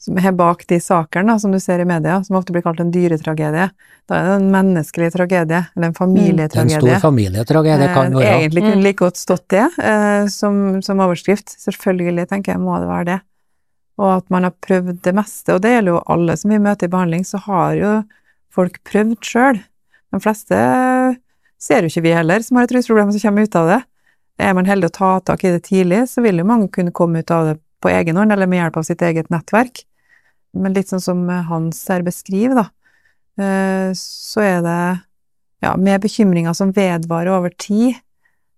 som 0.01 0.17
er 0.19 0.33
bak 0.37 0.65
de 0.69 0.77
sakene 0.83 1.37
som 1.41 1.53
du 1.53 1.59
ser 1.59 1.81
i 1.81 1.85
media, 1.87 2.19
som 2.23 2.37
ofte 2.37 2.53
blir 2.53 2.63
kalt 2.65 2.81
en 2.83 2.91
dyretragedie. 2.93 3.69
Da 4.05 4.17
er 4.17 4.27
det 4.27 4.33
en 4.37 4.49
menneskelig 4.53 5.11
tragedie, 5.15 5.61
eller 5.75 5.87
en 5.87 5.95
Det 5.95 6.57
er 6.59 6.61
en 6.61 6.69
stor 6.69 7.07
familietragedie, 7.07 7.87
kan 7.93 8.13
Eh, 8.13 8.19
være. 8.19 8.33
Egentlig 8.41 8.63
kunne 8.63 8.83
like 8.83 9.01
godt 9.01 9.17
stått 9.17 9.47
det 9.49 9.63
eh, 9.81 10.27
som, 10.27 10.81
som 10.85 10.99
overskrift. 10.99 11.55
Selvfølgelig, 11.63 12.27
tenker 12.29 12.53
jeg, 12.53 12.61
må 12.61 12.77
det 12.79 12.91
være 12.91 13.05
det. 13.05 13.19
Og 13.97 14.11
at 14.17 14.29
man 14.29 14.43
har 14.43 14.53
prøvd 14.61 15.01
det 15.01 15.15
meste, 15.15 15.55
og 15.55 15.63
det 15.63 15.71
gjelder 15.71 15.95
jo 15.95 16.03
alle 16.11 16.37
som 16.37 16.51
vi 16.51 16.59
møter 16.59 16.89
i 16.89 16.91
behandling, 16.91 17.25
så 17.25 17.39
har 17.47 17.75
jo 17.79 17.91
folk 18.53 18.81
prøvd 18.83 19.17
sjøl. 19.23 19.61
De 20.13 20.21
fleste 20.21 20.55
ser 21.57 21.81
jo 21.81 21.89
ikke 21.89 22.05
vi 22.05 22.13
heller, 22.13 22.43
som 22.43 22.59
har 22.59 22.67
et 22.67 22.75
rusproblem 22.75 23.13
som 23.15 23.23
kommer 23.23 23.47
ut 23.47 23.55
av 23.55 23.71
det. 23.71 23.81
Er 24.37 24.53
man 24.53 24.67
heldig 24.67 24.91
å 24.91 24.97
ta 24.97 25.11
tak 25.23 25.45
i 25.47 25.53
det 25.55 25.63
tidlig, 25.69 26.05
så 26.11 26.21
vil 26.21 26.41
jo 26.41 26.47
mange 26.47 26.67
kunne 26.69 26.93
komme 26.95 27.23
ut 27.23 27.31
av 27.31 27.47
det 27.49 27.59
på 27.85 27.93
egen 27.93 28.17
hånd, 28.17 28.33
eller 28.33 28.49
med 28.49 28.63
hjelp 28.63 28.81
av 28.81 28.87
sitt 28.87 29.03
eget 29.05 29.29
nettverk. 29.33 29.83
Men 30.57 30.73
litt 30.73 30.89
sånn 30.89 31.03
som 31.03 31.25
Hans 31.49 31.83
her 31.91 32.05
beskriver, 32.05 32.63
da, 32.63 32.65
eh, 33.41 33.89
så 33.99 34.43
er 34.43 34.61
det 34.65 34.79
ja, 35.65 35.75
med 35.77 36.03
bekymringer 36.03 36.55
som 36.57 36.73
vedvarer 36.75 37.33
over 37.35 37.53
tid. 37.59 37.99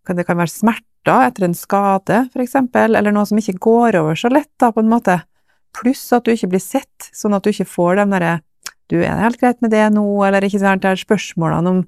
Det 0.07 0.23
kan 0.27 0.39
være 0.39 0.53
smerter 0.53 1.27
etter 1.27 1.47
en 1.47 1.55
skade, 1.55 2.21
eksempel, 2.39 2.95
eller 2.95 3.15
noe 3.15 3.27
som 3.27 3.39
ikke 3.39 3.59
går 3.63 3.99
over 3.99 4.15
så 4.19 4.31
lett, 4.31 4.51
da, 4.59 4.71
på 4.71 4.83
en 4.83 4.91
måte. 4.91 5.19
Pluss 5.77 6.05
at 6.15 6.25
du 6.25 6.33
ikke 6.33 6.53
blir 6.55 6.63
sett, 6.63 7.09
sånn 7.15 7.35
at 7.37 7.43
du 7.43 7.51
ikke 7.51 7.67
får 7.69 7.99
de 7.99 8.11
derre 8.15 8.35
Du, 8.87 9.01
er 9.03 9.19
helt 9.19 9.39
greit 9.41 9.59
med 9.59 9.73
det 9.75 9.83
nå, 9.91 10.05
eller 10.23 10.45
ikke 10.47 10.61
sant, 10.61 10.85
er 10.87 10.95
spørsmålene 10.95 11.73
om 11.73 11.81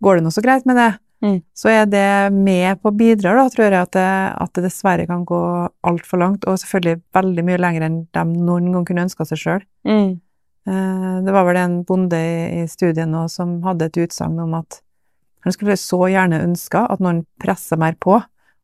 Går 0.00 0.16
det 0.16 0.24
nå 0.24 0.30
så 0.32 0.40
greit 0.40 0.64
med 0.64 0.78
det? 0.78 0.92
Mm. 1.24 1.40
Så 1.56 1.68
er 1.72 1.86
det 1.90 2.32
med 2.32 2.78
på 2.80 2.92
å 2.92 2.96
bidra, 2.96 3.32
da, 3.34 3.48
tror 3.50 3.64
jeg, 3.66 3.74
at 3.82 3.92
det, 3.96 4.06
at 4.38 4.52
det 4.54 4.62
dessverre 4.68 5.06
kan 5.08 5.24
gå 5.26 5.40
altfor 5.82 6.20
langt, 6.22 6.44
og 6.46 6.58
selvfølgelig 6.62 7.00
veldig 7.16 7.44
mye 7.48 7.58
lenger 7.58 7.86
enn 7.88 7.96
de 8.14 8.24
noen 8.38 8.72
gang 8.72 8.84
kunne 8.86 9.06
ønska 9.08 9.26
seg 9.26 9.38
sjøl. 9.42 9.64
Mm. 9.88 10.20
Eh, 10.68 11.16
Det 11.26 11.32
var 11.34 11.44
vel 11.48 11.56
en 11.56 11.82
bonde 11.84 12.18
i 12.62 12.66
studien 12.70 13.10
nå 13.10 13.24
som 13.28 13.60
hadde 13.66 13.86
et 13.90 13.98
utsagn 14.04 14.38
om 14.44 14.54
at 14.54 14.80
han 15.46 15.52
skulle 15.54 15.76
så 15.80 15.98
gjerne 16.10 16.42
ønska 16.44 16.84
at 16.90 17.00
noen 17.00 17.24
pressa 17.40 17.76
mer 17.76 17.94
på, 17.98 18.18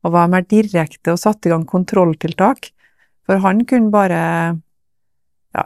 og 0.05 0.11
var 0.13 0.27
mer 0.29 0.43
direkte 0.47 1.11
og 1.11 1.19
satte 1.19 1.49
i 1.49 1.51
gang 1.51 1.65
kontrolltiltak. 1.65 2.69
For 3.25 3.41
han 3.41 3.65
kunne 3.65 3.89
bare 3.91 4.21
ja, 5.55 5.63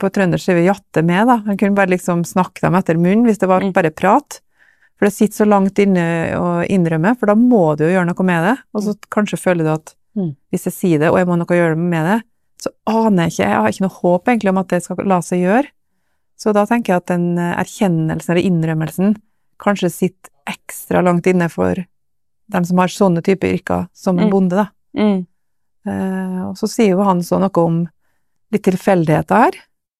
på 0.00 0.08
trøndersk 0.10 0.44
sier 0.48 0.56
vi 0.58 0.66
jatte 0.66 1.02
med, 1.04 1.26
da. 1.28 1.36
Han 1.46 1.56
kunne 1.60 1.76
bare 1.76 1.92
liksom 1.92 2.24
snakke 2.26 2.60
dem 2.64 2.74
etter 2.74 2.96
munnen 2.98 3.24
hvis 3.28 3.38
det 3.38 3.48
var 3.48 3.60
Mm. 3.62 3.72
bare 3.72 3.90
prat. 3.94 4.40
For 4.98 5.06
det 5.06 5.14
sitter 5.14 5.44
så 5.44 5.46
langt 5.46 5.78
inne 5.78 6.04
å 6.34 6.48
innrømme, 6.66 7.12
for 7.18 7.30
da 7.30 7.34
må 7.38 7.76
du 7.78 7.84
jo 7.86 7.92
gjøre 7.94 8.08
noe 8.10 8.24
med 8.26 8.42
det. 8.48 8.56
Og 8.74 8.82
så 8.82 8.94
kanskje 9.14 9.38
føler 9.38 9.64
du 9.64 9.72
at 9.76 9.94
Mm. 10.16 10.32
hvis 10.50 10.64
jeg 10.66 10.72
sier 10.74 10.98
det, 10.98 11.10
og 11.12 11.18
jeg 11.20 11.26
må 11.28 11.36
noe 11.38 11.46
gjøre 11.54 11.76
med 11.78 12.04
det, 12.08 12.22
så 12.58 12.70
aner 12.90 13.28
jeg 13.28 13.32
ikke, 13.36 13.44
jeg 13.46 13.60
har 13.60 13.68
ikke 13.68 13.84
noe 13.84 13.98
håp 14.00 14.24
egentlig 14.32 14.50
om 14.50 14.58
at 14.58 14.68
det 14.68 14.82
skal 14.82 14.96
la 15.06 15.18
seg 15.22 15.38
gjøre. 15.44 15.68
Så 16.36 16.52
da 16.56 16.64
tenker 16.66 16.92
jeg 16.92 16.96
at 16.96 17.06
den 17.06 17.38
eh, 17.38 17.54
erkjennelsen 17.60 18.32
eller 18.34 18.42
innrømmelsen 18.48 19.16
kanskje 19.62 19.90
sitter 19.92 20.30
ekstra 20.50 21.04
langt 21.04 21.26
inne 21.30 21.46
for 21.52 21.74
dem 22.50 22.64
som 22.64 22.78
har 22.78 22.88
sånne 22.88 23.22
typer 23.22 23.54
yrker 23.54 23.86
som 23.94 24.18
en 24.18 24.26
Mm. 24.26 24.30
bonde, 24.32 24.56
da. 24.56 24.66
Mm. 24.96 25.26
Uh, 25.86 26.48
og 26.50 26.56
så 26.58 26.66
sier 26.68 26.90
jo 26.96 27.04
han 27.06 27.20
så 27.22 27.38
noe 27.38 27.62
om 27.62 27.88
litt 28.52 28.64
tilfeldigheter 28.66 29.36
her, 29.44 29.52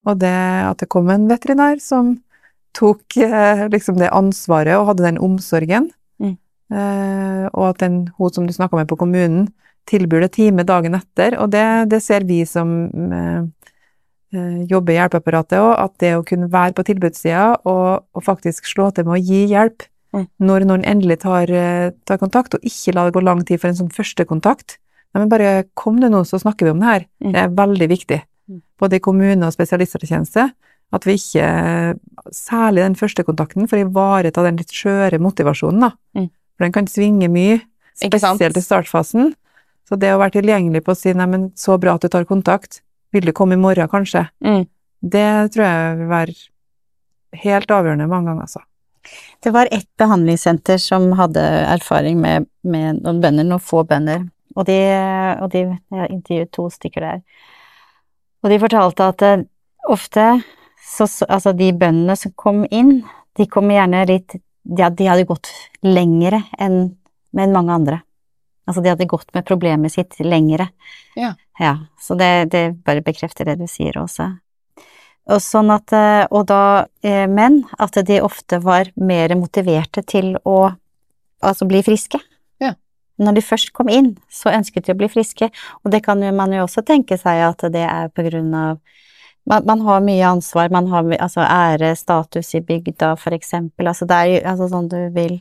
og 0.09 0.19
det 0.19 0.35
at 0.35 0.79
det 0.83 0.89
kom 0.89 1.09
en 1.11 1.29
veterinær 1.29 1.81
som 1.81 2.17
tok 2.79 3.17
eh, 3.25 3.67
liksom 3.73 3.99
det 4.01 4.13
ansvaret 4.15 4.79
og 4.79 4.93
hadde 4.93 5.09
den 5.09 5.23
omsorgen, 5.25 5.91
Mm. 6.19 6.37
eh, 6.75 7.45
og 7.53 7.65
at 7.71 7.79
den, 7.85 8.09
hun 8.19 8.33
som 8.35 8.47
du 8.47 8.53
snakka 8.53 8.77
med 8.79 8.89
på 8.91 8.99
kommunen, 8.99 9.49
tilbyr 9.89 10.27
det 10.27 10.33
time 10.37 10.65
dagen 10.69 10.95
etter, 10.99 11.39
og 11.41 11.51
det, 11.51 11.89
det 11.91 12.03
ser 12.05 12.27
vi 12.29 12.43
som 12.45 12.73
eh, 13.13 13.45
eh, 14.35 14.59
jobber 14.69 14.93
i 14.93 14.99
hjelpeapparatet 14.99 15.59
òg, 15.59 15.71
at 15.85 15.95
det 16.03 16.17
å 16.17 16.25
kunne 16.27 16.51
være 16.53 16.77
på 16.77 16.85
tilbudssida 16.91 17.47
og, 17.65 18.05
og 18.15 18.25
faktisk 18.27 18.67
slå 18.69 18.91
til 18.95 19.09
med 19.09 19.19
å 19.19 19.23
gi 19.23 19.47
hjelp 19.55 19.89
Mm. 20.09 20.23
når 20.41 20.65
noen 20.65 20.85
endelig 20.89 21.19
tar, 21.21 21.51
tar 22.09 22.17
kontakt, 22.17 22.55
og 22.57 22.63
ikke 22.65 22.95
la 22.97 23.03
det 23.05 23.13
gå 23.13 23.21
lang 23.21 23.43
tid 23.45 23.61
for 23.61 23.69
en 23.69 23.77
sånn 23.77 23.91
første 23.93 24.25
kontakt, 24.25 24.79
Nei, 25.15 25.23
men 25.23 25.31
bare 25.33 25.51
kom 25.79 26.01
du 26.01 26.09
nå, 26.13 26.21
så 26.29 26.39
snakker 26.41 26.69
vi 26.69 26.73
om 26.75 26.81
det 26.83 26.89
her. 26.89 27.05
Mm. 27.25 27.33
Det 27.33 27.41
er 27.41 27.55
veldig 27.57 27.89
viktig. 27.89 28.19
Mm. 28.49 28.59
Både 28.81 28.99
i 28.99 29.05
kommune 29.05 29.47
og 29.47 29.55
spesialisthelsetjeneste. 29.55 30.45
At 30.95 31.05
vi 31.05 31.19
ikke, 31.19 31.49
særlig 32.33 32.85
den 32.87 32.97
første 32.97 33.25
kontakten, 33.27 33.69
å 33.69 33.81
ivareta 33.81 34.45
den 34.47 34.61
litt 34.61 34.73
skjøre 34.73 35.21
motivasjonen, 35.21 35.85
da. 35.85 35.91
Mm. 36.17 36.31
For 36.57 36.67
den 36.67 36.75
kan 36.75 36.89
svinge 36.89 37.29
mye, 37.33 37.59
spesielt 37.99 38.57
i 38.57 38.65
startfasen. 38.65 39.35
Så 39.89 39.99
det 40.01 40.15
å 40.15 40.21
være 40.21 40.39
tilgjengelig 40.39 40.85
på 40.85 40.93
å 40.93 40.99
si 40.99 41.13
'neimen, 41.13 41.51
så 41.57 41.79
bra 41.81 41.95
at 41.95 42.05
du 42.05 42.09
tar 42.09 42.25
kontakt', 42.25 42.81
vil 43.13 43.25
du 43.25 43.33
komme 43.33 43.55
i 43.55 43.61
morgen, 43.61 43.89
kanskje? 43.89 44.29
Mm. 44.45 44.67
Det 45.01 45.53
tror 45.53 45.65
jeg 45.65 45.99
vil 45.99 46.09
være 46.09 46.35
helt 47.45 47.71
avgjørende 47.71 48.09
mange 48.09 48.31
ganger, 48.31 48.43
altså. 48.43 48.61
Det 49.41 49.53
var 49.55 49.69
ett 49.71 49.89
behandlingssenter 49.97 50.79
som 50.83 51.13
hadde 51.13 51.41
erfaring 51.41 52.21
med, 52.21 52.49
med 52.63 53.01
noen 53.05 53.21
bønder, 53.23 53.47
noen 53.47 53.63
få 53.63 53.85
bønder, 53.89 54.27
og 54.57 54.67
de, 54.67 54.79
og 55.41 55.51
de 55.53 55.63
Jeg 55.69 56.11
intervjuet 56.11 56.53
to 56.53 56.69
stykker 56.71 57.01
der. 57.01 57.21
Og 58.43 58.51
de 58.51 58.59
fortalte 58.59 59.09
at 59.13 59.23
eh, 59.23 59.45
ofte 59.89 60.27
så, 60.89 61.07
så 61.07 61.29
Altså, 61.29 61.53
de 61.53 61.73
bøndene 61.77 62.17
som 62.17 62.33
kom 62.37 62.65
inn, 62.71 63.03
de 63.37 63.47
kom 63.51 63.71
gjerne 63.73 64.07
litt 64.09 64.39
Ja, 64.79 64.91
de 64.91 65.07
hadde 65.09 65.29
gått 65.29 65.49
lengre 65.85 66.43
enn 66.59 66.97
enn 67.39 67.53
mange 67.55 67.75
andre. 67.75 68.01
Altså, 68.69 68.83
de 68.83 68.91
hadde 68.91 69.07
gått 69.09 69.31
med 69.37 69.47
problemet 69.47 69.93
sitt 69.93 70.17
lengre. 70.21 70.69
Ja. 71.17 71.35
Ja, 71.61 71.75
så 72.01 72.17
det, 72.19 72.51
det 72.53 72.63
bare 72.85 73.05
bekrefter 73.05 73.49
det 73.49 73.59
du 73.61 73.67
sier 73.71 73.97
også. 74.01 74.31
Og 75.29 75.41
sånn 75.45 75.71
at, 75.75 75.93
eh, 75.93 76.25
og 76.33 76.47
da, 76.49 76.87
eh, 77.05 77.27
men 77.29 77.63
at 77.79 77.99
de 78.09 78.21
ofte 78.25 78.61
var 78.65 78.89
mer 78.97 79.35
motiverte 79.37 80.05
til 80.09 80.37
å 80.49 80.59
altså 81.45 81.69
bli 81.69 81.83
friske. 81.85 82.21
Ja. 82.63 82.75
Når 83.21 83.39
de 83.39 83.45
først 83.45 83.75
kom 83.77 83.91
inn, 83.93 84.15
så 84.33 84.53
ønsket 84.55 84.87
de 84.87 84.95
å 84.95 84.99
bli 84.99 85.11
friske, 85.13 85.51
og 85.85 85.93
det 85.93 86.03
kan 86.07 86.23
man 86.37 86.55
jo 86.57 86.65
også 86.65 86.85
tenke 86.87 87.19
seg 87.21 87.45
at 87.45 87.67
det 87.75 87.85
er 87.85 88.09
på 88.15 88.25
grunn 88.29 88.55
av 88.57 88.79
man, 89.49 89.65
man 89.67 89.81
har 89.87 90.01
mye 90.05 90.25
ansvar, 90.29 90.71
man 90.71 90.87
har 90.93 91.03
altså 91.19 91.41
ære, 91.41 91.95
status 91.97 92.55
i 92.55 92.61
bygda, 92.61 93.15
for 93.19 93.31
eksempel, 93.37 93.89
altså 93.91 94.07
det 94.07 94.17
er 94.17 94.25
jo 94.33 94.41
altså 94.53 94.69
sånn 94.75 94.89
du 94.93 94.99
vil 95.15 95.41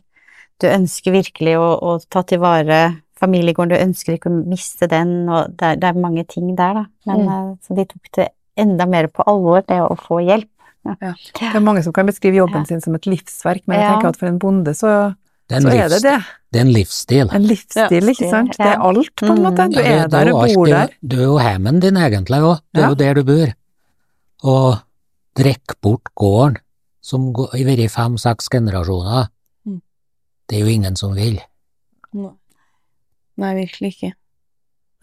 Du 0.60 0.65
ønsker 0.65 1.12
virkelig 1.13 1.52
å, 1.62 1.65
å 1.86 2.00
ta 2.10 2.24
til 2.26 2.39
vare 2.41 2.78
familiegården, 3.22 3.70
du 3.70 3.76
ønsker 3.78 4.15
ikke 4.15 4.32
å 4.32 4.39
miste 4.50 4.88
den, 4.89 5.28
og 5.30 5.52
det 5.56 5.67
er, 5.67 5.76
det 5.78 5.84
er 5.91 6.00
mange 6.02 6.24
ting 6.26 6.56
der, 6.58 6.74
da. 6.74 6.86
Men 7.06 7.20
Mm. 7.22 7.28
eh, 7.30 7.56
så 7.67 7.76
de 7.78 7.86
tok 7.86 8.10
det 8.15 8.28
enda 8.58 8.88
mer 8.89 9.06
på 9.08 9.22
alvor, 9.30 9.62
det 9.67 9.78
å 9.86 9.93
få 9.96 10.17
hjelp. 10.26 10.50
Det 10.84 11.54
er 11.54 11.60
mange 11.62 11.84
som 11.84 11.93
kan 11.93 12.08
beskrive 12.08 12.39
jobben 12.41 12.62
Ja. 12.63 12.65
sin 12.65 12.82
som 12.82 12.96
et 12.96 13.06
livsverk, 13.06 13.62
men 13.67 13.80
jeg 13.80 13.89
tenker 13.91 14.08
at 14.10 14.17
for 14.17 14.26
en 14.28 14.39
bonde 14.39 14.74
så, 14.74 15.13
Det 15.48 15.58
er 15.58 15.62
så 15.62 15.67
er 15.70 15.89
det 15.89 16.02
det. 16.02 16.17
det 16.52 16.60
er 16.60 16.65
en 16.65 16.74
livsstil. 16.74 17.30
En 17.36 17.43
livsstil, 17.43 18.04
Ja. 18.04 18.12
ikke 18.15 18.30
sant? 18.32 18.58
Det 18.58 18.65
er 18.65 18.80
alt, 18.82 19.15
på 19.15 19.26
en 19.30 19.38
Mm. 19.38 19.43
måte. 19.46 19.70
Du 19.70 19.80
Ja, 19.80 19.84
det- 19.84 19.86
er 19.86 20.08
der, 20.08 20.34
og 20.34 20.48
du 20.48 20.54
bor 20.56 20.67
er 20.67 20.72
der. 20.74 20.89
Du 21.06 21.15
er 21.17 21.24
jo 21.26 21.38
hjemmen 21.38 21.80
din 21.80 21.93
egentlig 21.98 22.41
òg, 22.41 22.60
det 22.74 22.82
er 22.82 22.82
Ja. 22.82 22.89
jo 22.89 22.96
der 22.96 23.13
du 23.13 23.24
bor. 23.24 23.54
Og 24.43 24.78
drikke 25.38 25.76
bort 25.82 26.13
gården, 26.15 26.58
som 27.02 27.34
går- 27.34 27.52
har 27.52 27.65
vært 27.65 27.80
i 27.86 27.88
fem-seks 27.88 28.50
generasjoner, 28.50 29.30
Mm. 29.65 29.82
det 30.47 30.56
er 30.58 30.60
jo 30.65 30.71
ingen 30.73 30.95
som 30.95 31.13
vil. 31.15 31.39
Nei, 33.38 33.54
virkelig 33.56 33.93
ikke. 33.95 34.13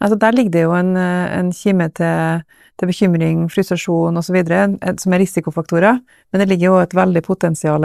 Altså, 0.00 0.18
der 0.18 0.32
ligger 0.32 0.50
det 0.50 0.62
jo 0.64 0.72
en, 0.72 0.96
eh, 0.96 1.38
en 1.38 1.52
kime 1.52 1.88
til, 1.94 2.42
til 2.78 2.88
bekymring, 2.88 3.48
frustrasjon 3.48 4.16
osv., 4.18 4.40
som 4.98 5.12
er 5.12 5.18
risikofaktorer, 5.22 6.00
men 6.32 6.40
det 6.40 6.48
ligger 6.48 6.66
jo 6.66 6.78
et 6.82 6.90
veldig 6.90 7.22
potensial 7.22 7.80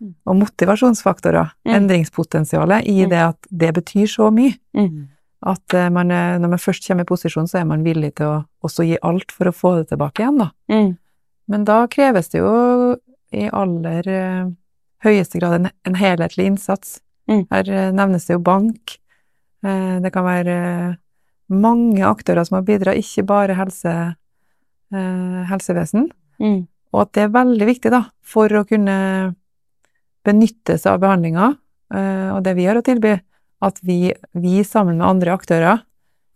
Mm. 0.00 0.14
og 0.26 0.36
motivasjonsfaktorer, 0.36 1.50
Mm. 1.66 1.74
endringspotensialet, 1.74 2.84
i 2.86 3.04
Mm. 3.04 3.08
det 3.08 3.18
at 3.18 3.36
det 3.50 3.74
betyr 3.74 4.06
så 4.06 4.30
mye. 4.30 4.58
Mm. 4.74 5.08
At 5.44 5.74
eh, 5.76 5.90
man, 5.92 6.10
er- 6.10 6.38
når 6.40 6.54
man 6.54 6.60
først 6.62 6.86
kommer 6.88 7.04
i 7.04 7.10
posisjon, 7.10 7.48
så 7.50 7.58
er 7.60 7.66
man 7.68 7.82
villig 7.84 8.14
til 8.16 8.26
å 8.30 8.36
også 8.64 8.86
gi 8.88 8.96
alt 9.04 9.32
for 9.34 9.50
å 9.50 9.52
få 9.54 9.74
det 9.80 9.90
tilbake 9.92 10.22
igjen, 10.24 10.38
da. 10.40 10.50
Mm. 10.72 10.94
Men 11.52 11.64
da 11.68 11.82
kreves 11.92 12.30
det 12.32 12.40
jo 12.40 12.52
i 13.34 13.48
aller 13.52 14.08
eh, 14.08 14.44
høyeste 15.04 15.36
grad 15.42 15.58
en, 15.58 15.68
en 15.84 15.98
helhetlig 16.00 16.46
innsats. 16.48 16.98
Mm. 17.28 17.42
Her 17.50 17.68
eh, 17.68 17.90
nevnes 17.92 18.24
det 18.28 18.38
jo 18.38 18.44
bank. 18.46 18.94
Eh, 19.66 19.96
det 20.00 20.12
kan 20.14 20.24
være 20.24 20.56
eh, 20.64 20.94
mange 21.52 22.00
aktører 22.08 22.46
som 22.48 22.56
har 22.56 22.64
bidratt, 22.64 22.96
ikke 23.02 23.26
bare 23.28 23.58
helse, 23.58 23.92
eh, 24.96 25.42
helsevesen. 25.52 26.08
Mm. 26.40 26.62
Og 26.94 27.02
at 27.04 27.12
det 27.18 27.26
er 27.26 27.34
veldig 27.36 27.68
viktig, 27.68 27.92
da, 27.92 28.04
for 28.24 28.48
å 28.48 28.64
kunne 28.64 28.96
benytte 30.24 30.78
seg 30.80 30.94
av 30.94 31.02
behandlinga, 31.04 31.50
eh, 31.92 32.28
og 32.32 32.40
det 32.46 32.54
vi 32.56 32.64
har 32.70 32.78
å 32.80 32.84
tilby, 32.86 33.12
at 33.64 33.80
vi, 33.82 34.12
vi 34.36 34.62
sammen 34.66 34.98
med 35.00 35.08
andre 35.08 35.34
aktører 35.34 35.82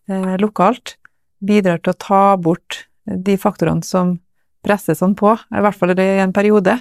eh, 0.08 0.36
lokalt 0.40 0.96
bidrar 1.44 1.82
til 1.82 1.94
å 1.94 2.00
ta 2.00 2.22
bort 2.40 2.84
de 3.08 3.36
faktorene 3.40 3.84
som 3.86 4.16
presser 4.66 4.96
sånn 4.98 5.14
på, 5.16 5.32
i 5.54 5.62
hvert 5.64 5.76
fall 5.78 5.94
i 5.94 6.08
en 6.22 6.34
periode, 6.34 6.78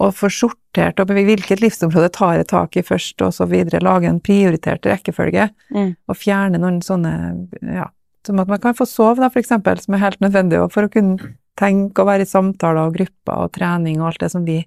og 0.00 0.14
få 0.16 0.30
sortert 0.32 1.00
opp 1.02 1.10
i 1.12 1.24
hvilket 1.26 1.60
livsområde 1.60 2.08
tar 2.14 2.38
jeg 2.38 2.48
tak 2.52 2.78
i 2.78 2.84
først, 2.86 3.20
og 3.26 3.34
så 3.36 3.46
videre, 3.50 3.82
lage 3.84 4.08
en 4.08 4.22
prioritert 4.24 4.86
rekkefølge, 4.88 5.50
Mm. 5.70 5.96
og 6.08 6.16
fjerne 6.16 6.58
noen 6.58 6.80
sånne, 6.80 7.48
ja, 7.62 7.90
som 8.26 8.40
at 8.40 8.48
man 8.48 8.60
kan 8.62 8.74
få 8.74 8.86
sove, 8.86 9.20
da, 9.20 9.28
for 9.28 9.42
eksempel, 9.42 9.78
som 9.80 9.94
er 9.94 10.04
helt 10.04 10.20
nødvendig, 10.20 10.62
for 10.72 10.86
å 10.86 10.92
kunne 10.92 11.34
tenke 11.58 12.00
og 12.00 12.08
være 12.08 12.22
i 12.22 12.30
samtaler 12.30 12.86
og 12.86 12.94
grupper 12.96 13.44
og 13.44 13.52
trening 13.52 14.00
og 14.00 14.12
alt 14.12 14.20
det 14.20 14.30
som 14.30 14.44
vi 14.44 14.62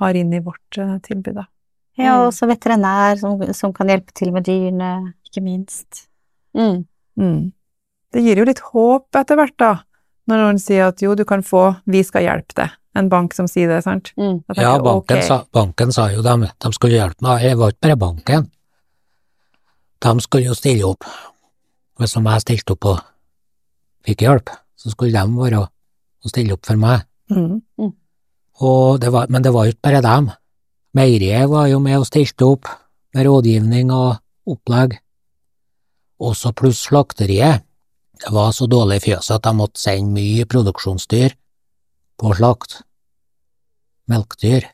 har 0.00 0.14
inn 0.14 0.32
i 0.32 0.40
vårt 0.40 0.78
eh, 0.78 0.96
tilbud, 1.04 1.34
da. 1.34 1.44
Ja, 1.96 2.14
Mm. 2.16 2.20
og 2.20 2.28
også 2.32 2.48
veterinær 2.50 3.18
som, 3.20 3.38
som 3.54 3.72
kan 3.72 3.86
hjelpe 3.88 4.12
til 4.14 4.32
med 4.34 4.44
dyrene, 4.48 5.14
ikke 5.28 5.42
minst. 5.44 6.06
Mm. 6.56 6.86
Mm. 7.18 7.52
Det 8.12 8.22
gir 8.22 8.38
jo 8.40 8.44
litt 8.48 8.58
håp 8.72 9.14
etter 9.20 9.36
hvert, 9.38 9.54
da, 9.58 9.72
når 10.26 10.40
noen 10.42 10.58
sier 10.58 10.88
at 10.88 11.02
jo, 11.02 11.14
du 11.14 11.24
kan 11.24 11.42
få, 11.42 11.76
vi 11.86 12.02
skal 12.02 12.22
hjelpe 12.26 12.54
deg. 12.58 12.74
En 12.96 13.08
bank 13.10 13.34
som 13.34 13.46
sier 13.50 13.68
det, 13.68 13.80
sant? 13.84 14.12
Mm. 14.16 14.40
Tenker 14.46 14.62
Ja, 14.62 14.76
banken, 14.78 15.18
okay. 15.18 15.22
sa, 15.26 15.40
banken 15.52 15.92
sa 15.92 16.08
jo 16.12 16.22
dem, 16.22 16.46
de 16.46 16.72
skulle 16.72 16.94
hjelpe 16.98 17.22
meg, 17.26 17.42
det 17.42 17.56
var 17.58 17.72
ikke 17.74 17.82
bare 17.88 17.96
banken. 17.98 18.50
De 20.04 20.20
skulle 20.20 20.46
jo 20.50 20.54
stille 20.54 20.84
opp. 20.86 21.04
Hvis 21.98 22.14
jeg 22.14 22.40
stilte 22.42 22.74
opp 22.74 22.84
og 22.90 23.00
fikk 24.06 24.22
hjelp, 24.26 24.50
så 24.76 24.90
skulle 24.90 25.14
de 25.14 25.36
være 25.38 25.62
og 25.64 26.30
stille 26.30 26.54
opp 26.56 26.66
for 26.66 26.76
meg. 26.76 27.02
Mm. 27.30 27.92
Og 28.62 29.00
det 29.00 29.10
var, 29.12 29.26
men 29.30 29.42
det 29.42 29.52
var 29.54 29.66
jo 29.66 29.74
ikke 29.74 29.82
bare 29.88 30.02
dem. 30.02 30.30
Meieriet 30.94 31.50
var 31.50 31.66
jo 31.66 31.80
med 31.82 31.98
og 31.98 32.06
stilte 32.06 32.46
opp 32.46 32.68
med 33.14 33.26
rådgivning 33.26 33.90
og 33.90 34.20
opplegg. 34.46 35.00
Også 36.22 36.52
pluss 36.54 36.84
slakteriet. 36.86 37.64
Det 38.22 38.30
var 38.30 38.52
så 38.54 38.68
dårlig 38.70 39.00
i 39.00 39.04
fjøset 39.08 39.40
at 39.40 39.48
de 39.48 39.52
måtte 39.58 39.82
sende 39.82 40.14
mye 40.14 40.46
produksjonsdyr 40.46 41.34
på 42.22 42.34
slakt. 42.38 42.78
Melkdyr. 44.06 44.68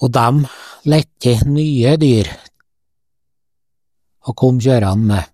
Og 0.00 0.12
dem 0.14 0.44
lette 0.88 1.36
nye 1.44 1.96
dyr 2.00 2.30
og 4.28 4.36
kom 4.36 4.58
kjørende 4.60 5.08
med, 5.08 5.24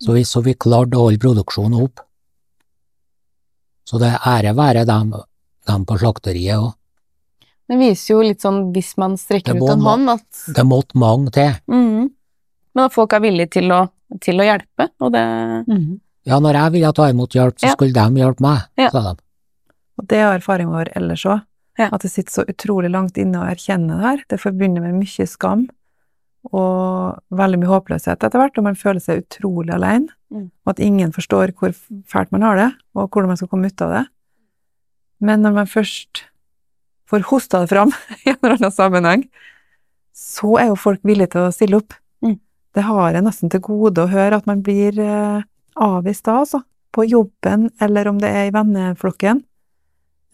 så 0.00 0.14
vi, 0.16 0.24
så 0.24 0.40
vi 0.44 0.56
klarte 0.56 0.96
å 0.96 1.06
holde 1.06 1.20
produksjonen 1.20 1.82
opp. 1.84 2.00
Så 3.86 4.00
det 4.02 4.08
er 4.12 4.24
ære 4.32 4.56
være 4.56 4.84
dem, 4.88 5.12
dem 5.68 5.84
på 5.88 5.98
slakteriet 6.00 6.60
òg. 6.60 6.74
Det 7.66 7.78
viser 7.80 8.12
jo 8.14 8.22
litt 8.22 8.44
sånn, 8.44 8.70
hvis 8.74 8.92
man 9.00 9.16
strekker 9.18 9.56
ut 9.58 9.70
en 9.72 9.82
hånd, 9.82 10.10
at 10.12 10.42
Det 10.54 10.64
måtte 10.66 10.98
mange 10.98 11.32
til. 11.34 11.50
Mm. 11.66 12.10
Men 12.76 12.84
at 12.84 12.94
folk 12.94 13.12
er 13.16 13.24
villige 13.24 13.50
til 13.58 13.72
å, 13.74 13.80
til 14.22 14.38
å 14.38 14.46
hjelpe, 14.46 14.90
og 15.00 15.12
det 15.16 15.24
mm. 15.66 15.86
Ja, 16.26 16.40
når 16.42 16.58
jeg 16.58 16.72
ville 16.74 16.92
ta 16.92 17.04
imot 17.10 17.34
hjelp, 17.38 17.58
så 17.58 17.68
Ja. 17.68 17.74
skulle 17.74 17.94
de 17.94 18.20
hjelpe 18.22 18.42
meg, 18.42 18.62
Ja. 18.78 18.90
sa 18.90 19.02
de. 19.02 19.22
Og 19.98 20.06
det 20.08 20.18
er 20.18 20.38
erfaringen 20.38 20.74
vår 20.74 20.90
ellers 20.96 21.24
òg. 21.24 21.42
Ja. 21.78 21.88
At 21.92 22.02
det 22.02 22.10
sitter 22.10 22.32
så 22.32 22.44
utrolig 22.48 22.90
langt 22.90 23.18
inne 23.20 23.38
å 23.38 23.46
erkjenne 23.46 23.96
det 23.96 24.02
her. 24.02 24.24
Det 24.28 24.40
forbinder 24.40 24.80
med 24.82 24.94
mye 24.94 25.26
skam 25.28 25.68
og 26.52 27.18
veldig 27.30 27.58
mye 27.60 27.72
håpløshet 27.72 28.22
etter 28.22 28.38
hvert, 28.38 28.58
og 28.58 28.64
man 28.64 28.78
føler 28.78 29.00
seg 29.02 29.24
utrolig 29.24 29.74
alene. 29.74 30.08
Mm. 30.32 30.50
Og 30.64 30.70
at 30.70 30.80
ingen 30.82 31.12
forstår 31.12 31.52
hvor 31.54 31.74
fælt 32.06 32.32
man 32.32 32.42
har 32.42 32.56
det, 32.56 32.70
og 32.94 33.10
hvordan 33.10 33.28
man 33.28 33.36
skal 33.36 33.48
komme 33.48 33.66
ut 33.66 33.82
av 33.82 33.90
det. 33.90 34.06
Men 35.20 35.42
når 35.42 35.54
man 35.54 35.66
først 35.66 36.24
får 37.10 37.26
hosta 37.30 37.62
det 37.62 37.70
fram 37.72 37.92
i 38.24 38.32
en 38.32 38.38
eller 38.40 38.56
annen 38.58 38.74
sammenheng, 38.74 39.26
så 40.16 40.56
er 40.60 40.70
jo 40.70 40.78
folk 40.80 41.02
villige 41.06 41.34
til 41.34 41.46
å 41.46 41.52
stille 41.54 41.80
opp. 41.80 41.96
Mm. 42.24 42.38
Det 42.76 42.86
har 42.86 43.16
jeg 43.16 43.26
nesten 43.26 43.52
til 43.52 43.62
gode 43.64 44.04
å 44.04 44.10
høre, 44.10 44.38
at 44.38 44.48
man 44.48 44.62
blir 44.64 44.96
eh, 45.02 45.44
avvist 45.76 46.24
da, 46.28 46.40
altså. 46.44 46.62
På 46.96 47.04
jobben, 47.04 47.68
eller 47.84 48.08
om 48.08 48.20
det 48.22 48.30
er 48.32 48.48
i 48.48 48.54
venneflokken. 48.54 49.42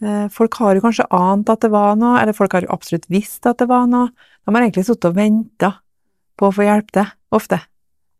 Eh, 0.03 0.27
Folk 0.31 0.55
har 0.61 0.77
jo 0.77 0.85
kanskje 0.85 1.09
ant 1.11 1.51
at 1.51 1.65
det 1.65 1.73
var 1.73 1.97
noe, 1.99 2.21
eller 2.21 2.35
folk 2.37 2.55
har 2.55 2.63
jo 2.63 2.71
absolutt 2.75 3.09
visst 3.11 3.43
at 3.49 3.59
det 3.59 3.67
var 3.71 3.89
noe. 3.91 4.13
De 4.43 4.53
har 4.55 4.63
egentlig 4.63 4.85
sittet 4.87 5.09
og 5.11 5.17
venta 5.19 5.73
på 6.39 6.47
å 6.47 6.55
få 6.55 6.65
hjelpe 6.65 6.95
til, 6.95 7.11
ofte. 7.35 7.59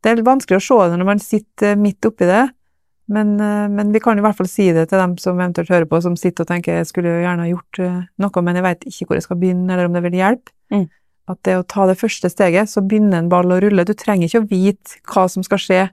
Det 0.04 0.12
er 0.12 0.26
vanskelig 0.26 0.60
å 0.60 0.64
se 0.68 0.78
det 0.92 1.00
når 1.00 1.08
man 1.08 1.24
sitter 1.24 1.80
midt 1.80 2.06
oppi 2.06 2.28
det, 2.28 2.44
men, 3.12 3.40
eh, 3.40 3.68
men 3.70 3.92
vi 3.92 4.00
kan 4.00 4.18
i 4.18 4.24
hvert 4.24 4.38
fall 4.38 4.48
si 4.48 4.70
det 4.76 4.88
til 4.90 5.02
dem 5.02 5.18
som 5.20 5.40
eventuelt 5.40 5.72
hører 5.74 5.88
på, 5.90 6.00
som 6.06 6.16
sitter 6.20 6.46
og 6.46 6.52
tenker 6.52 6.80
jeg 6.80 6.90
skulle 6.90 7.12
jo 7.12 7.24
gjerne 7.26 7.46
ha 7.46 7.50
gjort 7.52 7.80
eh, 7.84 7.98
noe, 8.24 8.44
men 8.46 8.60
jeg 8.60 8.66
vet 8.68 8.86
ikke 8.90 9.08
hvor 9.08 9.20
jeg 9.20 9.26
skal 9.26 9.40
begynne, 9.42 9.68
eller 9.74 9.90
om 9.90 9.98
det 9.98 10.04
vil 10.06 10.20
hjelpe. 10.22 10.56
Mm. 10.74 10.86
At 11.34 11.40
det 11.48 11.58
å 11.60 11.68
ta 11.68 11.86
det 11.88 12.00
første 12.00 12.32
steget, 12.32 12.72
så 12.72 12.84
begynner 12.84 13.22
en 13.22 13.30
ball 13.32 13.52
å 13.52 13.60
rulle. 13.64 13.86
Du 13.88 13.94
trenger 13.96 14.28
ikke 14.28 14.44
å 14.44 14.48
vite 14.50 14.98
hva 15.08 15.28
som 15.32 15.44
skal 15.46 15.62
skje 15.62 15.84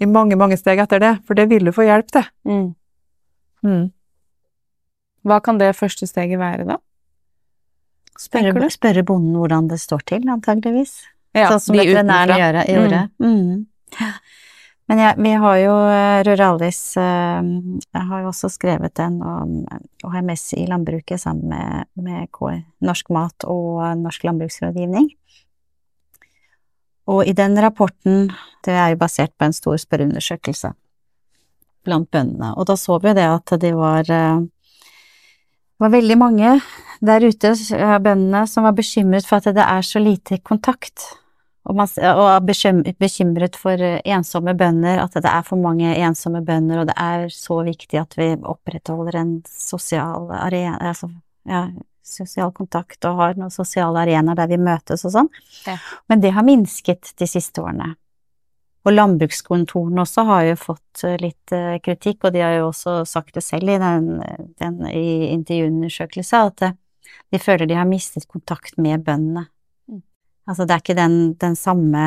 i 0.00 0.08
mange, 0.08 0.36
mange 0.40 0.56
steg 0.60 0.80
etter 0.80 1.02
det, 1.02 1.16
for 1.28 1.38
det 1.38 1.48
vil 1.50 1.68
du 1.68 1.74
få 1.76 1.88
hjelp 1.88 2.14
til. 2.14 2.30
mm. 2.48 2.70
Mm. 3.62 3.82
Hva 5.22 5.36
kan 5.38 5.60
det 5.60 5.68
første 5.78 6.08
steget 6.10 6.40
være, 6.40 6.64
da? 6.66 6.80
Spørre, 8.18 8.66
spørre 8.74 9.04
bonden 9.06 9.36
hvordan 9.38 9.68
det 9.70 9.78
står 9.78 10.02
til, 10.10 10.26
antageligvis. 10.28 10.96
Ja, 11.32 11.52
sånn 11.54 11.62
som 11.62 11.78
veterinæren 11.78 12.58
gjorde. 12.66 13.04
Mm. 13.22 13.62
Men 14.92 15.00
jeg, 15.00 15.16
vi 15.24 15.30
har 15.40 15.54
jo 15.56 15.74
eh, 15.88 16.18
Ruralis 16.28 16.80
eh, 17.00 17.38
Jeg 17.80 18.08
har 18.10 18.18
jo 18.20 18.28
også 18.28 18.50
skrevet 18.52 19.00
en 19.00 19.14
om 19.24 19.54
HMS 20.04 20.50
i 20.60 20.66
landbruket 20.68 21.22
sammen 21.22 21.48
med, 21.48 21.88
med 21.96 22.28
KR, 22.36 22.58
Norsk 22.84 23.08
Mat 23.16 23.46
og 23.48 23.80
Norsk 24.02 24.26
Landbruksrådgivning. 24.28 25.08
Og 27.08 27.24
i 27.24 27.32
den 27.32 27.56
rapporten, 27.64 28.28
det 28.68 28.74
er 28.76 28.92
jo 28.92 29.00
basert 29.00 29.32
på 29.40 29.48
en 29.48 29.56
stor 29.56 29.80
spørreundersøkelse 29.80 30.74
blant 31.88 32.10
bøndene, 32.12 32.52
og 32.52 32.68
da 32.68 32.76
så 32.76 33.00
vi 33.00 33.16
det 33.16 33.24
at 33.26 33.56
det 33.64 33.72
var 33.74 34.12
eh, 34.12 34.44
det 34.44 35.88
var 35.88 35.96
veldig 35.96 36.18
mange 36.20 36.52
der 37.00 37.24
ute, 37.24 37.56
av 37.80 38.04
bøndene, 38.04 38.44
som 38.44 38.68
var 38.68 38.76
bekymret 38.76 39.24
for 39.24 39.40
at 39.40 39.56
det 39.56 39.64
er 39.64 39.88
så 39.88 40.04
lite 40.04 40.42
kontakt. 40.44 41.08
Og, 41.62 41.76
man, 41.78 41.86
og 41.86 42.24
er 42.26 42.94
bekymret 42.98 43.56
for 43.58 43.78
eh, 43.78 44.00
ensomme 44.10 44.54
bønder, 44.58 44.98
at 45.04 45.14
det 45.14 45.30
er 45.30 45.44
for 45.46 45.60
mange 45.62 45.94
ensomme 45.94 46.42
bønder, 46.44 46.82
og 46.82 46.90
det 46.90 46.96
er 46.98 47.28
så 47.30 47.60
viktig 47.62 48.00
at 48.00 48.16
vi 48.18 48.32
opprettholder 48.34 49.20
en 49.20 49.32
sosial 49.46 50.26
arena, 50.34 50.80
altså, 50.90 51.12
ja, 51.48 51.68
sosial 52.02 52.50
kontakt 52.54 53.06
og 53.06 53.20
har 53.20 53.38
noen 53.38 53.52
sosiale 53.54 54.02
arenaer 54.02 54.40
der 54.40 54.50
vi 54.50 54.58
møtes 54.58 55.06
og 55.06 55.14
sånn. 55.14 55.30
Ja. 55.68 55.78
Men 56.10 56.24
det 56.24 56.34
har 56.34 56.46
minsket 56.46 57.14
de 57.18 57.30
siste 57.30 57.62
årene. 57.62 57.92
Og 58.82 58.96
landbrukskontorene 58.96 60.02
også 60.02 60.26
har 60.26 60.44
jo 60.48 60.58
fått 60.58 61.04
eh, 61.06 61.18
litt 61.22 61.54
eh, 61.54 61.78
kritikk, 61.84 62.24
og 62.26 62.34
de 62.34 62.42
har 62.42 62.58
jo 62.58 62.68
også 62.72 63.04
sagt 63.06 63.38
det 63.38 63.46
selv 63.46 63.70
i 63.70 63.78
den, 63.78 64.16
den 64.58 64.82
i 64.90 65.30
intervjuundersøkelse, 65.30 66.42
at 66.50 66.72
de 67.32 67.40
føler 67.40 67.70
de 67.70 67.78
har 67.78 67.86
mistet 67.86 68.26
kontakt 68.26 68.74
med 68.82 69.06
bøndene. 69.06 69.46
Altså 70.48 70.66
det 70.66 70.74
er 70.74 70.82
ikke 70.82 70.98
den, 70.98 71.16
den 71.38 71.54
samme 71.54 72.02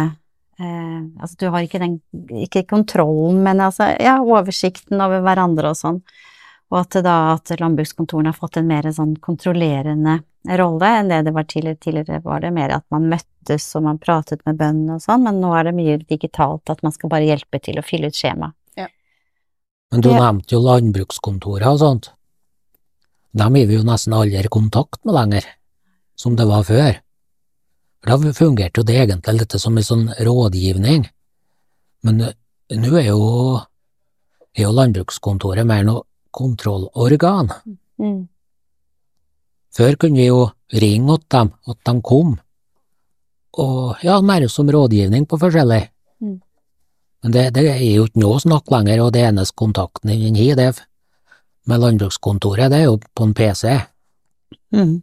eh, 0.60 1.02
Altså 1.21 1.38
du 1.39 1.45
har 1.54 1.63
ikke 1.63 1.80
den 1.80 2.02
Ikke 2.43 2.65
kontrollen, 2.67 3.41
men 3.45 3.62
altså 3.63 3.93
ja, 4.02 4.17
oversikten 4.19 5.00
over 5.02 5.24
hverandre 5.24 5.71
og 5.71 5.80
sånn. 5.80 6.02
Og 6.74 6.80
at 6.82 6.98
det 6.98 7.04
da 7.06 7.36
at 7.36 7.54
landbrukskontorene 7.62 8.34
har 8.34 8.38
fått 8.39 8.58
en 8.60 8.67
mer 8.67 8.88
sånn 8.91 9.13
kontrollerende 9.24 10.17
rolle 10.60 10.89
enn 11.00 11.12
det 11.12 11.21
det 11.28 11.34
var 11.36 11.45
tidligere. 11.48 11.80
Tidligere 11.82 12.21
var 12.26 12.41
det 12.41 12.52
mer 12.56 12.74
at 12.76 12.86
man 12.93 13.06
møttes 13.12 13.67
og 13.78 13.86
man 13.86 14.00
pratet 14.02 14.41
med 14.48 14.58
bøndene 14.60 14.98
og 14.98 15.04
sånn, 15.06 15.24
men 15.28 15.39
nå 15.41 15.54
er 15.56 15.69
det 15.69 15.76
mye 15.78 15.98
digitalt 16.02 16.74
at 16.74 16.82
man 16.84 16.93
skal 16.95 17.12
bare 17.13 17.30
hjelpe 17.30 17.62
til 17.62 17.80
å 17.80 17.86
fylle 17.86 18.10
ut 18.10 18.17
skjema. 18.17 18.52
Ja. 18.76 18.89
Men 19.93 20.02
du 20.02 20.10
Ja. 20.10 20.19
nevnte 20.26 20.58
jo 20.58 20.62
landbrukskontoret 20.65 21.69
og 21.69 21.80
sånt. 21.80 22.12
Dem 23.36 23.56
har 23.56 23.67
vi 23.69 23.76
jo 23.78 23.84
nesten 23.84 24.13
aldri 24.13 24.48
kontakt 24.50 25.06
med 25.06 25.13
lenger, 25.13 25.45
som 26.15 26.36
det 26.36 26.48
var 26.48 26.63
før. 26.63 27.00
Da 28.06 28.18
fungerte 28.38 28.82
jo 28.82 28.86
det 28.86 29.00
egentlig 29.02 29.39
litt 29.39 29.56
som 29.62 29.78
en 29.78 29.86
sånn 29.86 30.06
rådgivning, 30.28 31.08
men 32.06 32.22
nå 32.22 32.91
er 33.00 33.08
jo, 33.10 33.58
er 34.54 34.68
jo 34.68 34.74
landbrukskontoret 34.78 35.65
mer 35.65 35.86
noe 35.88 36.06
kontrollorgan. 36.36 37.50
Mm. 38.02 38.28
Før 39.76 39.98
kunne 40.00 40.22
vi 40.22 40.28
jo 40.30 40.44
ringe 40.76 41.18
til 41.24 41.32
dem, 41.34 41.52
at 41.65 41.80
de 41.89 41.96
kom, 42.06 42.38
og 43.56 44.06
ja, 44.06 44.20
mer 44.22 44.46
som 44.52 44.70
rådgivning 44.70 45.26
på 45.26 45.39
forskjellig. 45.41 45.82
Mm. 46.22 46.38
Men 47.24 47.34
det, 47.34 47.46
det 47.58 47.65
er 47.72 47.84
jo 47.88 48.06
ikke 48.06 48.22
noe 48.22 48.39
snakk 48.44 48.70
lenger, 48.72 49.02
og 49.02 49.13
det 49.15 49.26
eneste 49.26 49.58
kontakten 49.58 50.13
den 50.13 50.38
har, 50.38 50.60
det 50.60 50.86
med 51.65 51.82
landbrukskontoret, 51.82 52.70
det 52.70 52.84
er 52.84 52.89
jo 52.91 53.00
på 53.18 53.26
en 53.26 53.34
PC. 53.34 53.80
Mm. 54.76 54.98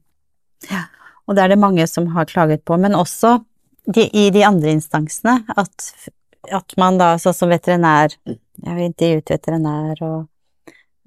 Ja, 0.71 0.85
og 1.27 1.37
det 1.37 1.45
er 1.45 1.53
det 1.53 1.63
mange 1.63 1.87
som 1.87 2.09
har 2.17 2.29
klaget 2.31 2.65
på, 2.67 2.77
men 2.81 2.97
også 2.99 3.39
de, 3.87 4.07
i 4.07 4.31
de 4.35 4.45
andre 4.47 4.75
instansene, 4.77 5.39
at, 5.57 5.89
at 6.51 6.77
man 6.79 6.99
da, 7.01 7.15
sånn 7.21 7.37
som 7.37 7.53
veterinær, 7.53 8.15
jeg 8.27 8.69
har 8.69 8.83
intervjuet 8.83 9.35
veterinær 9.35 10.03
og 10.07 10.29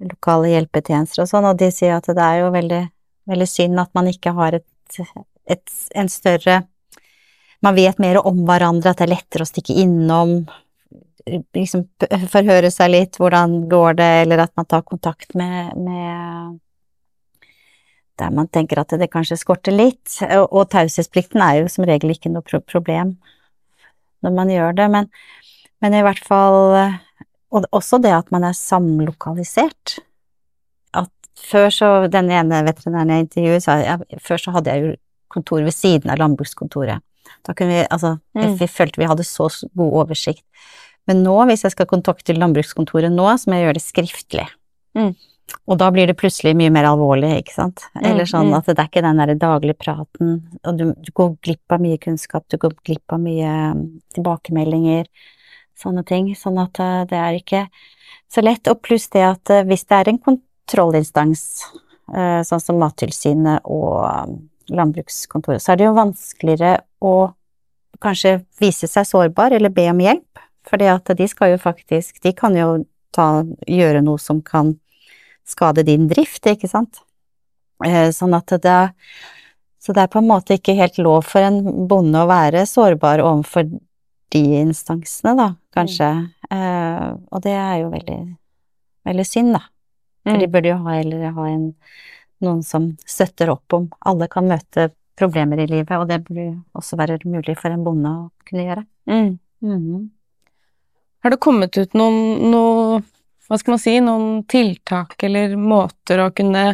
lokale 0.04 0.52
hjelpetjenester 0.52 1.24
og 1.24 1.30
sånn, 1.30 1.48
og 1.48 1.58
de 1.60 1.70
sier 1.72 1.96
at 1.96 2.08
det 2.08 2.22
er 2.22 2.42
jo 2.42 2.52
veldig, 2.54 2.82
veldig 3.32 3.48
synd 3.48 3.80
at 3.80 3.92
man 3.96 4.10
ikke 4.10 4.34
har 4.36 4.58
et, 4.58 5.00
et, 5.48 5.76
en 5.94 6.12
større 6.12 6.62
Man 7.64 7.72
vet 7.74 7.96
mer 7.98 8.18
om 8.20 8.42
hverandre, 8.46 8.90
at 8.92 8.98
det 9.00 9.06
er 9.06 9.10
lettere 9.14 9.46
å 9.46 9.48
stikke 9.48 9.74
innom, 9.80 10.34
liksom 11.56 11.86
forhøre 12.30 12.68
seg 12.70 12.90
litt, 12.92 13.16
hvordan 13.18 13.62
går 13.70 13.96
det, 13.98 14.10
eller 14.26 14.42
at 14.44 14.52
man 14.60 14.68
tar 14.68 14.84
kontakt 14.86 15.32
med, 15.34 15.72
med 15.80 16.58
der 18.18 18.30
man 18.32 18.48
tenker 18.48 18.80
at 18.80 18.94
det 18.96 19.10
kanskje 19.12 19.36
skorter 19.40 19.74
litt, 19.74 20.18
og, 20.30 20.48
og 20.52 20.70
taushetsplikten 20.72 21.42
er 21.44 21.62
jo 21.62 21.68
som 21.72 21.84
regel 21.88 22.14
ikke 22.14 22.32
noe 22.32 22.42
pro 22.46 22.60
problem 22.64 23.16
når 24.24 24.32
man 24.34 24.48
gjør 24.50 24.72
det, 24.74 24.86
men, 24.90 25.10
men 25.84 25.94
i 25.94 26.02
hvert 26.02 26.22
fall 26.24 26.72
Og 27.54 27.64
også 27.70 28.00
det 28.02 28.10
at 28.10 28.32
man 28.34 28.42
er 28.44 28.56
samlokalisert. 28.56 29.98
At 30.96 31.10
før 31.38 31.68
så 31.70 31.90
Den 32.10 32.30
ene 32.34 32.64
veterinæren 32.66 33.12
jeg 33.12 33.26
intervjuet, 33.26 33.62
sa 33.62 33.76
ja, 33.78 33.98
før 34.18 34.40
så 34.42 34.54
hadde 34.56 34.72
jeg 34.72 34.82
jo 34.82 34.96
kontor 35.30 35.62
ved 35.62 35.72
siden 35.72 36.10
av 36.10 36.18
landbrukskontoret. 36.18 37.04
Da 37.46 37.54
kunne 37.54 37.70
vi 37.70 37.86
Altså, 37.90 38.18
Mm. 38.34 38.56
vi 38.58 38.66
følte 38.66 38.98
vi 38.98 39.06
hadde 39.06 39.24
så 39.24 39.46
god 39.76 39.92
oversikt. 40.02 40.42
Men 41.06 41.22
nå, 41.22 41.36
hvis 41.46 41.62
jeg 41.62 41.72
skal 41.72 41.86
kontakte 41.86 42.34
landbrukskontoret 42.34 43.12
nå, 43.12 43.26
så 43.38 43.46
må 43.50 43.56
jeg 43.56 43.66
gjøre 43.66 43.78
det 43.78 43.84
skriftlig. 43.86 44.48
Mm. 44.94 45.14
Og 45.66 45.78
da 45.78 45.88
blir 45.94 46.06
det 46.10 46.16
plutselig 46.18 46.54
mye 46.58 46.72
mer 46.74 46.88
alvorlig, 46.88 47.30
ikke 47.40 47.54
sant. 47.54 47.84
Eller 47.98 48.24
Mm, 48.26 48.30
sånn 48.30 48.50
mm. 48.50 48.56
at 48.58 48.68
det 48.70 48.78
er 48.78 48.88
ikke 48.90 49.02
den 49.02 49.20
derre 49.22 49.36
daglige 49.38 49.78
praten, 49.78 50.32
og 50.62 50.78
du, 50.78 50.84
du 50.94 51.10
går 51.14 51.36
glipp 51.42 51.74
av 51.74 51.82
mye 51.82 51.98
kunnskap, 52.02 52.46
du 52.50 52.56
går 52.58 52.74
glipp 52.86 53.14
av 53.14 53.22
mye 53.22 53.52
mm, 53.74 53.84
tilbakemeldinger, 54.14 55.06
sånne 55.78 56.04
ting. 56.06 56.32
Sånn 56.38 56.58
at 56.62 56.80
eh, 56.82 57.02
det 57.10 57.18
er 57.18 57.38
ikke 57.38 57.64
så 58.32 58.42
lett. 58.42 58.66
Og 58.70 58.82
pluss 58.82 59.08
det 59.14 59.24
at 59.26 59.54
eh, 59.54 59.64
hvis 59.66 59.86
det 59.86 59.98
er 60.00 60.12
en 60.12 60.22
kontrollinstans, 60.22 61.42
eh, 62.14 62.40
sånn 62.46 62.62
som 62.62 62.78
Mattilsynet 62.82 63.66
og 63.66 64.38
landbrukskontoret, 64.70 65.62
så 65.62 65.74
er 65.74 65.80
det 65.80 65.86
jo 65.86 65.98
vanskeligere 65.98 66.80
å 67.06 67.14
kanskje 68.02 68.40
vise 68.60 68.90
seg 68.90 69.06
sårbar 69.08 69.54
eller 69.56 69.72
be 69.74 69.86
om 69.90 70.02
hjelp, 70.02 70.42
fordi 70.66 70.90
at 70.90 71.14
de 71.16 71.28
skal 71.30 71.52
jo 71.52 71.58
faktisk 71.62 72.18
De 72.24 72.32
kan 72.34 72.56
jo 72.58 72.84
ta, 73.14 73.44
gjøre 73.70 74.02
noe 74.02 74.18
som 74.18 74.42
kan 74.42 74.74
skade 75.46 75.84
din 75.86 76.08
drift, 76.10 76.44
ikke 76.50 76.68
sant? 76.70 77.02
Eh, 77.84 78.08
Sånn 78.14 78.34
at 78.36 78.46
det 78.62 78.92
Så 79.80 79.92
det 79.94 80.02
er 80.02 80.08
på 80.10 80.18
en 80.18 80.26
måte 80.26 80.56
ikke 80.58 80.74
helt 80.74 80.96
lov 80.98 81.22
for 81.28 81.44
en 81.46 81.86
bonde 81.86 82.18
å 82.18 82.26
være 82.26 82.64
sårbar 82.66 83.20
overfor 83.22 83.68
de 84.34 84.40
instansene, 84.58 85.36
da, 85.38 85.54
kanskje. 85.76 86.08
Mm. 86.50 87.20
Og 87.30 87.42
det 87.44 87.52
er 87.54 87.76
jo 87.84 87.90
veldig, 87.92 88.16
veldig 89.06 89.26
synd, 89.28 89.52
da. 89.54 89.60
For 90.26 90.40
de 90.40 90.46
Mm. 90.48 90.52
burde 90.52 90.68
jo 90.72 90.76
ha, 90.82 90.96
eller 90.98 91.30
ha 91.30 91.44
en, 91.46 91.74
noen 92.42 92.64
som 92.64 92.96
støtter 93.06 93.48
opp 93.54 93.72
om 93.78 93.88
Alle 94.04 94.26
kan 94.28 94.48
møte 94.48 94.90
problemer 95.16 95.60
i 95.62 95.66
livet, 95.70 95.92
og 96.00 96.08
det 96.08 96.24
burde 96.24 96.64
også 96.74 96.96
være 96.98 97.20
mulig 97.24 97.54
for 97.56 97.70
en 97.70 97.84
bonde 97.84 98.08
å 98.10 98.30
kunne 98.44 98.64
gjøre. 98.66 98.86
Mm. 99.08 99.38
Mhm. 99.62 100.10
Har 101.22 101.30
det 101.30 101.38
kommet 101.40 101.78
ut 101.78 101.94
noen, 101.94 102.50
noe, 102.50 103.02
hva 103.46 103.58
skal 103.60 103.76
man 103.76 103.82
si, 103.82 103.94
noen 104.02 104.42
tiltak 104.50 105.14
eller 105.26 105.54
måter 105.60 106.24
å 106.24 106.32
kunne 106.34 106.64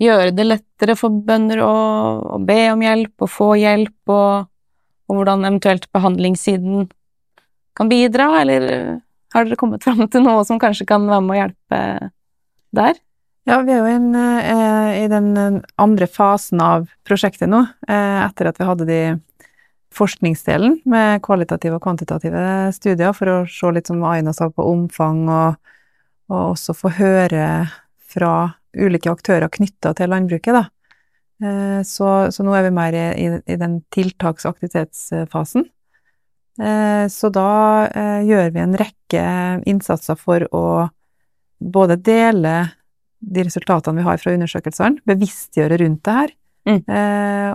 gjøre 0.00 0.32
det 0.32 0.46
lettere 0.46 0.96
for 0.96 1.12
bønder 1.12 1.60
å, 1.64 1.74
å 2.36 2.40
be 2.40 2.62
om 2.72 2.80
hjelp 2.84 3.26
og 3.26 3.30
få 3.30 3.50
hjelp, 3.60 3.98
og, 4.08 4.48
og 5.10 5.18
hvordan 5.18 5.44
eventuelt 5.44 5.90
behandlingssiden 5.92 6.88
kan 7.76 7.90
bidra, 7.92 8.30
eller 8.40 8.66
eh, 8.72 8.96
har 9.34 9.46
dere 9.46 9.60
kommet 9.60 9.84
fram 9.84 10.06
til 10.10 10.24
noe 10.24 10.42
som 10.48 10.60
kanskje 10.62 10.88
kan 10.88 11.04
være 11.08 11.26
med 11.26 11.36
å 11.36 11.40
hjelpe 11.42 11.80
der? 12.80 13.00
Ja, 13.48 13.60
vi 13.64 13.72
er 13.72 13.80
jo 13.80 13.88
en, 13.88 14.14
eh, 14.14 15.04
i 15.04 15.08
den 15.08 15.36
eh, 15.36 15.60
andre 15.80 16.06
fasen 16.06 16.60
av 16.60 16.88
prosjektet 17.08 17.48
nå, 17.48 17.64
eh, 17.88 18.18
etter 18.26 18.50
at 18.50 18.60
vi 18.60 18.68
hadde 18.68 18.86
de 18.86 19.00
forskningsdelen 19.96 20.76
med 20.86 21.22
kvalitative 21.24 21.78
og 21.78 21.82
kvantitative 21.82 22.70
studier 22.76 23.14
for 23.16 23.32
å 23.32 23.38
se 23.50 23.72
litt 23.74 23.88
som 23.90 24.04
Aina 24.06 24.34
sa 24.36 24.50
på 24.50 24.66
omfang, 24.70 25.24
og, 25.28 25.72
og 26.30 26.52
også 26.54 26.74
få 26.78 26.92
høre 26.96 27.46
fra 28.10 28.34
ulike 28.78 29.10
aktører 29.10 29.50
knytta 29.50 29.92
til 29.98 30.10
landbruket, 30.12 30.54
da. 30.54 30.64
Eh, 31.42 31.82
Så, 31.86 32.30
så 32.30 32.44
nå 32.46 32.54
er 32.54 32.68
vi 32.68 32.70
mer 32.76 32.94
i, 32.94 33.26
i, 33.46 33.56
den 33.58 33.80
tiltaks- 33.90 34.46
og 34.46 34.54
aktivitetsfasen. 34.54 35.64
Eh, 36.60 37.06
Så 37.10 37.30
da 37.34 37.48
eh, 37.90 38.20
gjør 38.28 38.50
vi 38.54 38.60
en 38.62 38.76
rekke 38.78 39.24
innsatser 39.66 40.18
for 40.20 40.46
å 40.54 40.64
både 41.60 41.96
dele 42.00 42.70
de 43.20 43.42
resultatene 43.44 43.98
vi 44.00 44.06
har 44.06 44.20
fra 44.22 44.32
undersøkelsene, 44.32 45.02
bevisstgjøre 45.04 45.76
rundt 45.82 46.04
det 46.06 46.14
her. 46.16 46.30
Mm. 46.68 46.78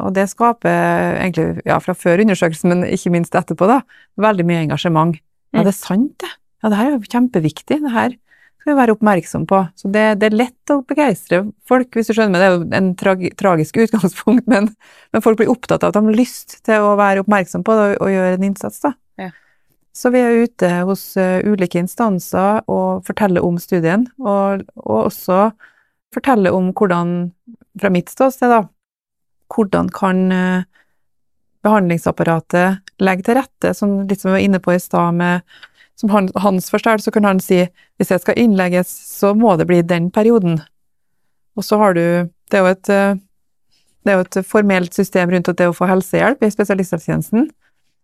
Og 0.01 0.11
det 0.13 0.25
skaper 0.29 1.15
egentlig, 1.21 1.61
ja, 1.65 1.77
fra 1.81 1.93
før 1.97 2.21
undersøkelsen, 2.23 2.69
men 2.69 2.83
ikke 2.89 3.11
minst 3.13 3.33
etterpå, 3.37 3.65
da, 3.69 3.79
veldig 4.21 4.45
mye 4.45 4.63
engasjement. 4.65 5.15
Ja, 5.53 5.61
Mm. 5.61 5.63
det 5.63 5.71
er 5.71 5.77
sant, 5.77 6.13
det. 6.21 6.29
Ja, 6.61 6.69
det 6.69 6.77
her 6.77 6.87
er 6.87 6.95
jo 6.97 7.09
kjempeviktig. 7.13 7.77
Det 7.81 7.91
her 7.93 8.13
skal 8.65 8.73
vi 8.73 8.81
være 8.81 8.93
oppmerksom 8.95 9.43
på. 9.45 9.59
Så 9.77 9.89
det, 9.93 10.03
det 10.17 10.31
er 10.31 10.37
lett 10.39 10.71
å 10.73 10.79
begeistre 10.89 11.43
folk, 11.69 11.91
hvis 11.93 12.07
du 12.09 12.15
skjønner 12.17 12.33
meg. 12.33 12.41
Det 12.41 12.45
er 12.47 12.55
jo 12.55 12.79
en 12.79 12.87
tragi, 12.97 13.29
tragisk 13.37 13.77
utgangspunkt, 13.83 14.47
men, 14.49 14.71
men 15.13 15.21
folk 15.21 15.37
blir 15.37 15.51
opptatt 15.53 15.85
av 15.85 15.91
at 15.91 15.99
de 15.99 16.01
har 16.07 16.17
lyst 16.17 16.57
til 16.65 16.81
å 16.81 16.95
være 16.97 17.21
oppmerksom 17.21 17.61
på 17.61 17.75
det 17.77 17.83
og, 17.91 18.07
og 18.07 18.13
gjøre 18.15 18.39
en 18.39 18.47
innsats, 18.47 18.79
da. 18.81 18.95
Ja. 19.21 19.29
Så 19.93 20.09
vi 20.15 20.23
er 20.25 20.47
ute 20.47 20.71
hos 20.89 21.03
uh, 21.21 21.45
ulike 21.45 21.77
instanser 21.77 22.65
og 22.65 23.05
forteller 23.05 23.45
om 23.45 23.61
studien, 23.61 24.07
og, 24.17 24.65
og 24.81 24.97
også 25.11 25.43
forteller 26.17 26.57
om 26.57 26.73
hvordan, 26.73 27.13
fra 27.77 27.93
mitt 27.93 28.09
ståsted, 28.09 28.49
da, 28.49 28.63
hvordan 29.53 29.93
kan 29.93 30.25
uh, 30.33 30.65
behandlingsapparatet 31.61 32.97
legge 33.05 33.29
til 33.29 33.37
rette, 33.43 33.77
som 33.77 33.99
litt 34.09 34.25
som 34.25 34.33
vi 34.33 34.39
var 34.39 34.49
inne 34.49 34.63
på 34.63 34.73
i 34.73 34.81
stad, 34.81 35.21
med 35.21 35.45
som 35.95 36.09
han, 36.11 36.29
hans 36.35 36.69
forstår, 36.69 37.01
så 37.03 37.11
kan 37.11 37.23
han 37.23 37.39
si 37.39 37.63
hvis 37.97 38.11
jeg 38.11 38.21
skal 38.23 38.37
innlegges, 38.37 38.87
så 38.89 39.33
må 39.37 39.57
det 39.57 39.67
bli 39.69 39.81
den 39.81 40.11
perioden. 40.11 40.59
Og 41.55 41.63
så 41.63 41.77
har 41.79 41.93
du 41.95 42.29
Det 42.51 42.59
er 42.59 42.61
jo 42.61 42.71
et, 42.71 42.89
eh, 42.93 43.15
det 44.05 44.11
er 44.11 44.17
jo 44.19 44.25
et 44.27 44.45
formelt 44.45 44.93
system 44.93 45.31
rundt 45.31 45.47
at 45.49 45.57
det 45.57 45.65
å 45.65 45.73
få 45.73 45.87
helsehjelp 45.89 46.43
i 46.43 46.51
spesialisthelsetjenesten. 46.53 47.47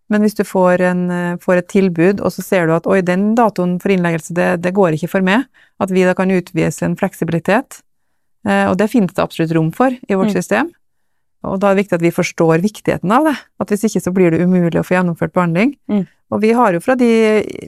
Men 0.10 0.22
hvis 0.22 0.34
du 0.36 0.44
får, 0.44 0.82
en, 0.82 1.12
eh, 1.12 1.36
får 1.38 1.58
et 1.58 1.68
tilbud, 1.70 2.20
og 2.26 2.32
så 2.34 2.42
ser 2.42 2.66
du 2.66 2.74
at 2.74 2.88
oi, 2.88 3.02
den 3.02 3.36
datoen 3.36 3.80
for 3.80 3.94
innleggelse, 3.94 4.34
det, 4.34 4.62
det 4.64 4.74
går 4.74 4.98
ikke 4.98 5.10
for 5.14 5.22
meg, 5.22 5.46
at 5.80 5.92
vi 5.94 6.04
da 6.04 6.16
kan 6.18 6.34
utvise 6.34 6.82
en 6.84 6.98
fleksibilitet. 6.98 7.84
Eh, 8.48 8.66
og 8.66 8.78
det 8.82 8.90
finnes 8.90 9.14
det 9.14 9.22
absolutt 9.24 9.54
rom 9.54 9.72
for 9.72 9.92
i 9.92 10.16
vårt 10.18 10.34
Mm. 10.34 10.42
system. 10.42 10.72
Og 11.44 11.60
da 11.60 11.70
er 11.70 11.76
det 11.76 11.86
viktig 11.86 11.94
at 11.94 12.02
vi 12.02 12.12
forstår 12.12 12.62
viktigheten 12.62 13.12
av 13.12 13.26
det. 13.26 13.38
At 13.60 13.70
hvis 13.70 13.86
ikke 13.86 14.02
så 14.02 14.12
blir 14.14 14.32
det 14.32 14.42
umulig 14.42 14.82
å 14.82 14.86
få 14.86 14.98
gjennomført 14.98 15.34
behandling. 15.34 15.78
Mm. 15.90 16.08
Og 16.32 16.40
vi 16.42 16.52
har 16.56 16.74
jo 16.74 16.80
fra 16.80 16.96
de 16.96 17.08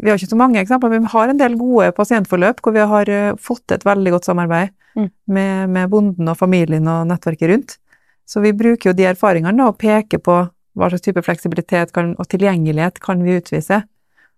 Vi 0.02 0.10
har 0.10 0.16
ikke 0.18 0.30
så 0.32 0.38
mange 0.40 0.62
eksempler, 0.62 0.90
men 0.94 1.04
vi 1.04 1.12
har 1.12 1.30
en 1.30 1.38
del 1.42 1.56
gode 1.60 1.92
pasientforløp 1.98 2.62
hvor 2.64 2.74
vi 2.76 2.80
har 2.94 3.10
eh, 3.10 3.34
fått 3.36 3.66
til 3.68 3.76
et 3.76 3.86
veldig 3.86 4.12
godt 4.18 4.26
samarbeid 4.32 4.72
Mm. 4.96 5.08
med, 5.28 5.70
med 5.74 5.90
bonden 5.90 6.28
og 6.30 6.38
familien 6.38 6.86
og 6.88 7.08
nettverket 7.10 7.50
rundt. 7.50 7.72
Så 8.30 8.44
vi 8.44 8.52
bruker 8.54 8.92
jo 8.92 8.94
de 8.94 9.08
erfaringene 9.10 9.66
og 9.66 9.80
peker 9.82 10.20
på 10.22 10.36
hva 10.78 10.90
slags 10.92 11.02
type 11.02 11.24
fleksibilitet 11.26 11.92
kan, 11.92 12.12
og 12.20 12.28
tilgjengelighet 12.30 13.00
kan 13.02 13.24
vi 13.26 13.40
utvise. 13.40 13.80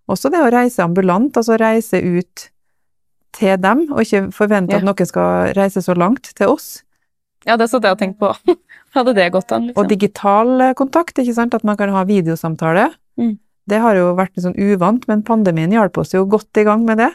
Også 0.07 0.31
det 0.31 0.39
å 0.39 0.47
reise 0.55 0.79
ambulant, 0.79 1.35
altså 1.35 1.57
reise 1.59 1.99
ut 1.99 2.45
til 3.35 3.57
dem, 3.59 3.91
og 3.91 3.99
ikke 4.05 4.29
forvente 4.31 4.71
Ja. 4.71 4.77
at 4.79 4.87
noen 4.87 5.05
skal 5.11 5.51
reise 5.59 5.83
så 5.83 5.93
langt 5.93 6.31
til 6.39 6.47
oss. 6.47 6.83
Ja, 7.45 7.57
det 7.57 7.67
satt 7.69 7.83
jeg 7.83 7.91
og 7.91 7.99
tenkte 7.99 8.19
på. 8.23 8.55
Hadde 8.95 9.13
det 9.13 9.31
gått 9.33 9.51
an, 9.51 9.71
Og 9.75 9.83
liksom? 9.83 9.87
digital 9.91 10.61
eh, 10.61 10.73
kontakt, 10.73 11.19
ikke 11.19 11.35
sant, 11.35 11.53
at 11.53 11.65
man 11.67 11.75
kan 11.75 11.89
ha 11.89 12.05
videosamtale. 12.05 12.93
Mm. 13.19 13.37
Det 13.67 13.79
har 13.81 13.95
jo 13.95 14.11
vært 14.15 14.35
litt 14.35 14.45
sånn 14.45 14.57
uvant, 14.59 15.07
men 15.07 15.23
pandemien 15.23 15.71
hjalp 15.73 15.97
oss 15.97 16.13
jo 16.13 16.25
godt 16.29 16.57
i 16.61 16.63
gang 16.67 16.85
med 16.85 16.97
det. 17.01 17.11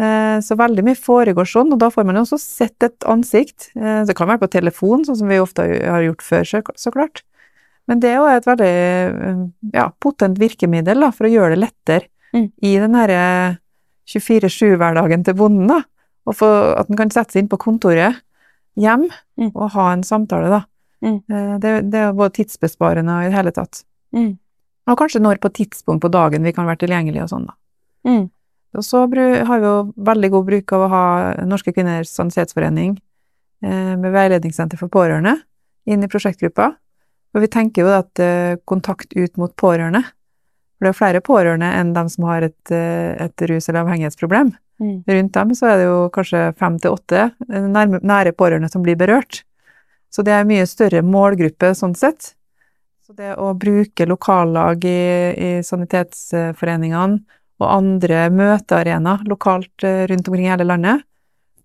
Eh, 0.00 0.38
Så 0.40 0.56
veldig 0.56 0.82
mye 0.84 0.94
foregår 0.98 1.46
sånn, 1.46 1.72
og 1.72 1.78
da 1.78 1.88
får 1.90 2.04
man 2.06 2.14
jo 2.16 2.22
også 2.22 2.38
sett 2.38 2.82
et 2.82 2.98
ansikt. 3.06 3.70
Eh, 3.76 4.04
Det 4.04 4.14
kan 4.16 4.28
være 4.28 4.40
på 4.40 4.50
telefon, 4.50 5.04
sånn 5.04 5.16
som 5.16 5.28
vi 5.28 5.38
ofte 5.38 5.62
har 5.62 6.02
gjort 6.02 6.22
før, 6.22 6.44
så- 6.44 6.92
klart. 6.92 7.22
Men 7.88 8.00
det 8.00 8.10
er 8.10 8.16
jo 8.16 8.26
et 8.26 8.44
veldig 8.44 8.60
eh, 8.66 9.50
ja, 9.74 9.88
potent 10.00 10.38
virkemiddel 10.38 11.00
da, 11.00 11.10
for 11.10 11.24
å 11.26 11.30
gjøre 11.32 11.54
det 11.56 11.70
lettere 11.70 12.06
Mm. 12.34 12.52
i 12.62 12.76
den 12.78 12.94
herre 12.94 13.58
24-7-hverdagen 14.06 15.24
til 15.24 15.34
bonden, 15.34 15.66
da. 15.68 15.82
Og 16.26 16.34
få, 16.36 16.48
at 16.78 16.88
den 16.88 16.96
kan 16.96 17.10
sette 17.10 17.32
seg 17.32 17.42
inn 17.44 17.48
på 17.48 17.58
kontoret 17.58 18.18
hjem 18.76 19.08
Mm. 19.38 19.52
og 19.54 19.70
ha 19.70 19.92
en 19.92 20.02
samtale, 20.02 20.48
da. 20.50 20.64
Mm. 21.02 21.60
Det, 21.60 21.90
det 21.90 21.94
er 21.94 22.12
både 22.12 22.32
tidsbesparende 22.34 23.08
og 23.08 23.24
i 23.24 23.28
det 23.30 23.36
hele 23.38 23.52
tatt. 23.52 23.84
Og 24.88 24.98
kanskje 24.98 25.20
når 25.22 25.40
på 25.42 25.52
tidspunkt 25.52 26.02
på 26.04 26.10
dagen 26.12 26.46
vi 26.46 26.54
kan 26.56 26.68
være 26.68 26.82
tilgjengelige 26.84 27.26
og 27.26 27.32
sånn, 27.32 27.48
da. 27.50 27.56
Mm. 28.08 28.26
Og 28.76 28.84
så 28.84 29.04
har 29.04 29.60
vi 29.60 29.66
jo 29.66 29.76
veldig 30.06 30.30
god 30.34 30.48
bruk 30.48 30.72
av 30.76 30.84
å 30.84 30.90
ha 30.92 31.04
Norske 31.48 31.72
kvinners 31.72 32.10
sanitetsforening 32.12 32.98
eh, 33.64 33.94
med 33.96 34.12
veiledningssenter 34.12 34.80
for 34.80 34.92
pårørende 34.92 35.38
inn 35.88 36.04
i 36.04 36.10
prosjektgruppa. 36.10 36.70
Og 37.34 37.44
vi 37.44 37.50
tenker 37.52 37.84
jo 37.84 37.94
at 37.96 38.22
eh, 38.22 38.60
kontakt 38.68 39.16
ut 39.16 39.40
mot 39.40 39.54
pårørende. 39.56 40.04
For 40.78 40.86
det 40.86 40.92
er 40.92 41.00
flere 41.00 41.24
pårørende 41.24 41.68
enn 41.80 41.94
dem 41.96 42.08
som 42.12 42.28
har 42.28 42.46
et, 42.46 42.70
eh, 42.70 43.16
et 43.24 43.48
rus- 43.50 43.68
eller 43.68 43.82
avhengighetsproblem. 43.82 44.52
Mm. 44.78 44.96
Rundt 45.08 45.34
dem 45.34 45.54
så 45.58 45.72
er 45.72 45.80
det 45.80 45.86
jo 45.88 45.98
kanskje 46.14 46.42
fem 46.60 46.78
til 46.78 46.94
åtte 46.94 47.24
eh, 47.26 47.68
nære 47.72 48.34
pårørende 48.38 48.70
som 48.70 48.84
blir 48.84 49.00
berørt. 49.00 49.42
Så 50.14 50.22
det 50.24 50.32
er 50.32 50.44
en 50.44 50.52
mye 50.52 50.68
større 50.68 51.02
målgruppe 51.04 51.72
sånn 51.76 51.96
sett. 51.98 52.34
Så 53.08 53.14
det 53.16 53.30
å 53.40 53.54
bruke 53.56 54.04
lokallag 54.04 54.82
i, 54.84 54.98
i 55.32 55.50
sanitetsforeningene 55.64 57.22
og 57.56 57.70
andre 57.72 58.26
møtearenaer 58.28 59.22
lokalt 59.30 59.86
eh, 59.88 60.02
rundt 60.10 60.28
omkring 60.28 60.44
i 60.44 60.50
hele 60.52 60.66
landet, 60.68 61.06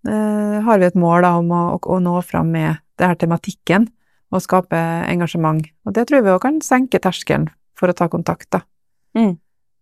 eh, 0.07 0.61
har 0.63 0.79
vi 0.79 0.87
et 0.87 0.95
mål 0.95 1.25
da, 1.25 1.33
om 1.41 1.51
å, 1.51 1.63
å 1.83 1.97
nå 1.99 2.13
fram 2.23 2.53
med 2.55 2.79
denne 2.95 3.17
tematikken 3.19 3.89
og 4.31 4.39
skape 4.45 4.79
engasjement. 5.11 5.67
Og 5.83 5.97
det 5.97 6.05
tror 6.07 6.23
vi 6.23 6.31
òg 6.31 6.39
kan 6.45 6.61
senke 6.63 7.03
terskelen 7.03 7.49
for 7.75 7.91
å 7.91 7.97
ta 7.99 8.07
kontakt, 8.07 8.47
da. 8.55 8.63
Mm. 9.19 9.35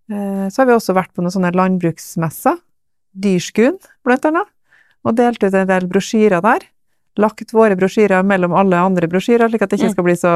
Eh, 0.10 0.50
Så 0.50 0.64
har 0.64 0.72
vi 0.72 0.76
også 0.80 0.98
vært 0.98 1.14
på 1.14 1.22
noen 1.22 1.36
sånne 1.38 1.54
landbruksmesser, 1.62 2.58
Dyrskuen 3.14 3.78
blant 4.02 4.26
annet, 4.26 4.50
og 5.06 5.14
delt 5.22 5.46
ut 5.46 5.54
en 5.54 5.70
del 5.70 5.86
brosjyrer 5.94 6.42
der. 6.42 6.66
Lagt 7.22 7.54
våre 7.54 7.78
brosjyrer 7.78 8.26
mellom 8.26 8.58
alle 8.58 8.82
andre 8.82 9.14
brosjyrer, 9.14 9.46
slik 9.54 9.62
at 9.62 9.70
det 9.70 9.78
ikke 9.78 9.92
Mm. 9.92 9.96
skal 10.00 10.10
bli 10.10 10.18
så 10.26 10.36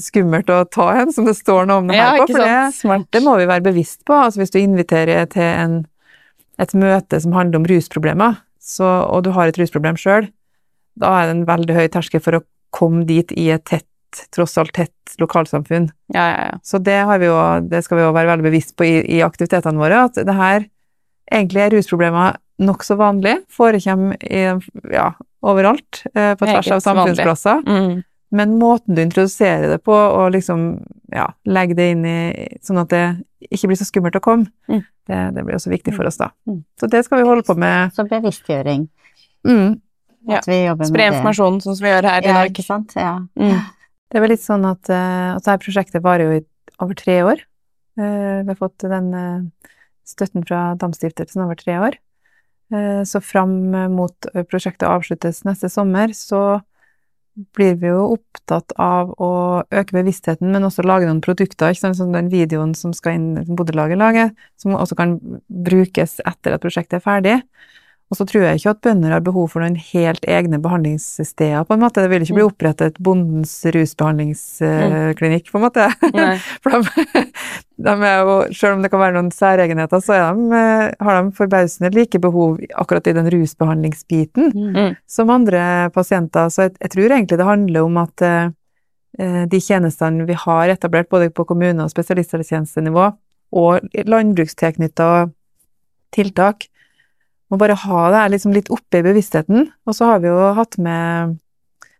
skummelt 0.00 0.50
å 0.52 0.62
ta 0.72 0.88
en, 1.02 1.12
som 1.12 1.26
det 1.28 1.34
står 1.36 1.66
noe 1.68 1.82
om 1.82 1.90
det 1.90 1.98
her 1.98 2.22
på. 2.22 2.28
For 2.32 2.44
det, 2.46 3.00
det 3.12 3.22
må 3.24 3.36
vi 3.40 3.48
være 3.50 3.66
bevisst 3.66 4.02
på. 4.08 4.16
Altså 4.16 4.42
hvis 4.42 4.54
du 4.54 4.60
inviterer 4.62 5.28
til 5.32 5.44
en, 5.44 5.78
et 6.62 6.74
møte 6.78 7.20
som 7.20 7.34
handler 7.36 7.60
om 7.60 7.68
rusproblemer, 7.68 8.40
så, 8.62 8.88
og 9.10 9.24
du 9.26 9.32
har 9.36 9.50
et 9.50 9.58
rusproblem 9.58 9.98
sjøl, 10.00 10.30
da 10.98 11.14
er 11.18 11.28
det 11.28 11.36
en 11.36 11.48
veldig 11.48 11.76
høy 11.76 11.86
terskel 11.92 12.22
for 12.22 12.38
å 12.38 12.44
komme 12.72 13.04
dit 13.08 13.32
i 13.36 13.48
et 13.52 13.64
tett, 13.68 13.88
tross 14.32 14.56
alt 14.60 14.74
tett 14.76 15.16
lokalsamfunn. 15.20 15.90
Ja, 16.14 16.24
ja, 16.24 16.44
ja. 16.52 16.60
Så 16.64 16.80
det, 16.84 16.98
har 17.08 17.20
vi 17.20 17.28
jo, 17.28 17.36
det 17.68 17.82
skal 17.84 18.00
vi 18.00 18.06
jo 18.06 18.14
være 18.14 18.30
veldig 18.32 18.46
bevisst 18.48 18.76
på 18.78 18.86
i, 18.88 18.94
i 19.18 19.20
aktivitetene 19.24 19.80
våre, 19.80 20.06
at 20.08 20.20
det 20.20 20.36
her 20.36 20.68
egentlig 21.32 21.64
er 21.64 21.76
rusproblemer 21.76 22.38
nokså 22.62 22.96
vanlig, 23.00 23.38
forekommer 23.50 24.16
ja, 24.92 25.10
overalt, 25.42 26.04
eh, 26.14 26.34
på 26.38 26.46
tvers 26.46 26.70
av 26.76 26.82
samfunnsplasser. 26.84 27.62
Mm. 27.66 28.02
Men 28.32 28.54
måten 28.58 28.96
du 28.96 29.02
introduserer 29.02 29.68
det 29.68 29.82
på, 29.84 29.92
og 29.92 30.30
liksom, 30.32 30.62
ja, 31.12 31.26
legge 31.44 31.74
det 31.76 31.90
inn 31.92 32.04
i 32.08 32.16
Sånn 32.64 32.80
at 32.80 32.88
det 32.88 33.02
ikke 33.52 33.68
blir 33.68 33.76
så 33.80 33.84
skummelt 33.88 34.16
å 34.16 34.22
komme, 34.24 34.46
Mm. 34.70 34.80
det, 35.10 35.18
det 35.36 35.44
blir 35.44 35.56
også 35.58 35.70
viktig 35.72 35.92
for 35.96 36.08
oss, 36.08 36.16
da. 36.16 36.30
Mm. 36.48 36.62
Så 36.80 36.88
det 36.88 37.04
skal 37.04 37.20
vi 37.20 37.28
holde 37.28 37.44
på 37.44 37.56
med. 37.58 37.92
Så 37.92 38.06
bevisstgjøring. 38.08 38.86
Mm. 39.44 39.80
Ja. 40.30 40.38
At 40.38 40.46
vi 40.48 40.60
jobber 40.64 40.86
Spre 40.88 40.96
med 40.98 41.02
det. 41.02 41.16
informasjon, 41.18 41.60
sånn 41.64 41.76
som 41.76 41.84
vi 41.84 41.90
gjør 41.92 42.08
her 42.08 42.22
i 42.22 42.26
Ja, 42.30 42.34
dag. 42.40 42.50
ikke 42.54 42.64
sant. 42.64 42.92
Ja. 42.96 43.18
Mm. 43.36 43.58
Det 44.08 44.16
er 44.16 44.20
vel 44.24 44.30
litt 44.30 44.44
sånn 44.44 44.64
at, 44.70 44.88
uh, 44.88 45.34
altså 45.34 45.50
dette 45.50 45.64
prosjektet 45.66 46.02
varer 46.04 46.24
jo 46.28 46.38
i 46.38 46.44
over 46.80 46.94
tre 46.94 47.18
år. 47.26 47.42
Uh, 47.98 48.40
vi 48.44 48.48
har 48.52 48.60
fått 48.60 48.78
den 48.88 49.12
uh, 49.12 49.68
støtten 50.08 50.46
fra 50.46 50.74
Damstiftelsen 50.80 51.42
over 51.44 51.58
tre 51.58 51.76
år. 51.78 51.98
Eh, 52.72 53.02
så 53.04 53.20
fram 53.20 53.50
mot 53.92 54.26
eh, 54.34 54.44
prosjektet 54.48 54.88
avsluttes 54.88 55.42
neste 55.44 55.68
sommer, 55.68 56.08
så 56.16 56.62
blir 57.56 57.76
vi 57.80 57.88
jo 57.88 58.04
opptatt 58.16 58.74
av 58.80 59.12
å 59.22 59.30
øke 59.72 59.96
bevisstheten, 59.96 60.50
men 60.52 60.66
også 60.66 60.84
lage 60.84 61.08
noen 61.08 61.22
produkter, 61.24 61.72
ikke 61.72 61.86
sant, 61.86 61.98
som 61.98 62.12
den 62.12 62.28
videoen 62.32 62.74
som 62.78 62.92
skal 62.96 63.16
inn, 63.16 63.56
Bodølaget 63.56 64.00
lager, 64.00 64.32
som 64.60 64.76
også 64.76 64.98
kan 64.98 65.16
brukes 65.48 66.18
etter 66.28 66.56
at 66.56 66.64
prosjektet 66.64 67.00
er 67.00 67.04
ferdig. 67.04 67.36
Og 68.12 68.16
så 68.18 68.26
tror 68.28 68.42
jeg 68.44 68.58
ikke 68.60 68.74
at 68.74 68.80
bønder 68.84 69.14
har 69.14 69.22
behov 69.24 69.46
for 69.54 69.64
noen 69.64 69.78
helt 69.80 70.26
egne 70.28 70.58
behandlingssteder, 70.60 71.64
på 71.64 71.72
en 71.72 71.80
måte. 71.80 72.02
Det 72.04 72.10
vil 72.12 72.26
ikke 72.26 72.36
bli 72.36 72.44
opprettet 72.44 72.98
bondens 73.00 73.54
rusbehandlingsklinikk, 73.72 75.48
på 75.48 75.56
en 75.56 75.64
måte. 75.64 75.86
Nei. 76.12 76.34
For 76.62 76.76
de, 76.76 77.22
de 77.88 77.94
er 78.10 78.20
jo, 78.20 78.34
selv 78.52 78.76
om 78.76 78.82
det 78.84 78.90
kan 78.92 79.00
være 79.00 79.16
noen 79.16 79.30
særegenheter, 79.32 80.02
så 80.04 80.18
de, 80.18 80.44
eh, 80.58 80.92
har 81.00 81.18
de 81.22 81.32
forbausende 81.38 81.92
like 81.96 82.20
behov 82.20 82.60
akkurat 82.84 83.08
i 83.08 83.16
den 83.16 83.30
rusbehandlingsbiten 83.32 84.52
Mm. 84.52 84.94
som 85.08 85.30
andre 85.32 85.88
pasienter. 85.94 86.50
Så 86.52 86.66
jeg, 86.66 86.76
jeg 86.84 86.90
tror 86.92 87.16
egentlig 87.16 87.38
det 87.40 87.48
handler 87.48 87.88
om 87.88 87.96
at 88.02 88.22
eh, 88.28 88.50
de 89.48 89.60
tjenestene 89.60 90.26
vi 90.28 90.36
har 90.36 90.68
etablert 90.68 91.08
både 91.08 91.30
på 91.32 91.44
kommune- 91.48 91.84
og 91.84 91.90
spesialisthelsetjenestenivå, 91.92 93.08
og 93.52 93.80
landbrukstilknytta 94.08 95.30
tiltak, 96.12 96.68
må 97.52 97.58
bare 97.60 97.76
ha 97.76 98.02
det 98.10 98.20
her 98.22 98.32
liksom 98.32 98.54
litt 98.56 98.70
oppe 98.72 99.00
i 99.02 99.04
bevisstheten. 99.04 99.68
Og 99.86 99.96
så 99.96 100.08
har 100.08 100.22
vi 100.22 100.30
jo 100.32 100.52
hatt 100.56 100.78
med 100.80 101.36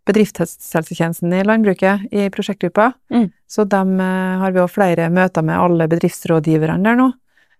bedriftshelsetjenesten 0.08 1.32
i 1.36 1.44
landbruket 1.46 2.08
i 2.10 2.28
prosjektgruppa, 2.32 2.92
Mm. 3.12 3.30
så 3.46 3.64
dem 3.68 4.00
eh, 4.00 4.38
har 4.40 4.50
vi 4.50 4.58
jo 4.58 4.66
flere 4.66 5.10
møter 5.10 5.44
med 5.44 5.58
alle 5.58 5.86
bedriftsrådgiverne 5.88 6.82
der 6.82 6.96
nå, 6.98 7.12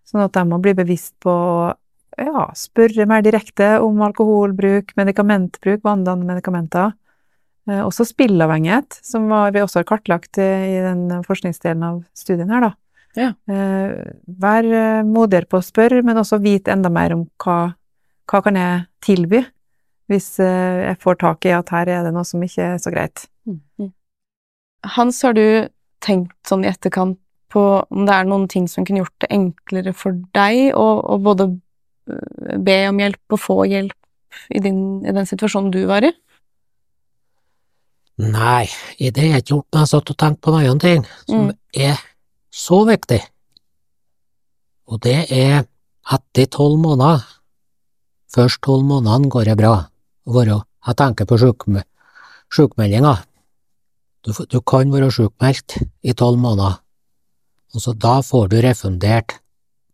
sånn 0.09 0.24
at 0.24 0.32
de 0.32 0.45
må 0.49 0.59
bli 0.61 0.74
bevisst 0.74 1.14
på 1.22 1.34
ja, 2.18 2.49
spørre 2.55 3.07
mer 3.07 3.22
direkte 3.22 3.80
om 3.80 4.03
alkoholbruk, 4.03 4.90
medikamentbruk, 4.97 5.82
vanedannende 5.84 6.34
medikamenter. 6.34 6.93
Eh, 7.70 7.80
også 7.80 8.05
spillavhengighet, 8.11 8.99
som 9.07 9.28
var, 9.30 9.53
vi 9.53 9.62
også 9.62 9.80
har 9.80 9.88
kartlagt 9.93 10.38
eh, 10.43 10.66
i 10.74 10.80
den 10.82 11.22
forskningsdelen 11.22 11.82
av 11.86 12.03
studien 12.12 12.51
her, 12.51 12.66
da. 12.66 12.72
Ja. 13.14 13.30
Eh, 13.47 14.12
vær 14.26 14.66
modigere 15.05 15.47
på 15.47 15.61
å 15.61 15.64
spørre, 15.64 16.03
men 16.03 16.18
også 16.18 16.40
vite 16.43 16.72
enda 16.72 16.90
mer 16.90 17.14
om 17.14 17.26
hva, 17.45 17.74
hva 18.31 18.43
kan 18.45 18.57
jeg 18.59 18.85
tilby, 19.05 19.43
hvis 20.11 20.29
eh, 20.43 20.89
jeg 20.89 21.01
får 21.03 21.18
tak 21.23 21.47
i 21.49 21.55
at 21.57 21.73
her 21.75 21.91
er 21.91 22.07
det 22.07 22.12
noe 22.14 22.25
som 22.29 22.43
ikke 22.45 22.75
er 22.75 22.79
så 22.83 22.93
greit. 22.93 23.27
Hans, 24.97 25.20
har 25.23 25.35
du 25.37 25.68
tenkt 26.03 26.35
sånn 26.49 26.64
i 26.66 26.70
etterkant 26.70 27.18
på 27.53 27.62
om 27.85 28.07
det 28.09 28.14
er 28.16 28.27
noen 28.27 28.49
ting 28.51 28.64
som 28.70 28.85
kunne 28.85 29.03
gjort 29.03 29.23
det 29.23 29.29
enklere 29.35 29.93
for 29.95 30.16
deg 30.35 30.73
å, 30.75 31.18
både 31.23 31.51
øh, 32.09 32.57
be 32.64 32.79
om 32.89 32.99
hjelp 33.03 33.37
og 33.37 33.41
få 33.43 33.59
hjelp 33.68 33.99
i, 34.49 34.62
din, 34.64 34.81
i 35.05 35.12
den 35.12 35.29
situasjonen 35.29 35.70
du 35.75 35.83
var 35.91 36.07
i? 36.09 36.12
Nei, 38.23 38.66
i 38.99 39.11
det 39.11 39.23
har 39.25 39.37
jeg 39.37 39.45
ikke 39.45 39.55
gjort, 39.55 39.68
men 39.73 39.83
jeg 39.85 39.91
satt 39.93 40.11
og 40.12 40.18
tenkte 40.20 40.45
på 40.47 40.55
noen 40.57 40.81
ting 40.81 41.05
som 41.27 41.47
Mm. 41.49 41.55
er 41.75 42.01
så 42.53 42.83
viktig. 42.89 43.20
Og 44.89 45.01
det 45.01 45.31
er 45.33 45.64
etter 46.12 46.47
tolv 46.53 46.79
måneder, 46.83 47.23
først 48.33 48.62
tolv 48.64 48.87
månedene 48.89 49.30
går 49.33 49.51
det 49.51 49.59
bra, 49.61 49.74
å 50.26 50.37
være, 50.37 50.61
jeg 50.87 50.99
tenker 50.99 51.28
på 51.28 51.39
sjukme- 51.41 51.85
sjukmeldinga. 52.53 53.16
Du, 54.22 54.33
du 54.33 54.59
kan 54.61 54.93
være 54.93 55.11
sjukmeldt 55.11 55.80
i 56.07 56.14
tolv 56.14 56.39
måneder, 56.41 56.78
og 57.74 57.83
så 57.83 57.95
da 57.97 58.20
får 58.22 58.53
du 58.53 58.59
refundert 58.62 59.39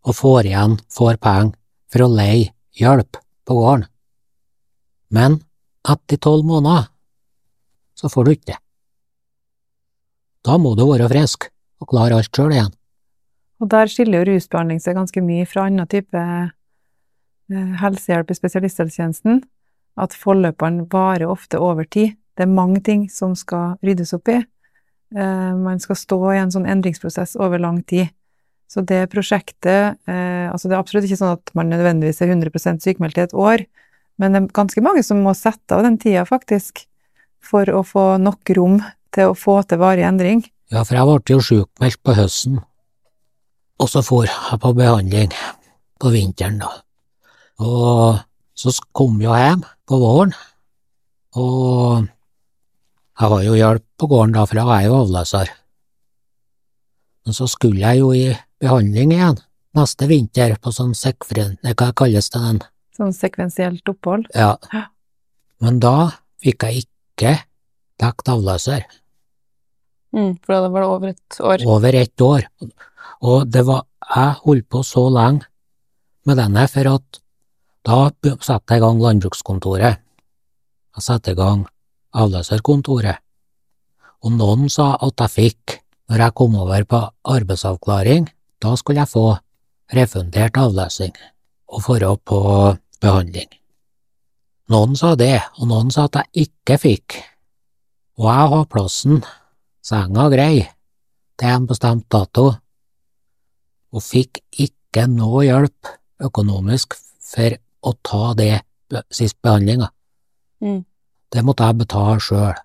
og 0.05 0.15
får 0.15 0.49
igjen, 0.51 0.77
får 0.91 1.19
penger 1.23 1.55
for 1.89 2.05
å 2.05 2.11
leie 2.13 2.51
hjelp 2.77 3.17
på 3.47 3.57
gården. 3.57 3.87
Men 5.09 5.39
etter 5.89 6.19
tolv 6.21 6.45
måneder 6.45 6.89
så 7.97 8.11
får 8.11 8.25
du 8.25 8.35
ikke 8.35 8.51
det. 8.53 8.59
Da 10.45 10.55
må 10.61 10.75
du 10.77 10.85
være 10.87 11.09
frisk 11.11 11.49
og 11.81 11.89
klare 11.91 12.19
alt 12.19 12.31
sjøl 12.35 12.53
igjen. 12.53 12.71
Og 13.59 13.67
der 13.71 13.91
skiller 13.91 14.21
jo 14.21 14.35
rusbehandling 14.35 14.79
seg 14.79 14.95
ganske 14.95 15.23
mye 15.23 15.47
fra 15.49 15.65
annen 15.67 15.89
type 15.89 16.21
helsehjelp 17.49 18.31
i 18.31 18.37
spesialisthelsetjenesten, 18.37 19.41
at 19.99 20.15
forløpene 20.15 20.85
varer 20.91 21.29
ofte 21.29 21.59
over 21.59 21.87
tid. 21.89 22.15
Det 22.37 22.45
er 22.45 22.51
mange 22.51 22.79
ting 22.85 23.09
som 23.11 23.35
skal 23.35 23.75
ryddes 23.83 24.13
opp 24.15 24.29
i. 24.31 24.37
Eh, 25.15 25.53
Man 25.57 25.79
skal 25.79 25.97
stå 25.99 26.19
i 26.33 26.39
en 26.39 26.53
sånn 26.53 26.69
endringsprosess 26.69 27.35
over 27.39 27.59
lang 27.59 27.81
tid. 27.83 28.13
Så 28.69 28.83
det 28.85 29.09
prosjektet 29.09 29.97
eh, 30.05 30.45
Altså, 30.49 30.69
det 30.69 30.77
er 30.77 30.79
absolutt 30.79 31.07
ikke 31.07 31.19
sånn 31.19 31.35
at 31.35 31.51
man 31.57 31.69
nødvendigvis 31.69 32.21
er 32.21 32.31
100 32.31 32.79
sykemeldt 32.81 33.17
i 33.17 33.25
et 33.25 33.33
år, 33.33 33.65
men 34.17 34.33
det 34.33 34.41
er 34.41 34.53
ganske 34.55 34.81
mange 34.81 35.03
som 35.05 35.21
må 35.23 35.33
sette 35.37 35.75
av 35.75 35.83
den 35.85 35.97
tida, 36.01 36.25
faktisk, 36.25 36.85
for 37.39 37.69
å 37.69 37.83
få 37.85 38.17
nok 38.21 38.49
rom 38.57 38.79
til 39.15 39.31
å 39.31 39.37
få 39.37 39.61
til 39.67 39.79
varig 39.81 40.05
endring. 40.07 40.41
Ja, 40.69 40.83
for 40.83 40.97
jeg 40.97 41.05
ble 41.05 41.35
jo 41.35 41.43
sykmeldt 41.45 42.01
på 42.05 42.15
høsten, 42.17 42.59
og 43.79 43.89
så 43.89 44.03
for 44.05 44.27
jeg 44.27 44.59
på 44.61 44.73
behandling 44.75 45.33
på 45.99 46.11
vinteren, 46.13 46.59
da. 46.61 46.73
Og 47.59 48.19
så 48.55 48.71
kom 48.95 49.19
jeg 49.23 49.43
hjem 49.43 49.65
på 49.87 49.99
våren, 49.99 50.31
og 51.39 52.07
jeg 53.19 53.31
har 53.33 53.41
jo 53.43 53.55
hjelp 53.57 53.85
på 53.99 54.07
gården 54.07 54.35
da, 54.37 54.45
for 54.47 54.59
jeg 54.61 54.75
er 54.75 54.87
jo 54.87 54.99
avløser. 55.03 55.51
Men 57.27 57.35
så 57.35 57.47
skulle 57.51 57.83
jeg 57.83 57.99
jo 57.99 58.13
i 58.15 58.29
behandling 58.63 59.11
igjen 59.15 59.41
neste 59.77 60.07
vinter 60.09 60.55
på 60.63 60.71
sånn 60.73 60.95
sekfren... 60.97 61.57
Hva 61.67 61.91
kalles 61.95 62.31
det 62.33 62.41
den? 62.45 62.61
Sånn 62.95 63.11
sekvensielt 63.15 63.91
opphold. 63.91 64.25
Ja. 64.33 64.55
Men 65.59 65.81
da 65.83 66.09
fikk 66.41 66.65
jeg 66.65 66.85
ikke 66.85 67.35
dekt 67.99 68.31
avløser. 68.31 68.87
Mm, 70.15 70.39
for 70.41 70.55
da 70.55 70.71
var 70.71 70.81
det 70.81 70.89
over 70.89 71.11
et 71.11 71.39
år. 71.51 71.65
over 71.75 71.99
ett 71.99 72.23
år. 72.23 72.47
Og 73.21 73.51
det 73.51 73.65
var, 73.67 73.83
jeg 74.15 74.37
holdt 74.45 74.69
på 74.71 74.83
så 74.87 75.05
lenge 75.13 75.45
med 76.25 76.39
denne, 76.39 76.65
for 76.71 76.95
at 76.95 77.19
da 77.85 78.09
satte 78.43 78.75
jeg 78.75 78.81
i 78.81 78.83
gang 78.83 79.01
landbrukskontoret. 79.01 79.99
Jeg 80.95 81.03
satte 81.03 81.31
i 81.31 81.37
gang 81.37 81.65
avløserkontoret. 82.13 83.21
Og 84.25 84.35
noen 84.35 84.67
sa 84.71 84.97
at 84.99 85.21
jeg 85.23 85.35
fikk, 85.35 85.77
når 86.09 86.25
jeg 86.25 86.35
kom 86.35 86.57
over 86.59 86.83
på 86.83 86.99
arbeidsavklaring, 87.23 88.27
da 88.59 88.75
skulle 88.75 89.05
jeg 89.05 89.13
få 89.13 89.27
refundert 89.95 90.57
avløsning 90.59 91.15
og 91.69 91.85
dra 91.87 92.15
på 92.17 92.39
behandling. 92.99 93.49
Noen 94.69 94.97
sa 94.99 95.15
det, 95.17 95.39
og 95.57 95.69
noen 95.69 95.89
sa 95.93 96.05
at 96.09 96.19
jeg 96.19 96.49
ikke 96.49 96.77
fikk. 96.77 97.15
Og 98.19 98.27
jeg 98.27 98.49
har 98.51 98.67
plassen, 98.69 99.23
senga 99.81 100.27
grei, 100.29 100.67
til 101.39 101.55
en 101.55 101.69
bestemt 101.69 102.09
dato, 102.11 102.51
og 103.89 104.03
fikk 104.03 104.43
ikke 104.59 105.07
noe 105.09 105.45
hjelp 105.47 105.93
økonomisk 106.27 106.97
for 107.23 107.55
å 107.81 107.93
ta 108.03 108.33
det 108.37 108.61
sist 109.13 109.37
behandlinga. 109.45 109.89
Mm. 110.63 110.83
Det 111.29 111.43
måtte 111.45 111.67
jeg 111.69 111.79
betale 111.83 112.19
sjøl. 112.23 112.57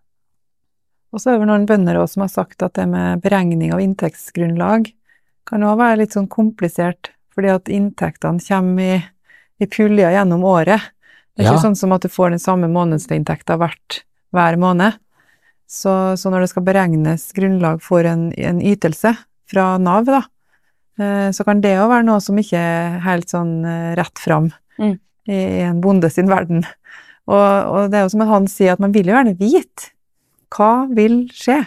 Og 1.14 1.22
så 1.22 1.30
er 1.30 1.38
det 1.38 1.46
noen 1.46 1.66
bønder 1.68 2.00
også 2.00 2.16
som 2.16 2.24
har 2.24 2.32
sagt 2.32 2.64
at 2.66 2.74
det 2.74 2.88
med 2.90 3.22
beregning 3.22 3.70
av 3.74 3.82
inntektsgrunnlag 3.84 4.88
kan 5.46 5.62
også 5.62 5.78
være 5.78 6.00
litt 6.00 6.16
sånn 6.16 6.30
komplisert, 6.32 7.12
fordi 7.34 7.52
at 7.52 7.70
inntektene 7.70 8.42
kommer 8.42 8.96
i, 8.96 8.98
i 9.62 9.68
puljer 9.70 10.16
gjennom 10.16 10.42
året. 10.48 10.90
Det 11.34 11.44
er 11.44 11.50
Ja. 11.50 11.54
ikke 11.54 11.66
sånn 11.68 11.78
som 11.78 11.92
at 11.94 12.02
du 12.02 12.08
får 12.08 12.30
den 12.34 12.42
samme 12.42 12.70
månedsinntekta 12.70 13.58
hver 13.60 14.56
måned. 14.58 14.98
Så, 15.68 16.16
så 16.18 16.30
når 16.30 16.44
det 16.44 16.50
skal 16.50 16.66
beregnes 16.66 17.32
grunnlag 17.34 17.80
for 17.82 18.04
en, 18.06 18.32
en 18.32 18.60
ytelse 18.62 19.14
fra 19.50 19.78
Nav, 19.78 20.04
da, 20.06 20.20
eh, 20.98 21.30
så 21.34 21.44
kan 21.46 21.60
det 21.60 21.76
òg 21.78 21.90
være 21.90 22.06
noe 22.06 22.20
som 22.22 22.38
ikke 22.38 22.58
er 22.58 22.98
helt 23.06 23.30
sånn 23.32 23.64
eh, 23.64 23.94
rett 23.98 24.18
fram 24.18 24.50
Mm. 24.78 24.96
i, 25.28 25.38
en 25.64 25.80
bonde 25.80 26.10
sin 26.12 26.28
verden. 26.28 26.64
Og, 27.26 27.38
og 27.38 27.90
det 27.92 27.98
er 27.98 28.04
jo 28.04 28.12
som 28.12 28.24
han 28.28 28.48
sier, 28.50 28.74
at 28.74 28.82
man 28.82 28.92
vil 28.92 29.08
jo 29.08 29.14
gjerne 29.16 29.36
vite 29.38 29.90
hva 30.54 30.86
vil 30.94 31.24
skje? 31.34 31.62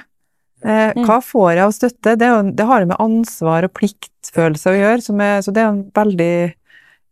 Eh, 0.66 0.94
Mm. 0.96 1.04
hva 1.06 1.18
får 1.22 1.50
jeg 1.54 1.64
av 1.64 1.74
støtte? 1.76 2.14
Det, 2.18 2.28
jo, 2.28 2.38
det 2.52 2.66
har 2.66 2.82
jo 2.82 2.88
med 2.90 3.02
ansvar 3.04 3.66
og 3.68 3.74
pliktfølelse 3.78 4.72
å 4.72 4.78
gjøre, 4.78 5.02
som 5.06 5.20
er, 5.22 5.42
så 5.46 5.54
det 5.54 5.62
er 5.62 5.68
en 5.70 5.84
veldig 5.94 6.32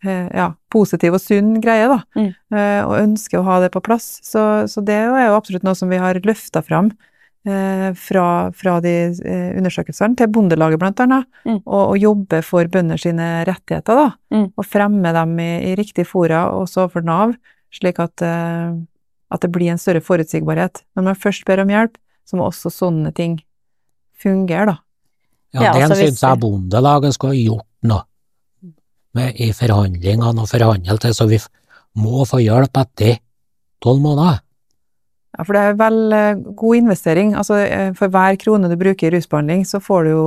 eh, 0.05 0.29
ja, 0.33 0.47
positiv 0.73 1.13
og 1.17 1.21
sunn 1.21 1.59
greie, 1.61 1.85
da. 1.91 1.99
Mm. 2.17 2.31
Eh, 2.55 2.81
og 2.85 2.95
ønsker 3.01 3.39
å 3.41 3.45
ha 3.45 3.59
det 3.61 3.71
på 3.73 3.83
plass. 3.85 4.19
Så, 4.25 4.65
så 4.71 4.81
det 4.85 4.97
er 4.97 5.27
jo 5.27 5.37
absolutt 5.37 5.65
noe 5.67 5.77
som 5.77 5.89
vi 5.93 6.01
har 6.01 6.17
løfta 6.25 6.63
fram 6.65 6.91
fra, 7.45 8.51
fra 8.57 8.79
de 8.81 8.93
eh, 9.21 9.51
undersøkelsene 9.59 10.17
til 10.17 10.31
Bondelaget, 10.33 10.79
blant 10.81 10.99
annet, 11.03 11.25
Mm. 11.45 11.59
og, 11.65 11.83
og 11.91 11.97
jobbe 12.01 12.39
for 12.43 12.65
bønder 12.67 12.97
sine 12.97 13.43
rettigheter, 13.45 13.95
da. 13.99 14.07
Mm. 14.33 14.47
Og 14.57 14.65
fremme 14.65 15.11
dem 15.13 15.35
i, 15.39 15.49
i 15.71 15.75
riktige 15.77 16.05
fora, 16.09 16.47
også 16.57 16.87
for 16.91 17.05
Nav, 17.05 17.35
slik 17.73 17.99
at, 18.01 18.21
eh, 18.25 18.73
at 19.31 19.41
det 19.45 19.51
blir 19.53 19.69
en 19.71 19.77
større 19.81 20.01
forutsigbarhet. 20.01 20.81
Når 20.95 21.03
man 21.11 21.15
først 21.15 21.45
ber 21.45 21.61
om 21.61 21.69
hjelp, 21.69 21.97
så 22.25 22.37
må 22.39 22.47
også 22.49 22.71
sånne 22.73 23.13
ting 23.13 23.37
fungere, 24.17 24.65
da. 24.71 24.77
Ja, 25.53 25.61
Ja, 25.63 25.73
det 25.73 25.83
altså 25.85 26.01
syns 26.01 26.21
jeg 26.23 26.39
Bondelaget 26.41 27.13
skulle 27.15 27.35
ha 27.35 27.39
gjort 27.39 27.67
noe 27.83 28.03
med 29.15 29.37
i 29.39 29.51
forhandlingene 29.55 30.41
og 30.41 30.49
forhandle 30.51 30.97
til, 30.99 31.13
så 31.15 31.27
vi 31.29 31.37
må 31.95 32.25
få 32.27 32.41
hjelp 32.43 32.75
etter 32.81 33.19
tolv 33.83 34.01
måneder. 34.03 34.41
Ja, 35.35 35.43
for 35.43 35.57
det 35.57 35.61
er 35.61 35.79
vel 35.79 36.15
eh, 36.15 36.41
god 36.55 36.79
investering. 36.79 37.35
Altså, 37.35 37.59
eh, 37.65 37.91
for 37.97 38.11
hver 38.11 38.37
krone 38.39 38.71
du 38.71 38.77
bruker 38.79 39.09
i 39.09 39.15
rusbehandling, 39.17 39.65
så 39.67 39.81
får 39.83 40.07
du 40.07 40.11
jo 40.13 40.25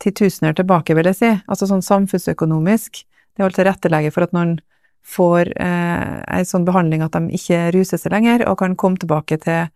titusener 0.00 0.54
tilbake, 0.56 0.94
vil 0.96 1.10
jeg 1.10 1.18
si. 1.18 1.30
Altså 1.50 1.68
sånn 1.68 1.84
samfunnsøkonomisk. 1.84 3.02
Det 3.36 3.46
å 3.46 3.52
tilrettelegge 3.54 4.12
for 4.14 4.26
at 4.26 4.34
noen 4.36 4.58
får 5.06 5.52
eh, 5.56 6.16
en 6.20 6.46
sånn 6.48 6.66
behandling 6.68 7.04
at 7.04 7.16
de 7.16 7.36
ikke 7.36 7.70
ruser 7.76 8.00
seg 8.00 8.14
lenger, 8.14 8.46
og 8.48 8.60
kan 8.62 8.76
komme 8.78 9.00
tilbake 9.00 9.40
til 9.42 9.70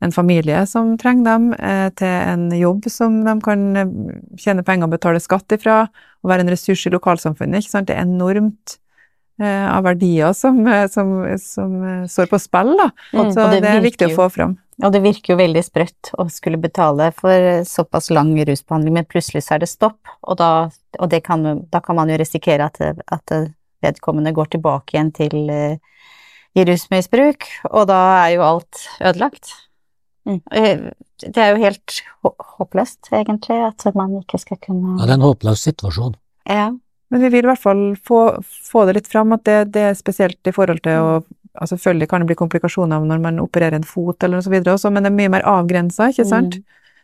en 0.00 0.14
familie 0.14 0.62
som 0.66 0.94
trenger 1.00 1.26
dem, 1.28 1.48
eh, 1.54 1.88
til 2.00 2.08
en 2.08 2.46
jobb 2.56 2.88
som 2.90 3.20
de 3.26 3.34
kan 3.44 3.66
eh, 3.76 3.96
tjene 4.40 4.64
penger 4.66 4.88
og 4.88 4.94
betale 4.96 5.20
skatt 5.22 5.56
ifra, 5.56 5.82
og 6.24 6.32
være 6.32 6.46
en 6.46 6.52
ressurs 6.54 6.86
i 6.88 6.94
lokalsamfunnet. 6.94 7.60
Ikke 7.62 7.74
sant? 7.76 7.90
Det 7.90 7.98
er 7.98 8.08
enormt 8.08 8.78
av 9.48 9.84
verdier 9.88 10.34
som, 10.36 10.58
eh, 10.66 10.86
som, 10.92 11.12
som 11.40 11.76
eh, 11.82 12.02
står 12.10 12.30
på 12.30 12.40
spill, 12.42 12.74
da. 12.78 12.90
Mm. 13.12 13.30
Så 13.32 13.46
det, 13.52 13.62
det 13.64 13.70
er 13.72 13.84
viktig 13.84 14.10
jo, 14.10 14.14
å 14.14 14.18
få 14.22 14.28
fram. 14.34 14.58
Og 14.80 14.92
det 14.94 15.02
virker 15.04 15.34
jo 15.34 15.40
veldig 15.40 15.62
sprøtt 15.64 16.12
å 16.18 16.26
skulle 16.32 16.60
betale 16.60 17.10
for 17.16 17.64
såpass 17.68 18.10
lang 18.14 18.32
rusbehandling, 18.48 18.96
men 18.96 19.08
plutselig 19.08 19.44
så 19.46 19.56
er 19.56 19.64
det 19.64 19.70
stopp, 19.72 20.00
og, 20.22 20.38
da, 20.40 20.68
og 20.98 21.10
det 21.12 21.22
kan, 21.26 21.44
da 21.68 21.82
kan 21.84 21.98
man 22.00 22.12
jo 22.12 22.16
risikere 22.20 22.70
at, 22.70 22.80
at 22.80 23.34
vedkommende 23.84 24.32
går 24.36 24.54
tilbake 24.56 24.96
igjen 24.96 25.12
til 25.16 25.50
eh, 25.52 25.76
i 26.56 26.64
rusmisbruk, 26.66 27.46
og 27.70 27.86
da 27.90 27.98
er 28.24 28.36
jo 28.36 28.46
alt 28.46 28.86
ødelagt. 28.98 29.52
Mm. 30.28 30.40
Eh, 30.52 30.90
Det 31.20 31.36
er 31.36 31.50
jo 31.52 31.60
helt 31.60 31.98
håpløst, 32.56 33.10
egentlig, 33.12 33.58
at 33.60 33.94
man 33.94 34.14
ikke 34.22 34.38
skal 34.40 34.56
kunne 34.56 34.94
Ja, 34.96 35.04
det 35.04 35.12
er 35.12 35.18
en 35.18 35.26
håpløs 35.26 35.60
situasjon. 35.68 36.14
Ja. 36.48 36.70
Men 37.10 37.24
vi 37.24 37.30
vil 37.32 37.44
i 37.44 37.50
hvert 37.50 37.62
fall 37.62 37.84
få, 38.06 38.20
få 38.44 38.86
det 38.86 39.00
litt 39.00 39.10
fram, 39.10 39.34
at 39.34 39.42
det, 39.48 39.58
det 39.74 39.86
er 39.88 39.98
spesielt 39.98 40.46
i 40.46 40.54
forhold 40.54 40.82
til 40.86 41.02
å 41.02 41.12
altså 41.50 41.74
Selvfølgelig 41.74 42.06
kan 42.08 42.22
det 42.22 42.28
bli 42.30 42.36
komplikasjoner 42.38 43.06
når 43.10 43.22
man 43.24 43.40
opererer 43.42 43.74
en 43.74 43.86
fot 43.86 44.22
eller 44.22 44.38
noe 44.38 44.44
så 44.46 44.52
videre 44.52 44.76
også, 44.76 44.92
men 44.94 45.02
det 45.02 45.10
er 45.10 45.16
mye 45.16 45.32
mer 45.34 45.46
avgrensa, 45.50 46.06
ikke 46.12 46.24
sant? 46.28 46.60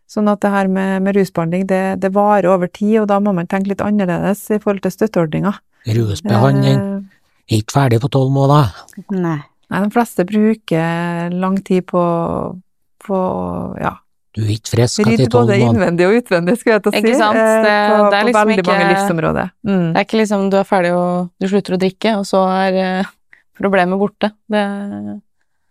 Sånn 0.07 0.31
at 0.31 0.39
det 0.45 0.53
her 0.55 0.71
med, 0.71 1.03
med 1.03 1.17
rusbehandling, 1.17 1.65
det, 1.67 1.81
det 2.05 2.13
varer 2.15 2.47
over 2.53 2.71
tid, 2.71 3.01
og 3.03 3.09
da 3.11 3.19
må 3.21 3.35
man 3.35 3.49
tenke 3.51 3.73
litt 3.73 3.83
annerledes 3.83 4.45
i 4.55 4.61
forhold 4.63 4.85
til 4.85 4.95
støtteordninger. 4.95 5.59
Rusbehandling 5.99 6.79
Eh, 6.79 7.03
er 7.51 7.61
ikke 7.61 7.75
ferdig 7.75 8.01
på 8.03 8.11
tolv 8.15 8.31
måneder. 8.35 8.71
Nei. 9.15 9.41
nei, 9.71 9.83
de 9.83 9.91
fleste 9.95 10.27
bruker 10.27 11.35
lang 11.35 11.59
tid 11.67 11.87
på, 11.91 12.05
på 13.03 13.19
ja, 13.83 13.97
Du 14.37 14.43
er 14.45 14.51
ikke 14.53 14.69
frisk 14.75 15.01
rydde 15.01 15.15
etter 15.17 15.31
tolv 15.33 15.49
både 15.49 15.57
innvendig 15.65 16.05
og 16.05 16.15
utvendig, 16.19 16.55
skulle 16.61 16.75
jeg 16.77 16.83
til 16.85 16.91
å 16.91 16.95
si. 16.95 17.01
Ikke 17.01 17.17
sant? 17.17 17.39
eh, 17.41 17.63
Det- 17.65 17.77
på, 17.89 18.11
det 18.13 18.19
er 18.19 18.27
på 18.27 18.33
veldig 18.37 18.57
ikke, 18.59 18.67
mange 18.69 18.89
livsområder. 18.91 19.53
Mm. 19.65 19.87
Det 19.95 19.97
er 19.97 20.05
ikke 20.05 20.19
liksom 20.21 20.51
du 20.53 20.57
er 20.61 20.67
ferdig 20.69 20.91
og 20.93 21.31
du 21.41 21.47
slutter 21.49 21.77
å 21.77 21.79
drikke, 21.81 22.13
og 22.21 22.27
så 22.29 22.43
er 22.53 22.77
uh, 23.01 23.15
problemet 23.57 23.99
borte. 23.99 24.31
Det, 24.53 24.65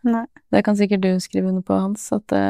Nei. 0.10 0.26
det 0.52 0.64
kan 0.66 0.76
sikkert 0.80 1.02
du 1.06 1.12
skrive 1.22 1.52
under 1.54 1.62
på, 1.62 1.78
Hans. 1.78 2.08
At 2.18 2.26
det, 2.34 2.42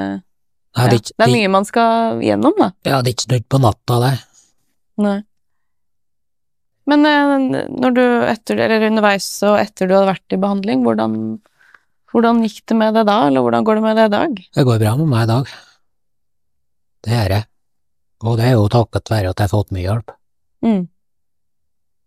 Nei, 0.77 0.87
det, 0.87 0.93
er 0.93 1.01
ikke, 1.03 1.15
det 1.19 1.27
er 1.27 1.33
mye 1.35 1.51
man 1.51 1.67
skal 1.67 2.23
gjennom, 2.23 2.55
da. 2.63 2.71
ja, 2.87 3.01
det 3.03 3.11
er 3.11 3.17
ikke 3.17 3.27
snudd 3.27 3.49
på 3.51 3.61
natta, 3.67 3.99
det. 4.05 4.13
Nei. 5.03 5.17
Men 6.87 7.01
uh, 7.03 7.67
når 7.75 7.95
du 7.97 8.03
etter, 8.29 8.59
eller 8.61 8.87
underveis 8.87 9.27
og 9.43 9.59
etter 9.59 9.89
du 9.89 9.95
hadde 9.97 10.13
vært 10.13 10.35
i 10.35 10.39
behandling, 10.39 10.83
hvordan, 10.85 11.15
hvordan 12.13 12.43
gikk 12.45 12.61
det 12.71 12.77
med 12.79 12.93
det 12.95 13.07
da, 13.09 13.25
eller 13.27 13.43
hvordan 13.43 13.65
går 13.67 13.81
det 13.81 13.87
med 13.87 13.97
det 13.99 14.05
i 14.07 14.15
dag? 14.15 14.43
Det 14.55 14.65
går 14.67 14.83
bra 14.83 14.95
med 14.99 15.09
meg 15.11 15.23
i 15.27 15.31
dag. 15.35 15.55
Det 17.05 17.13
gjør 17.13 17.29
det. 17.35 17.41
Og 18.25 18.37
det 18.39 18.45
er 18.49 18.55
jo 18.55 18.67
takket 18.71 19.11
være 19.11 19.31
at 19.33 19.41
jeg 19.41 19.45
har 19.49 19.53
fått 19.53 19.73
mye 19.75 19.85
hjelp. 19.85 20.13
Mm. 20.65 20.83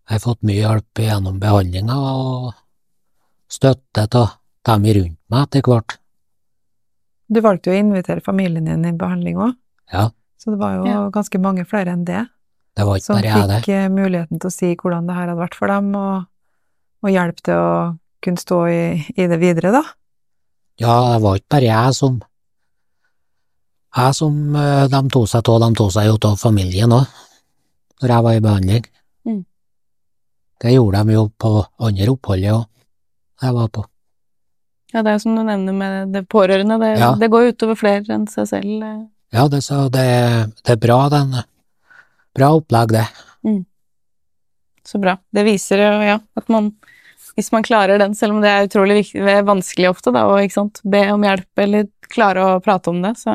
Jeg 0.08 0.14
har 0.16 0.22
fått 0.24 0.42
mye 0.48 0.58
hjelp 0.62 1.02
gjennom 1.04 1.38
behandlinga 1.42 1.96
og 2.00 2.54
støtte 3.52 4.06
av 4.18 4.34
dem 4.68 4.86
rundt 4.96 5.18
meg 5.32 5.44
etter 5.46 5.62
hvert. 5.68 5.98
Du 7.28 7.40
valgte 7.44 7.70
jo 7.70 7.76
å 7.76 7.82
invitere 7.82 8.24
familien 8.24 8.64
din 8.68 8.86
i 8.88 8.92
behandling 8.96 9.36
òg, 9.36 9.54
Ja, 9.92 10.08
så 10.40 10.50
det 10.52 10.58
var 10.60 10.74
jo 10.78 10.84
Ja. 10.86 11.08
ganske 11.10 11.38
mange 11.40 11.64
flere 11.68 11.92
enn 11.92 12.04
det 12.04 12.26
det 12.76 12.84
var 12.86 12.96
ikke 12.96 13.04
som 13.04 13.16
bare 13.16 13.24
jeg, 13.26 13.48
det. 13.48 13.56
fikk 13.64 13.68
eh, 13.74 13.88
muligheten 13.88 14.38
til 14.40 14.48
å 14.48 14.52
si 14.54 14.74
hvordan 14.76 15.06
det 15.08 15.14
her 15.16 15.26
hadde 15.28 15.40
vært 15.40 15.54
for 15.58 15.66
dem, 15.66 15.94
og, 15.96 16.26
og 17.02 17.10
hjelp 17.10 17.40
til 17.42 17.54
å 17.54 17.98
kunne 18.22 18.38
stå 18.38 18.58
i, 18.68 19.06
i 19.16 19.26
det 19.26 19.38
videre, 19.40 19.72
da. 19.72 19.82
Ja, 20.78 21.14
det 21.16 21.22
var 21.24 21.36
ikke 21.36 21.50
bare 21.56 21.68
jeg 21.68 21.94
som 21.98 22.20
Jeg 23.96 24.14
som 24.14 24.56
eh, 24.56 24.86
de 24.92 25.00
tok 25.12 25.28
seg 25.30 25.48
av, 25.48 25.60
de 25.64 25.68
tok 25.78 25.92
seg 25.94 26.08
jo 26.10 26.16
av 26.28 26.36
familien 26.40 26.92
òg, 26.92 27.06
når 28.02 28.12
jeg 28.14 28.26
var 28.26 28.36
i 28.36 28.42
behandling. 28.44 28.88
Mm. 29.26 29.44
Det 30.62 30.74
gjorde 30.74 31.04
de 31.06 31.16
jo 31.16 31.22
på 31.40 31.52
andre 31.88 32.10
oppholdet 32.12 32.52
òg, 32.56 32.66
jeg 33.42 33.56
var 33.56 33.70
på. 33.74 33.84
Ja, 34.92 35.02
det 35.04 35.10
er 35.12 35.16
jo 35.18 35.22
som 35.26 35.36
du 35.36 35.42
nevner 35.44 35.76
med 35.76 36.12
det 36.16 36.24
pårørende, 36.32 36.78
det, 36.80 36.98
Ja. 36.98 37.14
det 37.14 37.30
går 37.30 37.52
utover 37.52 37.76
flere 37.76 38.14
enn 38.14 38.26
seg 38.28 38.48
selv. 38.48 38.82
eh. 38.82 39.06
Ja, 39.32 39.48
det, 39.48 39.62
så 39.64 39.88
det, 39.92 40.52
det 40.64 40.72
er 40.72 40.80
bra, 40.80 41.08
den. 41.12 41.34
Bra 42.34 42.54
opplegg, 42.56 42.94
det. 42.96 43.06
Så 44.88 44.96
bra. 44.98 45.18
Det 45.32 45.44
viser 45.44 45.82
jo, 45.82 45.90
ja, 46.00 46.18
at 46.36 46.48
man 46.48 46.70
hvis 47.38 47.52
man 47.52 47.62
klarer 47.62 48.00
den, 48.00 48.14
selv 48.18 48.34
om 48.34 48.40
det 48.42 48.50
er 48.50 48.66
utrolig 48.66 48.96
viktig, 49.02 49.20
det 49.22 49.34
vanskelig 49.46 49.90
ofte, 49.92 50.10
da, 50.14 50.24
sant, 50.50 50.80
be 50.82 51.04
om 51.12 51.22
hjelp 51.22 51.60
eller 51.62 51.84
klare 52.10 52.42
å 52.42 52.60
prate 52.64 52.90
om 52.90 52.98
det, 53.04 53.12
så, 53.20 53.34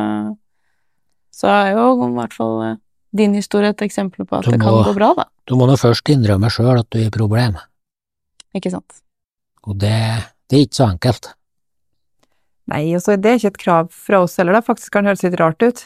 så 1.33 1.49
er 1.49 1.73
jo 1.73 1.85
i 2.05 2.09
hvert 2.15 2.35
fall 2.37 2.57
eh, 2.65 2.81
din 3.17 3.35
historie 3.37 3.73
et 3.73 3.85
eksempel 3.85 4.25
på 4.25 4.39
at 4.39 4.47
må, 4.47 4.55
det 4.55 4.61
kan 4.61 4.81
gå 4.85 4.95
bra, 4.97 5.13
da. 5.17 5.27
Du 5.49 5.55
må 5.59 5.67
nå 5.69 5.77
først 5.79 6.09
innrømme 6.13 6.49
sjøl 6.53 6.79
at 6.79 6.89
du 6.93 6.99
er 7.01 7.09
i 7.09 7.13
problem, 7.13 7.57
Ikke 8.53 8.73
sant? 8.73 9.01
og 9.63 9.79
det, 9.79 9.95
det 10.51 10.57
er 10.57 10.65
ikke 10.67 10.79
så 10.79 10.89
enkelt. 10.91 11.31
Nei, 12.71 12.83
og 12.95 13.03
så 13.03 13.15
det 13.19 13.29
er 13.29 13.39
ikke 13.39 13.53
et 13.53 13.63
krav 13.63 13.89
fra 13.91 14.21
oss 14.23 14.35
heller, 14.39 14.55
da. 14.55 14.63
Faktisk 14.63 14.93
kan 14.93 15.03
det 15.03 15.13
høres 15.13 15.23
litt 15.25 15.39
rart 15.39 15.63
ut. 15.63 15.85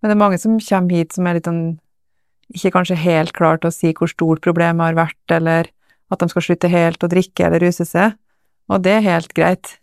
Men 0.00 0.10
det 0.10 0.16
er 0.16 0.20
mange 0.20 0.38
som 0.40 0.58
kommer 0.60 0.96
hit 0.96 1.16
som 1.16 1.28
er 1.28 1.38
litt 1.38 1.48
sånn 1.48 1.64
ikke 2.54 2.70
kanskje 2.76 2.98
helt 3.00 3.32
klar 3.34 3.58
til 3.58 3.72
å 3.72 3.74
si 3.74 3.90
hvor 3.96 4.10
stort 4.10 4.44
problemet 4.44 4.84
har 4.84 4.98
vært, 4.98 5.34
eller 5.34 5.70
at 6.12 6.22
de 6.22 6.28
skal 6.30 6.44
slutte 6.44 6.70
helt 6.70 7.02
å 7.02 7.10
drikke 7.10 7.48
eller 7.48 7.64
ruse 7.64 7.86
seg. 7.88 8.14
Og 8.70 8.82
det 8.84 8.98
er 8.98 9.06
helt 9.06 9.32
greit. 9.34 9.76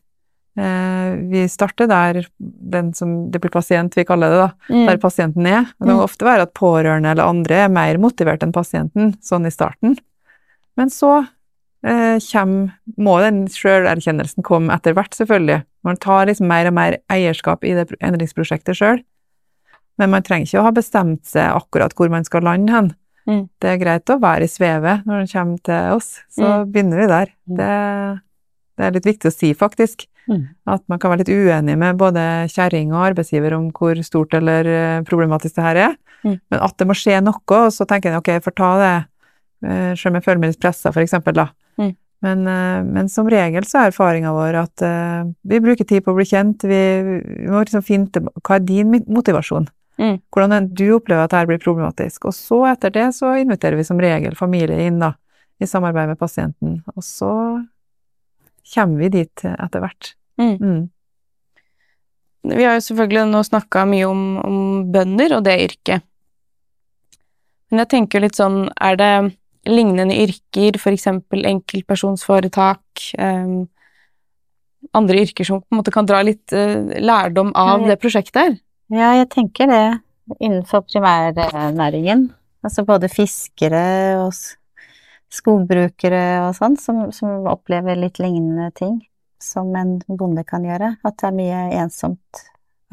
Eh, 0.53 1.13
vi 1.31 1.47
starter 1.49 1.89
der 1.89 2.19
den 2.37 2.91
som 2.93 3.31
det 3.33 3.41
blir 3.41 3.53
pasient, 3.53 3.95
vi 3.97 4.05
kaller 4.05 4.29
det, 4.29 4.41
da. 4.43 4.49
Mm. 4.69 4.83
Der 4.89 4.99
pasienten 5.01 5.47
er. 5.49 5.69
Og 5.79 5.87
det 5.87 5.95
må 5.97 6.05
ofte 6.05 6.27
være 6.27 6.47
at 6.47 6.53
pårørende 6.57 7.13
eller 7.13 7.29
andre 7.29 7.63
er 7.65 7.71
mer 7.73 8.01
motivert 8.01 8.45
enn 8.45 8.53
pasienten, 8.53 9.15
sånn 9.23 9.49
i 9.49 9.53
starten. 9.53 9.97
Men 10.77 10.93
så 10.93 11.23
eh, 11.85 12.19
kommer, 12.29 12.75
må 12.97 13.17
den 13.23 13.45
sjølerkjennelsen 13.49 14.45
komme 14.45 14.73
etter 14.75 14.97
hvert, 14.97 15.17
selvfølgelig. 15.17 15.63
Man 15.83 15.99
tar 16.01 16.29
liksom 16.29 16.47
mer 16.51 16.69
og 16.69 16.77
mer 16.77 16.99
eierskap 17.11 17.65
i 17.65 17.73
det 17.77 17.89
endringsprosjektet 17.99 18.77
sjøl. 18.77 19.01
Men 20.01 20.13
man 20.13 20.25
trenger 20.25 20.47
ikke 20.47 20.61
å 20.61 20.67
ha 20.67 20.73
bestemt 20.73 21.25
seg 21.29 21.53
akkurat 21.53 21.93
hvor 21.97 22.09
man 22.13 22.25
skal 22.25 22.45
lande 22.45 22.73
hen. 22.73 22.93
Mm. 23.29 23.43
Det 23.61 23.69
er 23.69 23.81
greit 23.81 24.11
å 24.11 24.19
være 24.19 24.47
i 24.47 24.51
svevet 24.51 25.05
når 25.07 25.23
det 25.23 25.31
kommer 25.31 25.65
til 25.65 25.97
oss, 25.97 26.09
så 26.33 26.63
begynner 26.67 26.99
vi 26.99 27.09
der. 27.11 27.33
Det, 27.59 27.75
det 28.78 28.86
er 28.86 28.95
litt 28.95 29.07
viktig 29.07 29.30
å 29.30 29.34
si, 29.34 29.53
faktisk. 29.57 30.07
Mm. 30.30 30.45
At 30.71 30.84
man 30.91 31.01
kan 31.01 31.11
være 31.11 31.24
litt 31.24 31.34
uenig 31.34 31.76
med 31.80 31.99
både 31.99 32.24
kjerring 32.53 32.93
og 32.93 33.09
arbeidsgiver 33.09 33.55
om 33.57 33.67
hvor 33.76 33.99
stort 34.05 34.34
eller 34.38 34.69
eh, 34.69 35.01
problematisk 35.07 35.57
det 35.57 35.65
her 35.65 35.82
er. 35.89 35.97
Mm. 36.24 36.38
Men 36.51 36.63
at 36.63 36.78
det 36.80 36.88
må 36.88 36.95
skje 36.97 37.19
noe, 37.24 37.41
og 37.43 37.67
så 37.76 37.88
tenker 37.89 38.11
jeg 38.13 38.21
ok, 38.21 38.32
jeg 38.38 38.45
får 38.45 38.55
ta 38.57 38.71
det, 38.80 38.93
eh, 39.67 39.91
selv 39.99 40.13
om 40.13 40.19
jeg 40.19 40.28
føler 40.30 40.41
meg 40.41 40.53
litt 40.53 40.63
pressa, 40.63 40.93
for 40.95 41.03
eksempel, 41.03 41.38
da. 41.41 41.49
Mm. 41.82 41.93
Men, 42.24 42.47
eh, 42.47 42.80
men 42.88 43.11
som 43.11 43.30
regel 43.30 43.67
så 43.67 43.82
er 43.82 43.91
erfaringa 43.91 44.32
vår 44.32 44.57
at 44.61 44.84
uh, 44.88 45.26
vi 45.43 45.59
bruker 45.63 45.88
tid 45.88 46.05
på 46.05 46.13
å 46.13 46.17
bli 46.17 46.26
kjent, 46.30 46.63
vi, 46.63 46.84
vi 47.03 47.49
må 47.51 47.65
liksom 47.65 47.84
finne 47.84 48.07
til 48.15 48.30
hva 48.39 48.55
er 48.55 48.63
din 48.63 48.93
motivasjon? 49.11 49.67
Mm. 49.99 50.15
Hvordan 50.34 50.69
du 50.74 50.86
opplever 50.95 51.28
at 51.28 51.34
dette 51.34 51.49
blir 51.51 51.59
problematisk? 51.61 52.30
Og 52.32 52.36
så 52.38 52.61
etter 52.71 52.93
det 52.95 53.09
så 53.17 53.36
inviterer 53.41 53.78
vi 53.78 53.86
som 53.86 53.99
regel 54.01 54.38
familie 54.39 54.88
inn, 54.88 55.03
da, 55.03 55.11
i 55.59 55.67
samarbeid 55.69 56.13
med 56.13 56.21
pasienten. 56.21 56.80
Og 56.95 57.03
så 57.05 57.34
kommer 58.74 59.03
vi 59.03 59.11
dit 59.20 59.45
etter 59.49 59.84
hvert. 59.84 60.14
Mm. 60.41 60.55
Mm. 60.57 60.82
Vi 62.53 62.66
har 62.66 62.76
jo 62.76 62.88
selvfølgelig 62.88 63.30
nå 63.32 63.43
snakka 63.47 63.86
mye 63.88 64.07
om, 64.09 64.24
om 64.43 64.57
bønder 64.91 65.38
og 65.38 65.45
det 65.45 65.59
yrket. 65.64 66.03
Men 67.72 67.84
jeg 67.84 67.91
tenker 67.95 68.22
litt 68.22 68.38
sånn, 68.38 68.68
er 68.84 68.97
det 68.99 69.14
lignende 69.70 70.18
yrker, 70.26 70.78
for 70.82 70.93
eksempel 70.93 71.47
enkeltpersonsforetak, 71.47 73.05
eh, 73.18 73.53
andre 74.93 75.24
yrker 75.24 75.47
som 75.47 75.61
på 75.64 75.72
en 75.72 75.80
måte 75.80 75.93
kan 75.95 76.07
dra 76.09 76.20
litt 76.26 76.53
eh, 76.53 76.99
lærdom 77.01 77.53
av 77.57 77.88
det 77.88 77.97
prosjektet 78.01 78.41
her? 78.41 78.57
Ja, 78.93 79.14
jeg 79.22 79.32
tenker 79.34 79.72
det 79.72 79.86
innenfor 80.39 80.84
primærnæringen. 80.86 82.28
Altså 82.64 82.84
både 82.88 83.09
fiskere 83.11 83.86
og 84.22 84.36
skogbrukere 85.34 86.23
og 86.45 86.53
sånn, 86.57 86.77
som, 86.77 87.07
som 87.15 87.47
opplever 87.49 87.97
litt 87.99 88.21
lignende 88.21 88.69
ting 88.77 88.99
som 89.43 89.73
en 89.75 89.97
bonde 90.07 90.45
kan 90.47 90.65
gjøre. 90.65 90.95
At 91.03 91.19
det 91.19 91.29
er 91.29 91.38
mye 91.38 91.61
ensomt 91.81 92.43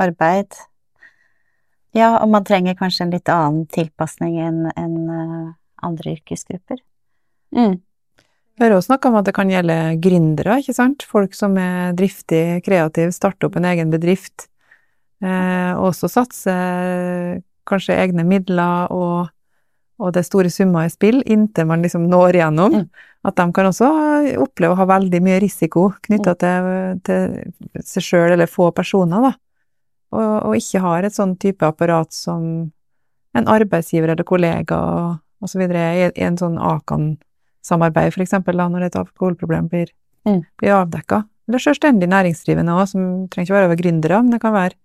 arbeid. 0.00 0.56
Ja, 1.96 2.16
og 2.20 2.30
man 2.32 2.46
trenger 2.46 2.78
kanskje 2.78 3.06
en 3.06 3.14
litt 3.14 3.30
annen 3.30 3.66
tilpasning 3.70 4.38
enn 4.40 4.66
enn, 4.78 4.98
eh, 5.10 5.46
andre 5.86 6.16
yrkesgrupper. 6.16 6.78
Mm. 7.56 7.80
Vi 8.60 8.66
har 8.66 8.74
også 8.76 8.90
snakka 8.90 9.08
om 9.08 9.18
at 9.18 9.26
det 9.26 9.34
kan 9.34 9.50
gjelde 9.50 9.76
gründere, 10.04 10.58
ikke 10.60 10.76
sant? 10.76 11.02
Folk 11.08 11.34
som 11.34 11.56
er 11.58 11.94
driftige, 11.96 12.60
kreative, 12.62 13.14
starter 13.16 13.48
opp 13.48 13.56
en 13.56 13.68
egen 13.70 13.90
bedrift. 13.92 14.50
Eh, 15.24 15.72
også 15.80 16.10
satser 16.12 17.40
kanskje 17.68 17.96
egne 17.96 18.24
midler 18.26 18.92
og, 18.92 19.30
og 20.00 20.14
det 20.14 20.22
er 20.22 20.26
store 20.28 20.50
summer 20.52 20.88
i 20.88 20.92
spill 20.92 21.20
inntil 21.28 21.68
man 21.68 21.84
liksom 21.84 22.06
når 22.10 22.38
igjennom. 22.38 22.80
Mm. 22.80 23.06
At 23.28 23.36
de 23.36 23.44
kan 23.52 23.68
også 23.68 23.88
oppleve 24.40 24.72
å 24.72 24.80
ha 24.80 24.86
veldig 24.88 25.20
mye 25.20 25.40
risiko 25.42 25.90
knytta 26.06 26.34
til, 26.40 27.00
til 27.04 27.82
seg 27.84 28.06
sjøl 28.06 28.32
eller 28.32 28.48
få 28.48 28.70
personer, 28.72 29.28
da. 29.28 29.32
Og, 30.16 30.30
og 30.48 30.56
ikke 30.58 30.80
har 30.82 31.06
et 31.06 31.14
sånn 31.14 31.36
type 31.38 31.62
apparat 31.68 32.10
som 32.16 32.70
en 33.36 33.50
arbeidsgiver 33.52 34.14
eller 34.14 34.26
kollega 34.26 34.78
og, 34.80 35.20
osv. 35.44 35.62
i, 35.68 36.08
i 36.08 36.24
en 36.26 36.38
sånn 36.40 36.56
Akan-samarbeid, 36.58 38.16
eksempel, 38.24 38.58
når 38.58 38.88
et 38.88 39.00
alkoholproblem 39.04 39.68
blir, 39.70 39.92
Mm. 40.28 40.42
blir 40.60 40.74
avdekka. 40.76 41.22
Eller 41.48 41.62
selvstendig 41.64 42.08
næringsdrivende 42.12 42.74
òg, 42.76 42.88
som 42.90 43.04
trenger 43.32 43.46
ikke 43.48 43.56
være 43.56 43.78
gründere, 43.80 44.18
men 44.20 44.34
det 44.34 44.40
kan 44.42 44.52
være 44.52 44.76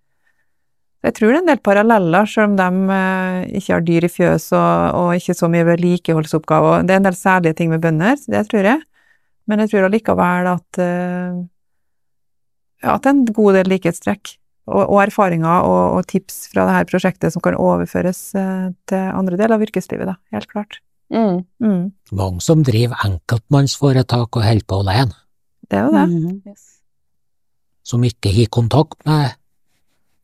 Jeg 1.04 1.14
tror 1.14 1.28
det 1.28 1.36
er 1.36 1.42
en 1.44 1.50
del 1.52 1.60
paralleller, 1.62 2.26
selv 2.26 2.50
om 2.50 2.56
de 2.58 2.94
eh, 2.96 3.58
ikke 3.60 3.74
har 3.74 3.84
dyr 3.86 4.06
i 4.08 4.10
fjøs 4.10 4.48
og, 4.56 4.96
og 4.96 5.10
ikke 5.18 5.36
så 5.38 5.48
mye 5.52 5.66
vedlikeholdsoppgaver. 5.68 6.86
Det 6.86 6.94
er 6.94 7.02
en 7.02 7.06
del 7.10 7.18
særlige 7.18 7.58
ting 7.58 7.70
med 7.70 7.84
bønder, 7.84 8.16
det 8.32 8.46
tror 8.50 8.70
jeg. 8.72 8.80
Men 9.46 9.62
jeg 9.62 9.70
tror 9.70 9.86
allikevel 9.86 10.48
at 10.50 10.80
eh, 10.82 11.36
ja, 12.82 12.96
at 12.96 13.04
det 13.04 13.12
er 13.12 13.14
en 13.14 13.24
god 13.36 13.60
del 13.60 13.70
likhetstrekk 13.70 14.34
og, 14.66 14.82
og 14.82 14.98
erfaringer 15.04 15.68
og, 15.68 15.98
og 16.00 16.08
tips 16.10 16.48
fra 16.50 16.66
dette 16.66 16.90
prosjektet 16.90 17.34
som 17.34 17.44
kan 17.44 17.54
overføres 17.60 18.20
eh, 18.34 18.66
til 18.90 19.12
andre 19.20 19.38
deler 19.38 19.56
av 19.56 19.64
yrkeslivet, 19.68 20.10
da, 20.10 20.16
helt 20.34 20.50
klart. 20.50 20.80
Mm. 21.14 21.44
Mm, 21.62 21.84
Mange 22.18 22.42
som 22.42 22.64
driver 22.66 22.98
enkeltmannsforetak 23.06 24.26
og 24.40 24.42
holder 24.42 24.66
på 24.66 24.80
alene, 24.82 25.14
det 25.70 25.78
er 25.78 25.84
jo 25.86 25.92
det. 25.94 26.06
Mhm. 26.10 26.56
som 27.86 28.02
ikke 28.02 28.32
har 28.34 28.48
kontakt 28.50 28.98
med 29.06 29.36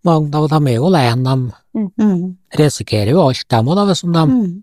mange 0.05 0.34
av 0.34 0.48
dem 0.50 0.66
er 0.66 0.74
jo 0.78 0.86
alene, 0.90 1.34
de 1.74 1.86
mm. 2.03 2.36
risikerer 2.59 3.11
jo 3.14 3.22
alt, 3.28 3.44
dem 3.48 3.66
òg, 3.72 3.82
hvis 3.88 4.03
de 4.03 4.09
Mhm. 4.12 4.62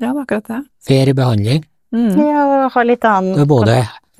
Ja, 0.00 0.10
er 0.12 0.20
akkurat 0.20 0.44
det. 0.46 1.08
i 1.08 1.12
behandling. 1.16 1.64
Mm. 1.94 2.16
Ja, 2.18 2.44
og 2.66 2.72
ha 2.72 2.82
litt 2.84 3.04
annen 3.04 3.32
Det 3.34 3.40
er 3.40 3.46
både 3.46 3.76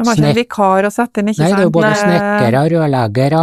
har 0.06 0.14
ikke 0.16 0.28
en 0.30 0.36
vikar 0.36 0.86
å 0.86 0.90
sette 0.92 1.20
inn, 1.20 1.28
ikke 1.28 1.42
Nei, 1.42 1.50
det 1.50 1.58
er 1.58 1.66
jo 1.66 1.70
både 1.74 1.90
snekkere 1.98 2.38
snekkere, 2.38 2.62
rørleggere, 2.72 3.42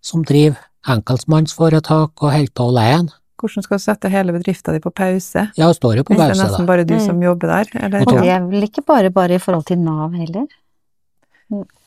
som 0.00 0.22
driver 0.22 0.58
enkeltmannsforetak 0.86 2.22
og 2.22 2.32
holder 2.32 2.52
på 2.54 2.68
alene. 2.68 3.16
Hvordan 3.40 3.64
skal 3.64 3.78
du 3.80 3.82
sette 3.82 4.10
hele 4.12 4.32
bedrifta 4.36 4.72
di 4.72 4.80
på 4.84 4.92
pause? 4.92 5.46
Ja, 5.56 5.66
det 5.70 5.76
står 5.78 5.96
jo 5.96 6.04
på 6.04 6.12
Hvis 6.12 6.20
det 6.20 6.26
er 6.26 6.34
pause, 6.34 6.44
nesten 6.44 6.66
da. 6.66 6.68
bare 6.68 6.84
du 6.84 6.94
Mm. 6.94 7.06
som 7.06 7.22
jobber 7.22 7.46
der? 7.48 7.84
Eller, 7.84 8.00
Og 8.00 8.12
Og 8.12 8.20
det 8.22 8.28
er 8.28 8.40
vel 8.40 8.62
ikke 8.68 8.84
bare 8.86 9.10
bare 9.10 9.34
i 9.34 9.38
forhold 9.38 9.64
til 9.66 9.78
Nav 9.78 10.12
heller? 10.12 10.46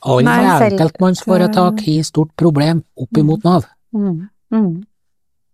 Alle 0.04 0.70
enkeltmannsforetak 0.70 1.80
har 1.80 2.02
stort 2.02 2.34
problem 2.36 2.84
opp 2.98 3.16
imot 3.16 3.44
Nav. 3.44 3.64
Mhm. 3.94 4.28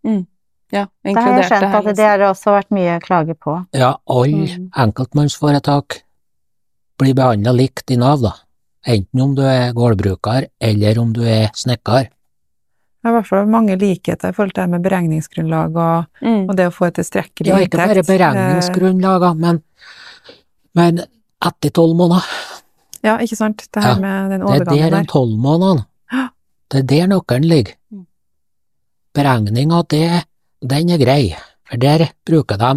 Mm. 0.04 0.26
Ja, 0.72 0.86
Det 0.86 0.86
har 0.86 0.88
jeg 1.04 1.10
inkludert 1.16 1.48
skjønt 1.50 1.74
at 1.90 1.96
det 1.96 2.04
har 2.06 2.18
også 2.30 2.52
vært 2.54 2.70
mye 2.70 3.00
klager 3.02 3.34
på. 3.34 3.66
Ja, 3.74 3.96
alle 4.08 4.46
Mm. 4.46 4.70
enkeltmannsforetak 4.76 6.02
blir 6.98 7.14
behandla 7.14 7.52
likt 7.52 7.90
i 7.90 7.96
Nav, 7.96 8.20
da. 8.22 8.32
Enten 8.86 9.20
om 9.20 9.34
du 9.34 9.42
er 9.42 9.72
gårdbruker 9.72 10.46
eller 10.60 10.98
om 11.00 11.12
du 11.12 11.22
er 11.22 11.50
snekker. 11.54 12.08
Det 12.08 13.08
er 13.08 13.08
i 13.08 13.12
hvert 13.16 13.26
fall 13.26 13.46
mange 13.46 13.76
likheter 13.80 14.28
i 14.28 14.32
forhold 14.32 14.52
til 14.54 14.62
det 14.64 14.70
med 14.70 14.82
beregningsgrunnlag 14.82 15.76
og, 15.76 16.06
Mm. 16.22 16.48
og 16.50 16.56
det 16.56 16.66
å 16.68 16.72
få 16.72 16.86
et 16.86 16.94
tilstrekkelig 16.94 17.46
Ja, 17.46 17.56
ikke 17.56 17.76
bare 17.78 18.02
beregningsgrunnlag 18.02 19.36
men, 19.38 19.62
men 20.74 20.98
etter 21.44 21.70
tolv 21.70 21.96
måneder. 21.96 22.22
Eh, 22.24 22.56
Ja, 23.02 23.16
ikke 23.18 23.36
sant? 23.36 23.66
Det 23.72 23.82
her 23.82 23.94
Ja, 23.94 24.00
med 24.00 24.30
den 24.30 24.40
Det 24.40 24.48
er 24.60 24.64
der 24.64 24.72
overgangen 24.72 24.90
den 24.92 25.06
tolv 25.06 25.38
månedene. 25.38 25.84
Det 26.70 26.78
er 26.78 26.82
der 26.82 27.06
nøkkelen 27.08 27.48
ligger. 27.48 27.72
Mm. 27.92 28.06
Beregninga, 29.14 29.82
det, 29.90 30.24
den 30.62 30.90
er 30.94 30.98
grei, 31.02 31.34
for 31.66 31.76
der 31.82 32.08
bruker 32.26 32.58
de 32.60 32.72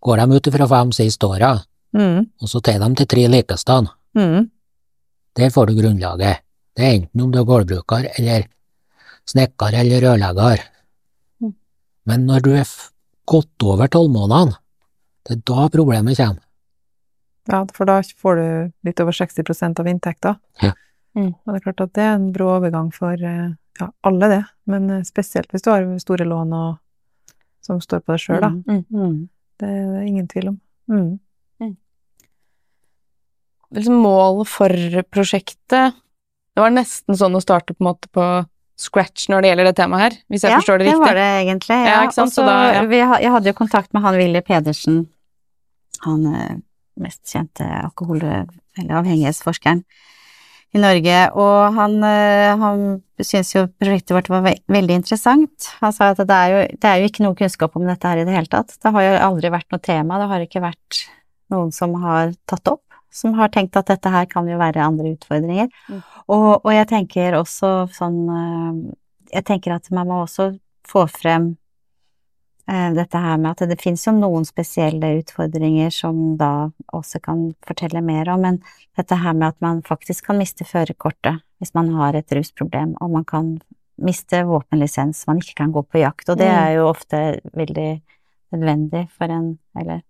Går 0.00 0.16
de 0.16 0.36
ut 0.36 0.46
ifra 0.48 0.66
fem 0.68 0.92
siste 0.96 1.26
åra, 1.28 1.58
Mm, 1.92 2.20
og 2.40 2.46
så 2.48 2.60
tar 2.62 2.78
de 2.78 2.94
til 2.94 3.06
tre 3.10 3.24
likestand. 3.28 3.88
mm, 4.14 4.44
Der 5.34 5.50
får 5.50 5.66
du 5.66 5.74
grunnlaget. 5.74 6.38
Det 6.76 6.84
er 6.86 6.92
enten 6.94 7.20
om 7.24 7.30
du 7.32 7.38
er 7.40 7.44
gårdbruker 7.44 8.06
eller 8.18 8.44
snekker 9.26 9.74
eller 9.74 10.00
rørlegger. 10.00 10.62
Mm. 11.42 11.54
Men 12.06 12.26
når 12.26 12.40
du 12.42 12.50
er 12.54 12.60
f- 12.62 12.92
gått 13.26 13.62
over 13.62 13.88
tolv 13.88 14.08
månedene, 14.14 14.54
det 15.26 15.36
er 15.36 15.42
da 15.44 15.68
problemet 15.68 16.16
kommer. 16.16 16.38
ja, 17.50 17.64
for 17.74 17.84
da 17.86 18.00
får 18.02 18.36
du 18.36 18.72
litt 18.84 19.00
over 19.00 19.12
60% 19.12 19.80
av 19.80 19.86
inntekta. 19.86 20.38
Ja. 20.62 20.72
Mm. 21.16 21.32
Og 21.34 21.46
det 21.50 21.56
er 21.60 21.64
klart 21.64 21.80
at 21.84 21.92
det 21.98 22.02
er 22.06 22.14
en 22.14 22.28
brå 22.32 22.46
overgang 22.58 22.92
for 22.94 23.12
eh, 23.18 23.48
ja, 23.80 23.88
alle 24.06 24.28
det, 24.30 24.42
men 24.70 24.90
eh, 24.90 25.02
spesielt 25.08 25.50
hvis 25.50 25.62
du 25.66 25.70
har 25.72 25.86
store 25.98 26.26
lån 26.28 26.52
og 26.54 26.78
som 27.64 27.80
står 27.82 28.00
på 28.04 28.14
deg 28.14 28.20
sjøl, 28.22 28.40
da. 28.40 28.50
Mm. 28.50 28.84
Mm. 28.94 29.16
Det 29.60 29.68
er 29.68 29.88
det 29.96 30.04
ingen 30.08 30.28
tvil 30.30 30.48
om. 30.52 30.60
Mm. 30.90 31.18
liksom 33.70 33.94
målet 34.02 34.48
for 34.50 34.72
prosjektet 35.14 35.92
Det 36.56 36.58
var 36.64 36.72
nesten 36.74 37.14
sånn 37.14 37.36
å 37.38 37.42
starte 37.42 37.74
på 37.76 37.84
en 37.84 37.88
måte 37.92 38.08
på 38.10 38.24
scratch 38.80 39.28
når 39.30 39.42
det 39.44 39.50
gjelder 39.52 39.68
det 39.68 39.74
temaet 39.78 40.02
her, 40.02 40.14
hvis 40.32 40.42
jeg 40.46 40.56
forstår 40.56 40.80
det 40.80 40.86
riktig. 40.88 40.96
Ja, 40.96 41.04
det 41.04 41.10
var 41.12 41.18
det 41.20 41.28
egentlig. 41.44 41.76
Ja, 41.76 41.90
Ja, 41.92 42.00
ikke 42.08 42.16
sant, 42.16 42.34
da- 42.40 42.72
ja. 42.74 42.82
vi 42.88 42.96
Jeg 42.96 43.30
hadde 43.34 43.46
jo 43.52 43.52
kontakt 43.58 43.92
med 43.92 44.02
han 44.02 44.16
Willy 44.16 44.40
Pedersen, 44.40 45.08
han 46.00 46.26
eh, 46.34 46.56
mest 46.96 47.22
kjente 47.28 47.60
alkohol- 47.84 48.24
eller 48.24 48.94
avhengighetsforskeren 49.02 49.84
i 50.70 50.78
Norge, 50.78 51.16
og 51.34 51.74
han, 51.74 51.96
eh, 52.06 52.52
han 52.60 52.82
syntes 53.18 53.54
jo 53.56 53.64
prosjektet 53.80 54.14
vårt 54.14 54.28
var 54.30 54.44
ve 54.44 54.52
veldig 54.70 55.00
interessant. 55.00 55.70
Han 55.80 55.94
sa 55.94 56.12
at 56.12 56.20
det 56.22 56.36
er, 56.36 56.52
jo, 56.52 56.60
det 56.78 56.90
er 56.90 57.00
jo 57.00 57.08
ikke 57.10 57.24
noe 57.24 57.38
kunnskap 57.38 57.74
om 57.78 57.88
dette 57.88 58.06
her 58.06 58.20
i 58.22 58.26
det 58.28 58.36
hele 58.36 58.50
tatt. 58.50 58.76
Det 58.78 58.92
har 58.94 59.06
jo 59.06 59.16
aldri 59.26 59.50
vært 59.50 59.70
noe 59.74 59.82
tema, 59.82 60.20
det 60.22 60.30
har 60.30 60.46
ikke 60.46 60.62
vært 60.62 61.02
noen 61.50 61.74
som 61.74 61.96
har 62.04 62.36
tatt 62.46 62.70
opp, 62.70 62.84
som 63.10 63.34
har 63.34 63.50
tenkt 63.50 63.78
at 63.80 63.90
dette 63.90 64.12
her 64.14 64.28
kan 64.30 64.46
jo 64.46 64.60
være 64.60 64.84
andre 64.84 65.16
utfordringer. 65.16 65.70
Mm. 65.90 66.02
Og, 66.30 66.50
og 66.62 66.70
jeg 66.76 66.86
tenker 66.92 67.40
også 67.40 67.72
sånn 67.96 68.20
eh, 68.30 68.74
Jeg 69.34 69.46
tenker 69.46 69.74
at 69.74 69.90
man 69.94 70.08
må 70.10 70.22
også 70.24 70.52
få 70.86 71.04
frem 71.10 71.56
dette 72.70 73.18
her 73.18 73.38
med 73.42 73.50
at 73.56 73.68
det 73.70 73.80
finnes 73.80 74.04
jo 74.06 74.12
noen 74.14 74.44
spesielle 74.46 75.08
utfordringer 75.18 75.90
som 75.90 76.36
da 76.38 76.70
også 76.94 77.18
kan 77.24 77.40
fortelle 77.66 78.02
mer 78.04 78.28
om, 78.30 78.44
men 78.46 78.60
dette 78.98 79.16
her 79.18 79.34
med 79.34 79.48
at 79.48 79.60
man 79.64 79.80
faktisk 79.86 80.28
kan 80.28 80.38
miste 80.38 80.62
førerkortet 80.68 81.40
hvis 81.58 81.74
man 81.74 81.90
har 81.96 82.14
et 82.14 82.30
rusproblem, 82.32 82.92
og 83.02 83.10
man 83.10 83.24
kan 83.26 83.48
miste 84.00 84.44
våpenlisens, 84.48 85.26
man 85.28 85.42
ikke 85.42 85.56
kan 85.58 85.72
gå 85.74 85.82
på 85.84 85.98
jakt, 86.00 86.28
og 86.30 86.38
det 86.38 86.46
Mm. 86.48 86.58
er 86.62 86.70
jo 86.76 86.86
ofte 86.88 87.40
veldig 87.54 87.88
nødvendig 88.52 89.08
for 89.18 89.24
en, 89.34 89.58
eller 89.76 90.00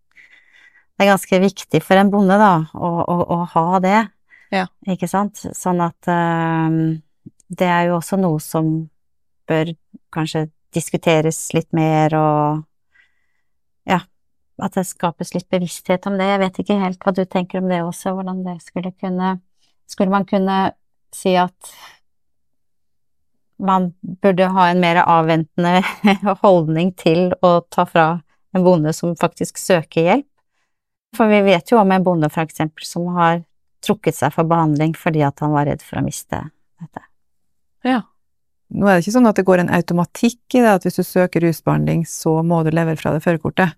det 0.99 1.07
er 1.07 1.11
ganske 1.17 1.41
viktig 1.41 1.83
for 1.83 1.97
en 1.97 2.11
bonde, 2.13 2.37
da, 2.39 2.67
å, 2.75 2.91
å, 3.09 3.17
å 3.41 3.45
ha 3.55 3.79
det, 3.81 4.09
Ja. 4.53 4.67
ikke 4.87 5.09
sant? 5.09 5.35
Sånn 5.57 5.81
at 5.81 6.07
eh, 6.09 7.01
det 7.51 7.67
er 7.67 7.87
jo 7.89 7.97
også 7.99 8.19
noe 8.21 8.39
som 8.39 8.91
bør 9.49 9.73
kanskje 10.13 10.51
diskuteres 10.75 11.39
litt 11.57 11.71
mer, 11.77 12.14
og 12.16 13.91
ja, 13.91 14.01
at 14.62 14.77
det 14.77 14.87
skapes 14.89 15.35
litt 15.35 15.49
bevissthet 15.53 16.07
om 16.11 16.18
det. 16.21 16.29
Jeg 16.31 16.43
vet 16.45 16.61
ikke 16.62 16.81
helt 16.83 17.05
hva 17.05 17.14
du 17.16 17.25
tenker 17.25 17.61
om 17.61 17.71
det 17.71 17.81
også, 17.85 18.14
hvordan 18.16 18.45
det 18.47 18.61
skulle 18.64 18.93
kunne 18.93 19.39
Skulle 19.91 20.12
man 20.12 20.23
kunne 20.23 20.57
si 21.11 21.33
at 21.35 21.73
man 23.59 23.89
burde 24.23 24.47
ha 24.55 24.68
en 24.71 24.79
mer 24.81 25.01
avventende 25.03 25.81
holdning 26.45 26.93
til 26.95 27.33
å 27.43 27.59
ta 27.66 27.85
fra 27.91 28.05
en 28.55 28.64
bonde 28.64 28.93
som 28.95 29.16
faktisk 29.18 29.59
søker 29.59 30.07
hjelp? 30.07 30.29
For 31.18 31.27
vi 31.27 31.43
vet 31.43 31.73
jo 31.73 31.81
om 31.81 31.91
en 31.91 32.07
bonde, 32.07 32.31
for 32.31 32.47
eksempel, 32.47 32.87
som 32.87 33.09
har 33.16 33.43
trukket 33.85 34.14
seg 34.14 34.35
for 34.35 34.47
behandling 34.47 34.95
fordi 34.95 35.25
at 35.27 35.43
han 35.43 35.55
var 35.57 35.66
redd 35.66 35.83
for 35.83 35.99
å 35.99 36.05
miste 36.07 36.45
dette. 36.79 37.03
Ja. 37.87 38.03
Nå 38.71 38.87
er 38.87 38.99
det 38.99 39.05
ikke 39.05 39.16
sånn 39.16 39.27
at 39.27 39.39
det 39.41 39.47
går 39.49 39.64
en 39.64 39.73
automatikk 39.75 40.55
i 40.55 40.62
det 40.62 40.71
at 40.77 40.85
hvis 40.87 41.01
du 41.01 41.03
søker 41.07 41.43
rusbehandling, 41.43 42.05
så 42.07 42.37
må 42.47 42.62
du 42.62 42.71
levere 42.71 42.99
fra 43.01 43.12
deg 43.16 43.25
førerkortet. 43.25 43.75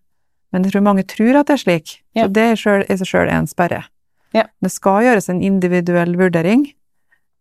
Men 0.52 0.66
jeg 0.66 0.74
tror 0.74 0.84
mange 0.84 1.06
tror 1.08 1.38
at 1.40 1.48
det 1.48 1.54
er 1.56 1.62
slik, 1.62 1.94
Ja. 2.14 2.26
så 2.26 2.32
det 2.32 2.46
i 2.52 2.96
seg 3.00 3.08
sjøl 3.08 3.28
er 3.30 3.38
en 3.38 3.48
sperre. 3.48 3.84
Ja. 4.36 4.44
Det 4.60 4.70
skal 4.72 5.04
gjøres 5.04 5.28
en 5.32 5.40
individuell 5.40 6.16
vurdering, 6.16 6.66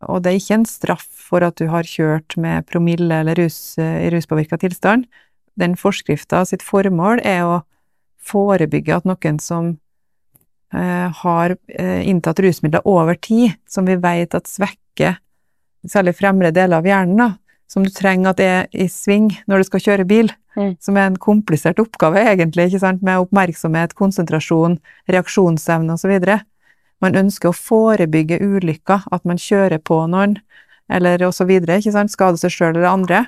og 0.08 0.24
det 0.24 0.32
er 0.32 0.40
ikke 0.40 0.60
en 0.62 0.66
straff 0.66 1.08
for 1.30 1.44
at 1.44 1.56
du 1.60 1.68
har 1.68 1.84
kjørt 1.84 2.38
med 2.38 2.66
promille 2.68 3.20
eller 3.22 3.36
rus, 3.36 3.76
i 3.78 4.10
ruspåvirka 4.12 4.58
tilstand. 4.58 5.06
Den 5.60 5.76
forskrifta 5.76 6.46
sitt 6.48 6.64
formål 6.64 7.20
er 7.28 7.44
å 7.44 7.60
forebygge 8.22 8.96
at 8.96 9.06
noen 9.06 9.40
som 9.44 9.74
eh, 10.74 11.10
har 11.22 11.58
eh, 11.68 12.08
inntatt 12.08 12.40
rusmidler 12.40 12.86
over 12.88 13.16
tid, 13.20 13.58
som 13.68 13.86
vi 13.86 13.96
vet 14.00 14.36
at 14.36 14.48
svekker 14.48 15.20
særlig 15.88 16.16
fremre 16.16 16.52
deler 16.54 16.78
av 16.78 16.86
hjernen, 16.86 17.18
da, 17.18 17.30
som 17.72 17.86
du 17.88 17.92
trenger 17.94 18.34
at 18.34 18.42
er 18.44 18.66
i 18.76 18.90
sving 18.92 19.30
når 19.48 19.62
du 19.62 19.70
skal 19.70 19.86
kjøre 19.88 20.08
bil, 20.10 20.32
Mm. 20.52 20.74
som 20.84 20.98
er 21.00 21.06
en 21.08 21.16
komplisert 21.16 21.80
oppgave 21.80 22.20
egentlig, 22.28 22.66
ikke 22.68 22.82
sant, 22.82 23.02
med 23.02 23.22
oppmerksomhet, 23.24 23.94
konsentrasjon, 23.96 24.80
reaksjonsevne 25.08 25.96
osv. 25.96 26.42
Man 27.02 27.16
ønsker 27.16 27.50
å 27.50 27.56
forebygge 27.56 28.42
ulykker, 28.44 29.06
at 29.16 29.24
man 29.24 29.40
kjører 29.40 29.80
på 29.80 30.02
noen, 30.12 30.42
eller 30.92 31.24
osv., 31.24 31.48
ikke 31.48 31.94
sant, 31.96 32.12
skade 32.12 32.38
seg 32.38 32.52
sjøl 32.52 32.76
eller 32.76 32.92
andre. 32.92 33.28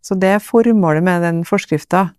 Så 0.00 0.16
det 0.18 0.32
er 0.38 0.40
formålet 0.40 1.04
med 1.04 1.20
den 1.20 1.44
forskrifta. 1.44 2.14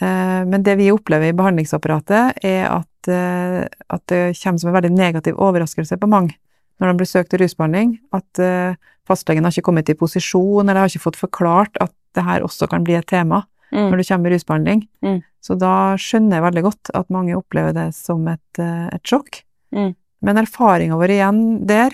Eh, 0.00 0.44
Men 0.44 0.62
det 0.64 0.76
vi 0.78 0.90
opplever 0.90 1.30
i 1.30 1.32
behandlingsapparatet, 1.38 2.42
er 2.42 2.66
at, 2.66 3.08
eh, 3.08 3.68
at 3.90 4.06
det 4.08 4.36
kommer 4.42 4.58
som 4.58 4.74
en 4.74 4.82
veldig 4.82 4.96
negativ 4.96 5.34
overraskelse 5.38 5.98
på 5.98 6.08
mange 6.08 6.34
når 6.80 6.92
de 6.92 6.96
blir 7.02 7.10
søkt 7.10 7.34
rusbehandling, 7.38 7.98
at 8.12 8.38
eh, 8.42 8.74
fastlegen 9.08 9.44
har 9.44 9.50
ikke 9.52 9.66
kommet 9.68 9.88
i 9.90 9.94
posisjon, 9.98 10.62
eller 10.68 10.80
har 10.80 10.88
ikke 10.92 11.06
fått 11.10 11.16
forklart 11.20 11.76
at 11.80 11.92
det 12.14 12.24
her 12.24 12.40
også 12.44 12.68
kan 12.70 12.84
bli 12.84 12.94
et 12.94 13.06
tema 13.06 13.44
Mm. 13.72 13.88
når 13.88 13.96
du 13.96 14.04
kommer 14.04 14.28
i 14.28 14.34
rusbehandling. 14.34 14.80
Mm. 15.02 15.22
Så 15.40 15.54
da 15.58 15.94
skjønner 15.96 16.36
jeg 16.36 16.42
veldig 16.44 16.62
godt 16.62 16.90
at 16.92 17.08
mange 17.08 17.32
opplever 17.38 17.72
det 17.72 17.94
som 17.96 18.26
et, 18.28 18.58
eh, 18.60 18.88
et 18.92 19.02
sjokk. 19.02 19.38
Mm. 19.72 19.94
Men 20.20 20.36
erfaringa 20.36 20.98
vår 21.00 21.08
igjen 21.14 21.38
der 21.66 21.92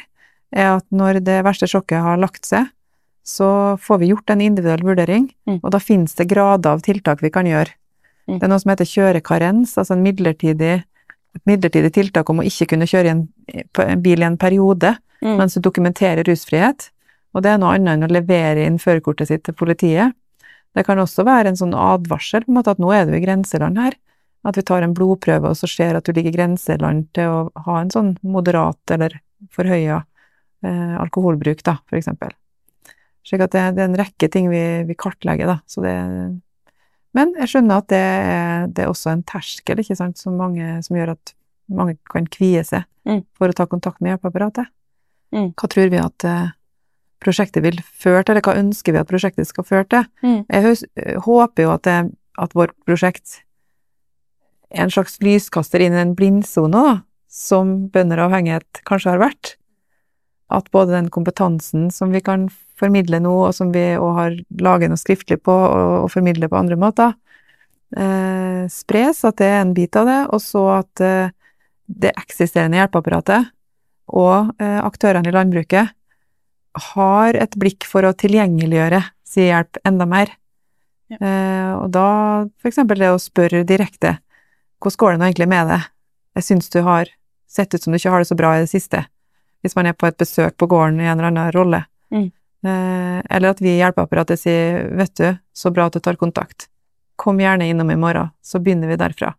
er 0.52 0.76
at 0.78 0.84
når 0.90 1.20
det 1.22 1.44
verste 1.46 1.68
sjokket 1.70 2.02
har 2.02 2.18
lagt 2.18 2.42
seg, 2.44 2.66
så 3.22 3.78
får 3.78 3.98
vi 4.00 4.08
gjort 4.10 4.28
en 4.34 4.40
individuell 4.40 4.82
vurdering, 4.82 5.30
Mm. 5.46 5.60
og 5.62 5.70
da 5.70 5.78
finnes 5.78 6.16
det 6.16 6.26
grader 6.26 6.66
av 6.72 6.82
tiltak 6.82 7.20
vi 7.22 7.30
kan 7.30 7.44
gjøre. 7.46 7.70
Mm. 8.28 8.40
Det 8.40 8.42
er 8.42 8.48
noe 8.48 8.58
som 8.58 8.70
heter 8.74 8.84
kjørekarens, 8.84 9.78
altså 9.78 9.92
en 9.92 10.02
midlertidig, 10.02 10.82
midlertidig 11.48 11.92
tiltak 11.94 12.30
om 12.30 12.40
å 12.40 12.46
ikke 12.46 12.70
kunne 12.72 12.88
kjøre 12.88 13.10
i 13.10 13.12
en, 13.14 13.26
en 13.84 14.02
bil 14.02 14.24
i 14.24 14.26
en 14.26 14.40
periode 14.40 14.96
Mm. 15.20 15.36
mens 15.36 15.54
du 15.54 15.60
dokumenterer 15.60 16.22
rusfrihet, 16.24 16.90
og 17.34 17.42
det 17.42 17.50
er 17.52 17.58
noe 17.60 17.74
annet 17.74 17.96
enn 17.96 18.06
å 18.06 18.12
levere 18.12 18.66
inn 18.66 18.78
førerkortet 18.78 19.30
sitt 19.30 19.44
til 19.46 19.56
politiet. 19.58 20.14
Det 20.76 20.84
kan 20.86 21.00
også 21.02 21.24
være 21.26 21.52
en 21.52 21.58
sånn 21.58 21.74
advarsel, 21.74 22.44
på 22.46 22.52
en 22.52 22.58
måte 22.60 22.74
at 22.74 22.82
nå 22.82 22.92
er 22.94 23.08
du 23.08 23.16
i 23.16 23.22
grenseland 23.24 23.80
her, 23.80 23.96
at 24.46 24.56
vi 24.56 24.62
tar 24.62 24.84
en 24.86 24.94
blodprøve 24.94 25.50
og 25.50 25.58
så 25.58 25.66
ser 25.66 25.98
at 25.98 26.06
du 26.06 26.14
ligger 26.14 26.30
i 26.30 26.38
grenseland 26.38 27.08
til 27.18 27.32
å 27.32 27.38
ha 27.66 27.80
en 27.80 27.90
sånn 27.90 28.12
moderat 28.22 28.94
eller 28.94 29.18
forhøya 29.54 30.04
eh, 30.62 30.94
alkoholbruk, 31.02 31.64
da, 31.66 31.80
for 31.90 31.98
eksempel. 31.98 32.30
Slik 33.26 33.42
at 33.44 33.52
det, 33.52 33.64
det 33.76 33.82
er 33.82 33.90
en 33.90 33.98
rekke 33.98 34.30
ting 34.32 34.46
vi, 34.52 34.62
vi 34.86 34.96
kartlegger, 34.96 35.50
da, 35.50 35.58
så 35.66 35.82
det 35.84 35.96
Men 37.16 37.32
jeg 37.38 37.48
skjønner 37.48 37.78
at 37.82 37.88
det, 37.88 37.98
er- 37.98 38.66
det 38.68 38.84
er 38.84 38.88
også 38.92 39.10
en 39.12 39.22
terskel, 39.24 39.80
ikke 39.80 39.96
sant, 39.96 40.18
som, 40.20 40.36
mange, 40.36 40.82
som 40.84 40.96
gjør 40.96 41.14
at 41.16 41.34
mange 41.70 41.96
kan 42.10 42.26
kvie 42.26 42.64
seg 42.64 42.84
Mm. 43.08 43.22
for 43.32 43.48
å 43.48 43.54
ta 43.56 43.64
kontakt 43.64 44.02
med 44.04 44.10
hjelpeapparatet. 44.12 44.66
Mm. 45.32 45.54
Hva 45.56 45.68
tror 45.72 45.88
vi 45.88 45.96
at 45.96 46.24
eh, 46.28 46.50
prosjektet 47.24 47.62
vil 47.64 47.78
føre 47.80 48.20
til, 48.24 48.34
eller 48.34 48.44
hva 48.44 48.58
ønsker 48.60 48.92
vi 48.92 48.98
at 49.00 49.08
prosjektet 49.08 49.48
skal 49.48 49.64
føre 49.64 49.86
til? 49.88 50.04
Mm. 50.20 50.42
Jeg 50.52 51.22
håper 51.24 51.62
jo 51.64 51.70
at, 51.72 51.82
det, 51.88 51.94
at 52.36 52.52
vårt 52.52 52.74
prosjekt 52.84 53.38
er 54.68 54.84
en 54.84 54.92
slags 54.92 55.16
lyskaster 55.24 55.80
inn 55.80 55.94
i 55.96 56.02
den 56.02 56.12
blindsona, 56.18 57.02
som 57.32 57.88
bønder 57.88 58.20
og 58.20 58.28
avhengighet 58.28 58.82
kanskje 58.84 59.14
har 59.14 59.22
vært. 59.24 59.54
At 60.52 60.68
både 60.70 60.92
den 60.98 61.08
kompetansen 61.08 61.88
som 61.92 62.12
vi 62.12 62.20
kan 62.20 62.50
formidle 62.78 63.20
nå, 63.22 63.34
og 63.48 63.54
som 63.56 63.72
vi 63.74 63.84
også 63.96 64.14
har 64.18 64.38
laget 64.64 64.92
noe 64.92 65.00
skriftlig 65.00 65.40
på 65.44 65.54
og, 65.54 65.94
og 66.04 66.12
formidler 66.12 66.50
på 66.50 66.58
andre 66.60 66.78
måter, 66.80 67.14
eh, 67.96 68.64
spres, 68.72 69.24
at 69.28 69.38
det 69.40 69.50
er 69.50 69.60
en 69.62 69.74
bit 69.76 69.98
av 69.98 70.08
det, 70.08 70.20
og 70.34 70.42
så 70.44 70.64
at 70.78 71.04
eh, 71.04 71.34
det 71.88 72.12
eksisterende 72.20 72.78
hjelpeapparatet 72.80 73.48
og 74.08 74.52
eh, 74.60 74.80
aktørene 74.84 75.28
i 75.28 75.34
landbruket 75.34 75.94
har 76.92 77.36
et 77.36 77.56
blikk 77.58 77.86
for 77.88 78.06
å 78.06 78.14
tilgjengeliggjøre 78.16 79.02
sin 79.26 79.48
hjelp 79.48 79.80
enda 79.88 80.06
mer. 80.08 80.32
Ja. 81.08 81.18
Eh, 81.18 81.72
og 81.78 81.92
da 81.92 82.08
for 82.60 82.70
eksempel 82.70 83.00
det 83.00 83.12
å 83.12 83.20
spørre 83.22 83.64
direkte 83.68 84.18
hvordan 84.78 84.98
går 85.00 85.12
det 85.12 85.18
nå 85.18 85.26
egentlig 85.26 85.48
med 85.50 85.70
deg? 85.72 85.86
Jeg 86.38 86.46
syns 86.46 86.68
du 86.70 86.82
har 86.86 87.08
sett 87.50 87.74
ut 87.74 87.82
som 87.82 87.92
du 87.92 87.98
ikke 87.98 88.12
har 88.12 88.22
det 88.22 88.28
så 88.28 88.36
bra 88.38 88.52
i 88.54 88.60
det 88.62 88.70
siste, 88.70 89.00
hvis 89.64 89.74
man 89.74 89.88
er 89.90 89.96
på 89.96 90.06
et 90.06 90.18
besøk 90.20 90.54
på 90.60 90.68
gården 90.70 91.00
i 91.00 91.08
en 91.08 91.16
eller 91.16 91.32
annen 91.32 91.54
rolle. 91.56 91.80
Mm. 92.14 92.28
Eh, 92.66 93.18
eller 93.30 93.50
at 93.54 93.60
vi 93.62 93.68
i 93.76 93.78
hjelpeapparatet 93.78 94.40
sier 94.40 94.88
vet 94.98 95.14
du, 95.14 95.28
så 95.54 95.70
bra 95.72 95.86
at 95.86 95.92
du 95.94 96.00
tar 96.00 96.16
kontakt. 96.18 96.66
Kom 97.16 97.38
gjerne 97.38 97.68
innom 97.70 97.90
i 97.90 97.96
morgen, 97.98 98.30
så 98.42 98.58
begynner 98.62 98.88
vi 98.90 98.96
derfra. 98.98 99.34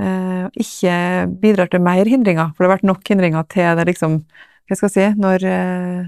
Eh, 0.00 0.46
ikke 0.56 0.94
bidrar 1.42 1.68
til 1.70 1.80
mer 1.84 2.08
hindringer, 2.08 2.54
for 2.56 2.64
det 2.64 2.70
har 2.70 2.76
vært 2.78 2.88
nok 2.88 3.04
hindringer 3.12 3.44
til 3.52 3.76
det 3.76 3.84
liksom, 3.90 4.22
hva 4.68 4.76
skal 4.78 4.88
jeg 4.88 4.94
si, 4.96 5.20
når, 5.20 5.44
eh, 5.44 6.06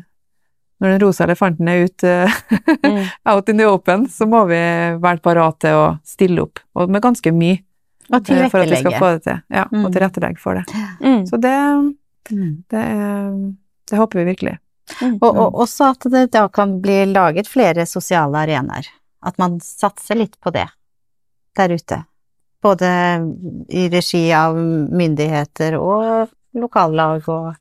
når 0.80 0.94
den 0.94 1.02
rosa 1.04 1.24
elefanten 1.28 1.68
er 1.68 1.84
ute 1.84 2.14
Mm. 2.84 3.04
out 3.30 3.48
in 3.48 3.56
the 3.60 3.64
open, 3.68 4.06
så 4.08 4.26
må 4.28 4.46
vi 4.48 4.56
være 5.00 5.20
parat 5.24 5.58
til 5.60 5.76
å 5.76 5.84
stille 6.04 6.40
opp, 6.42 6.58
og 6.76 6.88
med 6.90 7.02
ganske 7.04 7.32
mye, 7.32 7.60
Og 8.12 8.24
tilrettelegge. 8.24 8.50
for 8.50 8.60
at 8.60 8.70
vi 8.70 8.76
skal 8.80 8.92
få 9.00 9.12
det 9.14 9.22
til. 9.24 9.42
Ja, 9.50 9.64
Mm. 9.72 9.84
og 9.84 9.92
tilrettelegge 9.92 10.38
for 10.40 10.54
det. 10.54 10.64
Mm. 11.00 11.24
Så 11.28 11.40
det, 11.40 11.54
Mm. 12.32 12.64
det, 12.70 12.84
det 13.90 13.98
håper 13.98 14.24
vi 14.24 14.32
virkelig. 14.32 14.58
Og, 15.20 15.30
og 15.30 15.54
også 15.64 15.92
at 15.94 16.06
det 16.12 16.26
da 16.34 16.44
kan 16.52 16.78
bli 16.84 17.04
laget 17.08 17.48
flere 17.48 17.86
sosiale 17.88 18.42
arenaer. 18.44 18.86
At 19.24 19.38
man 19.40 19.56
satser 19.64 20.18
litt 20.20 20.36
på 20.40 20.52
det 20.52 20.66
der 21.56 21.72
ute. 21.72 22.02
Både 22.62 22.90
i 23.68 23.88
regi 23.92 24.26
av 24.36 24.56
myndigheter 24.56 25.78
og 25.80 26.28
lokallag 26.54 27.28
og, 27.28 27.54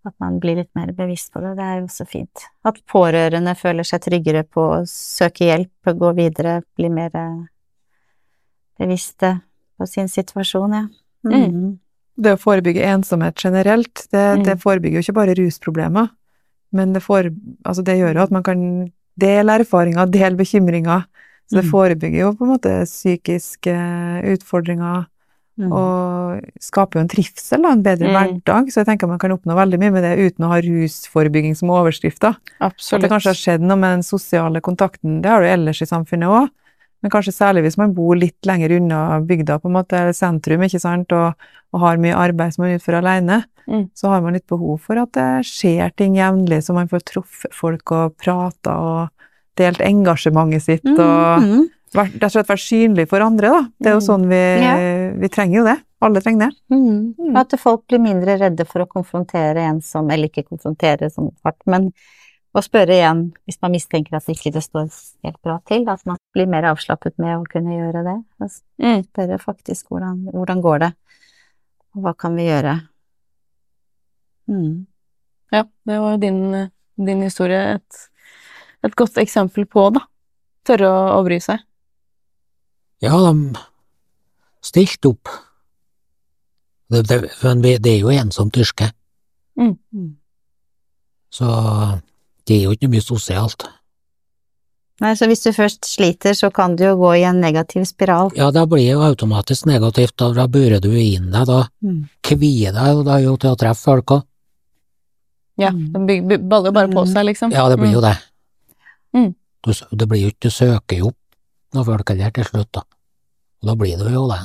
At 0.00 0.14
man 0.16 0.38
blir 0.40 0.56
litt 0.56 0.70
mer 0.72 0.94
bevisst 0.96 1.28
på 1.32 1.42
det, 1.44 1.50
det 1.58 1.64
er 1.64 1.74
jo 1.76 1.84
også 1.84 2.06
fint. 2.08 2.46
At 2.64 2.78
pårørende 2.88 3.52
føler 3.52 3.84
seg 3.84 4.00
tryggere 4.00 4.46
på 4.48 4.62
å 4.78 4.86
søke 4.88 5.44
hjelp, 5.44 5.90
gå 5.92 6.12
videre, 6.16 6.62
bli 6.72 6.88
mer 6.88 7.12
eh, 7.20 7.42
bevisste 8.80 9.34
på 9.76 9.86
sin 9.86 10.08
situasjon, 10.08 10.72
ja. 10.72 10.86
Mm. 11.28 11.74
Det 12.16 12.32
å 12.32 12.40
forebygge 12.40 12.88
ensomhet 12.88 13.36
generelt, 13.44 14.06
det, 14.10 14.24
Mm. 14.38 14.44
det 14.48 14.56
forebygger 14.62 14.96
jo 14.96 15.04
ikke 15.04 15.18
bare 15.20 15.36
rusproblemer, 15.36 16.08
men 16.72 16.92
det, 16.92 17.02
for, 17.02 17.22
altså 17.64 17.82
det 17.84 17.98
gjør 17.98 18.14
jo 18.14 18.22
at 18.22 18.30
man 18.30 18.42
kan 18.46 18.92
dele 19.20 19.58
erfaringer, 19.60 20.06
dele 20.10 20.36
bekymringer. 20.36 21.04
Så 21.50 21.56
det 21.58 21.64
Mm. 21.66 21.70
forebygger 21.72 22.20
jo 22.20 22.32
på 22.38 22.44
en 22.46 22.52
måte 22.56 22.74
psykiske 22.86 23.74
utfordringer, 24.34 25.06
Mm. 25.58 25.72
og 25.76 26.40
skaper 26.62 26.94
jo 26.96 27.00
en 27.02 27.08
trivsel, 27.08 27.60
da, 27.62 27.72
en 27.72 27.82
bedre 27.82 28.08
Mm. 28.08 28.14
hverdag. 28.16 28.70
Så 28.72 28.76
jeg 28.80 28.86
tenker 28.86 29.08
man 29.08 29.18
kan 29.18 29.30
oppnå 29.32 29.52
veldig 29.54 29.78
mye 29.78 29.92
med 29.92 30.02
det 30.02 30.18
uten 30.32 30.46
å 30.46 30.48
ha 30.48 30.60
rusforebygging 30.60 31.54
som 31.56 31.68
overskrift, 31.68 32.20
da. 32.20 32.34
At 32.60 32.76
det 32.78 33.10
kanskje 33.10 33.26
har 33.34 33.34
skjedd 33.34 33.60
noe 33.60 33.76
med 33.76 33.96
den 33.98 34.02
sosiale 34.02 34.60
kontakten, 34.62 35.20
det 35.20 35.28
har 35.28 35.40
du 35.42 35.48
ellers 35.48 35.82
i 35.82 35.86
samfunnet 35.86 36.28
òg, 36.30 36.48
men 37.02 37.10
kanskje 37.10 37.34
særlig 37.34 37.62
hvis 37.64 37.76
man 37.76 37.92
bor 37.92 38.14
litt 38.16 38.40
lenger 38.46 38.70
unna 38.78 39.20
bygda, 39.20 39.60
på 39.60 39.66
en 39.66 39.72
måte, 39.74 39.92
eller 40.00 40.12
sentrum, 40.12 40.62
ikke 40.62 40.80
sant, 40.80 41.12
og, 41.12 41.34
og 41.74 41.80
har 41.80 41.96
mye 41.98 42.14
arbeid 42.14 42.54
som 42.54 42.64
man 42.64 42.78
utfører 42.78 43.02
alene, 43.02 43.44
Mm. 43.70 43.88
så 43.94 44.08
har 44.10 44.20
man 44.22 44.34
litt 44.34 44.46
behov 44.50 44.80
for 44.82 44.98
at 44.98 45.12
det 45.12 45.44
skjer 45.46 45.92
ting 45.96 46.16
jevnlig, 46.16 46.58
så 46.66 46.74
man 46.74 46.88
får 46.90 47.04
truffet 47.06 47.52
folk 47.54 47.92
og 47.92 48.16
prata 48.18 48.72
og 48.76 49.10
delt 49.56 49.78
engasjementet 49.80 50.62
sitt, 50.62 50.84
Mm. 50.84 50.98
og 50.98 51.68
rett 51.94 52.22
og 52.24 52.30
slett 52.32 52.48
vært 52.48 52.64
synlig 52.66 53.08
for 53.08 53.20
andre, 53.20 53.48
da. 53.48 53.62
Det 53.78 53.86
er 53.86 53.94
jo 53.94 54.00
Mm. 54.00 54.08
sånn 54.08 54.28
vi, 54.28 54.62
Ja. 54.62 55.12
vi 55.20 55.28
trenger 55.28 55.56
jo 55.56 55.64
det. 55.64 55.78
Alle 56.02 56.20
trenger 56.20 56.48
det. 56.48 56.56
Mm. 56.72 57.14
Mm. 57.18 57.36
At 57.36 57.50
folk 57.60 57.86
blir 57.86 58.00
mindre 58.00 58.38
redde 58.40 58.66
for 58.66 58.80
å 58.80 58.88
konfrontere 58.88 59.58
en 59.58 59.80
som, 59.82 60.10
eller 60.10 60.28
ikke 60.28 60.48
konfrontere 60.48 61.10
som 61.12 61.30
hardt, 61.44 61.60
men 61.66 61.92
å 62.54 62.62
spørre 62.62 62.88
igjen 62.96 63.32
hvis 63.46 63.58
man 63.62 63.72
mistenker 63.72 64.16
at 64.16 64.24
ikke 64.26 64.50
det 64.52 64.62
står 64.64 64.88
helt 65.22 65.42
bra 65.42 65.60
til, 65.66 65.88
at 65.88 66.04
man 66.06 66.16
blir 66.34 66.48
mer 66.48 66.62
avslappet 66.62 67.18
med 67.18 67.36
å 67.38 67.44
kunne 67.46 67.76
gjøre 67.76 68.02
det. 68.02 68.50
Spørre 69.12 69.38
faktisk 69.38 69.88
hvordan, 69.90 70.24
hvordan 70.32 70.62
går 70.62 70.78
det, 70.80 70.94
og 71.94 72.02
hva 72.02 72.16
kan 72.16 72.34
vi 72.34 72.46
gjøre. 72.48 72.80
Mm. 74.50 74.86
Ja, 75.52 75.64
det 75.86 75.98
var 76.02 76.12
jo 76.16 76.20
din, 76.22 76.40
din 76.98 77.22
historie 77.22 77.60
et, 77.76 78.00
et 78.86 78.94
godt 78.98 79.16
eksempel 79.22 79.66
på, 79.70 79.88
da. 79.94 80.00
Tørre 80.66 80.90
å, 80.90 81.00
å 81.18 81.24
bry 81.26 81.38
seg. 81.42 81.62
Ja, 83.02 83.16
de 83.16 83.56
stilte 84.66 85.14
opp. 85.14 85.30
Det, 86.90 87.04
det, 87.08 87.20
men 87.42 87.62
vi- 87.64 87.78
det 87.78 87.92
er 87.96 88.00
jo 88.02 88.10
ensomt 88.14 88.56
yrke, 88.58 88.90
Mm. 89.56 89.76
Mm. 89.92 90.16
så 91.32 91.46
det 92.46 92.56
er 92.56 92.62
jo 92.64 92.70
ikke 92.74 92.88
mye 92.90 93.02
sosialt. 93.04 93.66
Nei, 95.00 95.14
så 95.16 95.26
hvis 95.30 95.42
du 95.44 95.50
først 95.56 95.84
sliter, 95.88 96.34
så 96.36 96.50
kan 96.52 96.74
du 96.76 96.84
jo 96.84 96.96
gå 97.00 97.10
i 97.18 97.22
en 97.24 97.40
negativ 97.40 97.84
spiral. 97.88 98.30
Ja, 98.36 98.50
da 98.50 98.66
blir 98.66 98.84
det 98.84 98.92
jo 98.92 99.00
automatisk 99.06 99.66
negativt, 99.66 100.16
da, 100.20 100.32
da 100.36 100.46
burer 100.46 100.80
du 100.80 100.90
inn 100.92 101.30
deg, 101.32 101.46
da 101.46 101.68
Mm. 101.82 102.08
kvier 102.22 102.72
deg 102.72 102.92
jo 102.94 103.02
da 103.02 103.18
jo 103.20 103.36
til 103.36 103.50
å 103.50 103.56
treffe 103.56 103.82
folk 103.82 104.06
òg. 104.18 104.22
Ja, 105.60 105.70
Mm. 105.70 105.92
den 105.92 106.48
baller 106.48 106.72
bare 106.72 106.88
på 106.88 107.02
Mm. 107.04 107.12
seg, 107.12 107.24
liksom. 107.26 107.52
Ja, 107.52 107.68
det 107.68 107.78
blir 107.78 107.92
jo 107.92 108.00
det. 108.00 108.16
Mm. 109.14 109.34
Du, 109.62 109.72
det 109.96 110.08
blir 110.08 110.22
jo 110.22 110.28
ikke, 110.32 110.40
du 110.40 110.50
søker 110.50 110.96
jo 110.98 111.08
opp 111.08 111.16
noen 111.74 111.84
folk 111.84 112.08
heller 112.08 112.30
til 112.32 112.44
slutt, 112.44 112.72
da. 112.72 112.82
Og 113.62 113.68
da 113.68 113.74
blir 113.76 113.98
det 113.98 114.12
jo 114.14 114.26
det. 114.30 114.40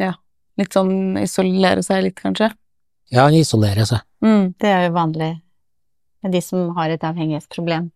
Ja. 0.00 0.14
Litt 0.58 0.72
sånn 0.74 1.18
isolere 1.20 1.82
seg 1.84 2.02
litt, 2.02 2.16
kanskje. 2.16 2.52
Ja, 3.10 3.24
han 3.24 3.34
isolerer 3.34 3.84
seg. 3.86 4.00
Mm. 4.24 4.54
Det 4.58 4.68
er 4.68 4.88
jo 4.88 4.94
vanlig 4.94 5.40
med 6.22 6.32
de 6.32 6.40
som 6.40 6.70
har 6.74 6.90
et 6.90 7.00
avhengighetsproblem. 7.06 7.90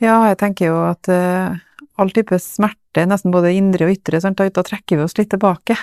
Ja, 0.00 0.26
jeg 0.28 0.38
tenker 0.38 0.66
jo 0.68 0.76
at 0.90 1.08
uh, 1.08 1.56
all 1.98 2.10
type 2.12 2.36
smerte, 2.42 3.06
nesten 3.08 3.32
både 3.32 3.54
indre 3.56 3.86
og 3.88 3.94
ytre, 3.96 4.20
sant, 4.20 4.36
da, 4.36 4.48
da 4.52 4.62
trekker 4.66 4.98
vi 4.98 5.04
oss 5.06 5.16
litt 5.16 5.30
tilbake 5.32 5.76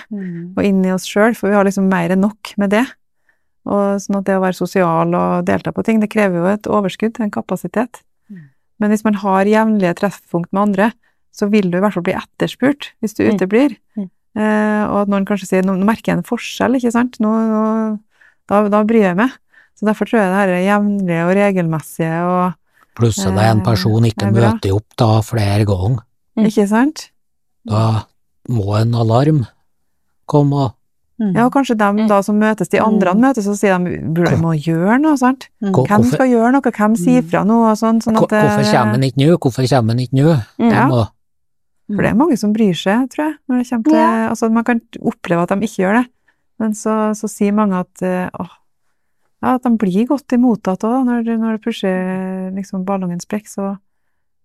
og 0.56 0.60
inn 0.64 0.84
i 0.84 0.92
oss 0.94 1.06
sjøl, 1.10 1.34
for 1.34 1.48
vi 1.50 1.54
har 1.56 1.64
liksom 1.66 1.88
mer 1.90 2.10
enn 2.14 2.20
nok 2.22 2.52
med 2.60 2.70
det. 2.70 2.84
Og 3.64 4.00
sånn 4.02 4.18
at 4.20 4.26
det 4.28 4.36
å 4.36 4.42
være 4.44 4.58
sosial 4.58 5.14
og 5.16 5.44
delta 5.48 5.72
på 5.72 5.84
ting, 5.86 6.00
det 6.02 6.10
krever 6.12 6.36
jo 6.42 6.48
et 6.50 6.66
overskudd, 6.68 7.16
en 7.20 7.30
kapasitet. 7.32 8.02
Mm. 8.28 8.42
Men 8.82 8.90
hvis 8.92 9.04
man 9.06 9.14
har 9.22 9.48
jevnlige 9.48 9.94
treffpunkt 10.02 10.50
med 10.52 10.62
andre, 10.68 10.90
så 11.34 11.48
vil 11.50 11.70
du 11.70 11.78
i 11.78 11.80
hvert 11.80 11.94
fall 11.96 12.04
bli 12.06 12.14
etterspurt 12.14 12.90
hvis 13.00 13.16
du 13.16 13.24
Mm. 13.24 13.30
uteblir. 13.34 13.76
Mm. 13.96 14.10
Eh, 14.36 14.82
og 14.90 14.98
at 15.02 15.08
noen 15.08 15.24
kanskje 15.24 15.46
sier 15.48 15.62
nå, 15.64 15.78
merker 15.82 16.12
jeg 16.12 16.18
en 16.18 16.26
forskjell, 16.28 16.76
ikke 16.76 16.92
sant, 16.92 17.16
nå, 17.20 17.30
nå, 17.30 17.98
da, 18.50 18.68
da 18.68 18.82
bryr 18.84 19.08
jeg 19.08 19.16
meg. 19.16 19.30
Så 19.74 19.86
derfor 19.88 20.06
tror 20.06 20.20
jeg 20.20 20.30
det 20.30 20.38
her 20.38 20.52
er 20.54 20.66
jevnlige 20.68 21.24
og 21.24 21.34
regelmessige 21.38 22.20
og 22.28 22.54
Plutselig 22.94 23.42
en 23.42 23.58
Eh, 23.58 23.64
person 23.64 24.04
ikke 24.06 24.26
er 24.28 24.30
møter 24.30 24.70
opp 24.76 24.86
da 24.96 25.20
flere 25.26 25.64
ganger. 25.66 26.04
Mm. 26.38 26.44
Ikke 26.46 26.68
sant? 26.68 27.08
Da 27.66 28.04
må 28.48 28.76
en 28.78 28.92
alarm 28.94 29.40
komme 30.30 30.54
og 30.54 30.74
Mm. 31.20 31.34
Ja, 31.36 31.44
og 31.46 31.52
kanskje 31.54 31.76
dem 31.78 31.96
Mm. 31.96 32.08
da 32.08 32.20
som 32.22 32.38
møtes, 32.40 32.68
de 32.70 32.80
andre 32.82 33.12
Mm. 33.14 33.20
møtes, 33.22 33.46
og 33.48 33.54
sier 33.56 33.78
de 33.78 33.98
burde 34.12 34.36
må 34.40 34.54
gjøre 34.58 35.00
noe, 35.00 35.16
sant? 35.16 35.48
Mm. 35.62 35.72
Hvem 35.86 36.04
skal 36.10 36.26
gjøre 36.28 36.52
noe, 36.52 36.60
hvem 36.72 36.96
sier 36.96 37.22
Mm. 37.22 37.28
fra 37.30 37.44
noe 37.44 37.70
og 37.70 37.76
sånn, 37.78 38.00
sånn 38.02 38.16
at 38.16 38.28
Hvorfor 38.28 38.64
kommer 38.64 38.94
han 38.98 39.02
ikke 39.02 39.22
nå? 39.22 39.38
Hvorfor 39.38 39.68
kommer 39.68 39.90
han 39.94 39.98
ikke 39.98 40.18
nå? 40.18 40.42
Mm. 40.58 40.70
Ja. 40.72 40.88
Må- 40.88 41.08
For 41.94 42.02
det 42.02 42.10
er 42.10 42.14
mange 42.16 42.36
som 42.38 42.52
bryr 42.52 42.72
seg, 42.74 43.10
tror 43.10 43.24
jeg, 43.28 43.34
når 43.48 43.58
det 43.58 43.68
kommer 43.70 43.84
til 43.84 43.92
Ja. 43.94 44.28
Altså, 44.30 44.50
man 44.50 44.64
kan 44.64 44.80
oppleve 45.02 45.42
at 45.42 45.48
de 45.50 45.54
ikke 45.66 45.82
gjør 45.84 46.02
det, 46.02 46.06
men 46.58 46.70
så, 46.72 47.10
så 47.14 47.28
sier 47.28 47.52
mange 47.52 47.74
at 47.78 48.02
eh, 48.02 48.30
åh, 48.40 48.48
ja, 49.42 49.54
at 49.54 49.62
de 49.62 49.70
blir 49.76 50.06
godtimottatt 50.08 50.80
òg, 50.82 51.04
når, 51.04 51.38
når 51.38 51.52
det 51.52 51.62
plutselig 51.62 52.54
liksom 52.56 52.84
ballongen 52.84 53.20
sprekker, 53.20 53.46
så, 53.48 53.78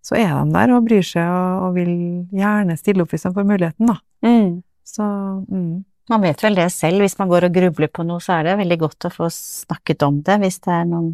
så 0.04 0.16
er 0.18 0.44
de 0.46 0.52
der 0.52 0.76
og 0.76 0.86
bryr 0.86 1.02
seg 1.02 1.24
og, 1.26 1.64
og 1.70 1.74
vil 1.76 2.28
gjerne 2.32 2.78
stille 2.78 3.02
opp 3.02 3.10
hvis 3.10 3.24
de 3.24 3.32
får 3.32 3.46
muligheten, 3.48 3.88
da. 3.88 3.96
Mm. 4.24 4.62
Så 4.86 5.02
mm. 5.50 5.86
Man 6.10 6.22
vet 6.26 6.42
vel 6.44 6.56
det 6.58 6.68
selv, 6.74 7.04
hvis 7.04 7.18
man 7.20 7.30
går 7.30 7.46
og 7.48 7.54
grubler 7.54 7.90
på 7.94 8.04
noe, 8.08 8.22
så 8.24 8.40
er 8.40 8.48
det 8.48 8.58
veldig 8.64 8.78
godt 8.82 9.06
å 9.06 9.12
få 9.14 9.28
snakket 9.34 10.06
om 10.08 10.22
det, 10.26 10.40
hvis 10.42 10.60
det 10.66 10.74
er 10.74 10.86
noen 10.90 11.10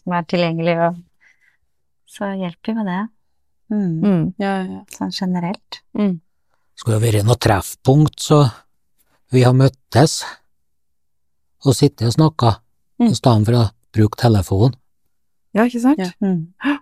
som 0.00 0.14
er 0.16 0.26
tilgjengelig, 0.30 0.76
og 0.86 1.00
så 2.10 2.30
hjelper 2.38 2.78
jo 2.78 2.84
det. 2.86 3.00
Mm. 3.70 3.90
Mm. 4.02 4.22
Ja, 4.42 4.52
ja. 4.66 4.80
Sånn 4.94 5.12
generelt. 5.14 5.80
Mm. 5.98 6.20
skulle 6.80 7.00
vært 7.02 7.26
noe 7.28 7.36
treffpunkt, 7.36 8.22
så 8.24 8.38
vi 9.30 9.42
har 9.44 9.52
møttes 9.52 10.22
og 11.66 11.74
sittet 11.76 12.06
og 12.08 12.14
snakka, 12.16 12.56
Mm. 13.00 13.10
i 13.10 13.14
stedet 13.16 13.46
for 13.46 13.56
å 13.56 13.70
bruke 13.96 14.16
telefonen. 14.20 14.74
Ja, 15.54 15.64
ikke 15.64 15.80
sant? 15.80 15.98
Ja. 15.98 16.76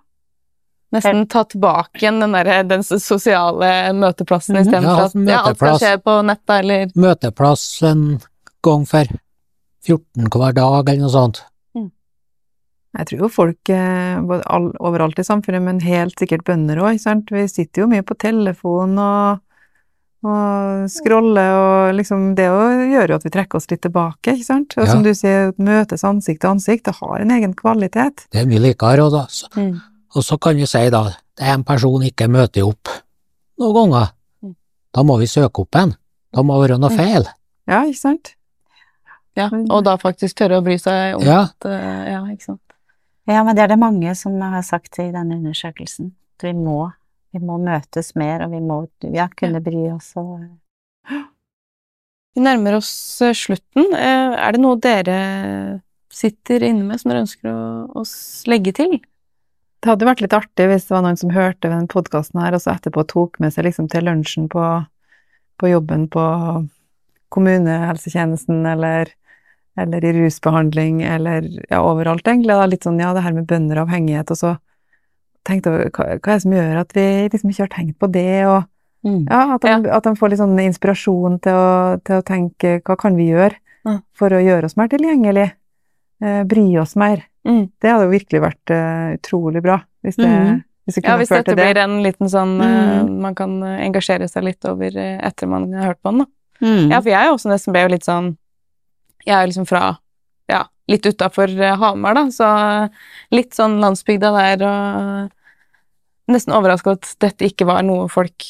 Mm. 0.89 0.97
Nesten 0.97 1.26
ta 1.28 1.43
tilbake 1.45 2.01
igjen 2.01 2.20
den, 2.22 2.32
der, 2.32 2.62
den 2.64 2.82
sosiale 2.82 3.93
møteplassen 3.93 4.57
Mhm. 4.57 4.62
istedenfor 4.64 4.99
Ja, 4.99 5.05
at 5.05 5.28
ja, 5.28 5.41
alt 5.45 5.57
skal 5.61 5.78
skje 5.82 6.03
på 6.03 6.14
nettet, 6.24 6.55
eller 6.62 6.86
Møteplass 6.97 7.82
en 7.84 8.05
gang 8.64 8.86
for 8.89 9.05
14 9.84 10.30
hver 10.32 10.55
dag, 10.55 10.89
eller 10.89 11.01
noe 11.05 11.12
sånt. 11.12 11.43
Jeg 12.99 13.07
tror 13.07 13.20
jo 13.20 13.28
folk 13.28 13.68
eh, 13.68 14.16
både 14.24 14.43
all, 14.49 14.70
overalt 14.80 15.18
i 15.20 15.22
samfunnet, 15.22 15.61
men 15.62 15.78
helt 15.84 16.16
sikkert 16.18 16.43
bønder 16.49 16.80
òg, 16.80 16.95
ikke 16.97 17.05
sant. 17.05 17.28
Vi 17.30 17.45
sitter 17.47 17.82
jo 17.84 17.86
mye 17.93 18.03
på 18.03 18.16
telefon 18.18 18.97
og, 18.99 19.43
og 20.24 20.89
scroller, 20.91 21.53
og 21.59 21.95
liksom 21.99 22.34
det 22.34 22.49
gjør 22.49 23.12
jo 23.12 23.18
at 23.20 23.26
vi 23.28 23.30
trekker 23.36 23.61
oss 23.61 23.68
litt 23.70 23.82
tilbake, 23.84 24.32
ikke 24.34 24.45
sant. 24.49 24.74
Og 24.78 24.86
Ja. 24.86 24.91
som 24.91 25.03
du 25.05 25.12
sier, 25.14 25.53
møtes 25.59 26.03
ansikt 26.03 26.41
til 26.41 26.51
ansikt, 26.51 26.84
det 26.89 26.97
har 26.97 27.20
en 27.20 27.30
egen 27.30 27.55
kvalitet. 27.55 28.24
Det 28.32 28.41
er 28.41 28.47
mye 28.51 28.64
likere, 28.70 29.05
og, 29.05 29.12
da, 29.12 29.26
så, 29.28 29.47
mm. 29.55 29.76
Og 30.15 30.25
så 30.25 30.39
kan 30.41 30.57
vi 30.57 30.67
si 30.67 30.85
da, 30.91 31.03
det 31.39 31.45
er 31.47 31.55
en 31.55 31.65
person 31.65 32.03
ikke 32.07 32.29
møter 32.33 32.65
opp 32.67 32.89
noen 33.59 33.75
ganger. 33.77 34.11
Mm. 34.45 34.55
Da 34.95 35.03
må 35.05 35.19
vi 35.21 35.27
søke 35.31 35.63
opp 35.65 35.75
en. 35.77 35.93
Da 36.33 36.43
må 36.43 36.57
det 36.59 36.71
være 36.71 36.79
noe 36.81 36.91
Mm. 36.91 36.97
feil. 36.97 37.27
Ja, 37.69 37.83
ikke 37.85 37.99
sant. 38.01 38.35
Ja, 39.37 39.49
og 39.53 39.85
da 39.85 39.97
faktisk 39.97 40.37
tørre 40.41 40.59
å 40.59 40.65
bry 40.65 40.77
seg 40.79 41.15
om 41.17 41.23
Ja, 41.23 41.43
at 41.45 41.65
eh, 41.69 42.13
Ja, 42.13 42.23
ikke 42.33 42.43
sant. 42.45 42.61
Ja, 43.29 43.43
men 43.45 43.55
det 43.55 43.63
er 43.65 43.69
det 43.69 43.79
mange 43.79 44.15
som 44.17 44.41
har 44.41 44.63
sagt 44.63 44.99
i 44.99 45.11
denne 45.13 45.37
undersøkelsen. 45.37 46.13
At 46.39 46.47
vi 46.49 46.53
må, 46.57 46.91
vi 47.33 47.39
må 47.45 47.59
møtes 47.61 48.15
mer, 48.17 48.43
og 48.47 48.51
vi 48.51 48.61
må 48.61 48.89
ja, 49.13 49.29
kunne 49.37 49.61
bry 49.63 49.91
oss 49.95 50.13
og 50.17 50.41
Vi 52.35 52.43
nærmer 52.45 52.77
oss 52.79 53.21
eh, 53.23 53.35
slutten. 53.35 53.93
Eh, 53.95 54.35
Er 54.47 54.53
det 54.55 54.61
noe 54.63 54.79
dere 54.79 55.19
sitter 56.11 56.63
inne 56.63 56.85
med 56.87 57.01
som 57.01 57.11
dere 57.11 57.25
ønsker 57.25 57.49
å, 57.51 57.63
å 57.99 58.05
legge 58.51 58.73
til? 58.77 58.99
Det 59.79 59.93
hadde 59.93 60.07
vært 60.09 60.20
litt 60.24 60.35
artig 60.35 60.66
hvis 60.70 60.89
det 60.89 60.95
var 60.97 61.05
noen 61.05 61.18
som 61.20 61.31
hørte 61.31 61.70
den 61.70 61.87
podkasten 61.91 62.41
her, 62.43 62.57
og 62.57 62.62
så 62.64 62.72
etterpå 62.74 63.05
tok 63.07 63.39
med 63.43 63.55
seg 63.55 63.68
liksom 63.68 63.87
til 63.93 64.09
lunsjen 64.09 64.49
på, 64.51 64.64
på 65.61 65.70
jobben 65.70 66.09
på 66.11 66.24
kommunehelsetjenesten, 67.35 68.66
eller, 68.66 69.11
eller 69.79 70.05
i 70.05 70.12
rusbehandling, 70.16 71.03
eller 71.07 71.47
ja, 71.68 71.83
overalt, 71.83 72.26
egentlig. 72.26 72.57
Da. 72.57 72.66
Litt 72.70 72.87
sånn, 72.89 72.99
ja, 73.03 73.12
det 73.14 73.22
her 73.26 73.37
med 73.37 73.47
bønder 73.51 73.83
og 73.83 73.89
avhengighet, 73.89 74.33
og 74.35 74.41
så 74.41 74.55
tenkte 75.49 75.72
jeg, 75.76 75.93
hva, 75.97 76.09
hva 76.18 76.33
er 76.33 76.41
det 76.41 76.43
som 76.45 76.57
gjør 76.57 76.81
at 76.83 76.97
vi 76.97 77.07
liksom 77.33 77.53
ikke 77.53 77.64
har 77.66 77.72
tenkt 77.76 77.99
på 78.03 78.11
det, 78.12 78.33
og 78.49 78.59
ja, 79.31 79.55
at 79.55 79.62
de, 79.62 79.91
at 79.95 80.05
de 80.09 80.16
får 80.18 80.33
litt 80.33 80.41
sånn 80.43 80.59
inspirasjon 80.59 81.39
til 81.45 81.55
å, 81.55 81.68
til 82.05 82.18
å 82.18 82.24
tenke 82.26 82.81
hva 82.83 82.97
kan 82.99 83.16
vi 83.16 83.31
gjøre 83.31 83.57
Mm. 83.87 84.01
for 84.12 84.35
å 84.35 84.41
gjøre 84.43 84.66
oss 84.66 84.74
mer 84.76 84.89
tilgjengelig? 84.91 85.53
eh, 86.20 86.43
bry 86.45 86.64
oss 86.83 86.97
mer. 86.99 87.22
Mm. 87.47 87.70
Det 87.80 87.91
hadde 87.91 88.05
jo 88.09 88.11
virkelig 88.11 88.41
vært 88.43 88.70
uh, 88.74 89.14
utrolig 89.16 89.62
bra, 89.62 89.78
hvis 90.05 90.16
det, 90.16 90.26
Mhm. 90.28 90.64
hvis 90.86 90.95
det 90.99 91.05
Ja, 91.05 91.16
hvis 91.16 91.28
ført 91.28 91.45
dette 91.45 91.53
til 91.53 91.57
det. 91.57 91.64
blir 91.74 91.82
en 91.82 92.03
liten 92.03 92.28
sånn 92.28 92.59
Mm. 92.61 93.20
Man 93.20 93.34
kan 93.34 93.62
eh, 93.62 93.86
engasjere 93.86 94.28
seg 94.28 94.45
litt 94.45 94.64
over 94.64 94.91
etter 94.97 95.47
man 95.49 95.72
har 95.72 95.93
hørt 95.95 96.03
på 96.03 96.11
den, 96.11 96.18
da. 96.18 96.26
Mm. 96.61 96.91
Ja, 96.91 97.01
for 97.01 97.09
jeg 97.11 97.30
også 97.30 97.49
nesten 97.53 97.72
ble 97.72 97.82
jo 97.86 97.89
litt 97.95 98.05
sånn 98.05 98.36
Jeg 99.26 99.34
er 99.36 99.43
jo 99.47 99.51
liksom 99.53 99.66
fra 99.68 99.99
ja, 100.49 100.64
litt 100.89 101.03
utafor 101.07 101.49
Hamar, 101.78 102.14
da, 102.14 102.24
så 102.32 102.91
litt 103.30 103.53
sånn 103.55 103.78
landsbygda 103.80 104.32
der 104.59 104.66
og 104.66 105.30
Nesten 106.28 106.53
overraska 106.53 106.93
at 106.93 107.14
dette 107.20 107.47
ikke 107.47 107.64
var 107.66 107.82
noe 107.82 108.09
folk 108.09 108.45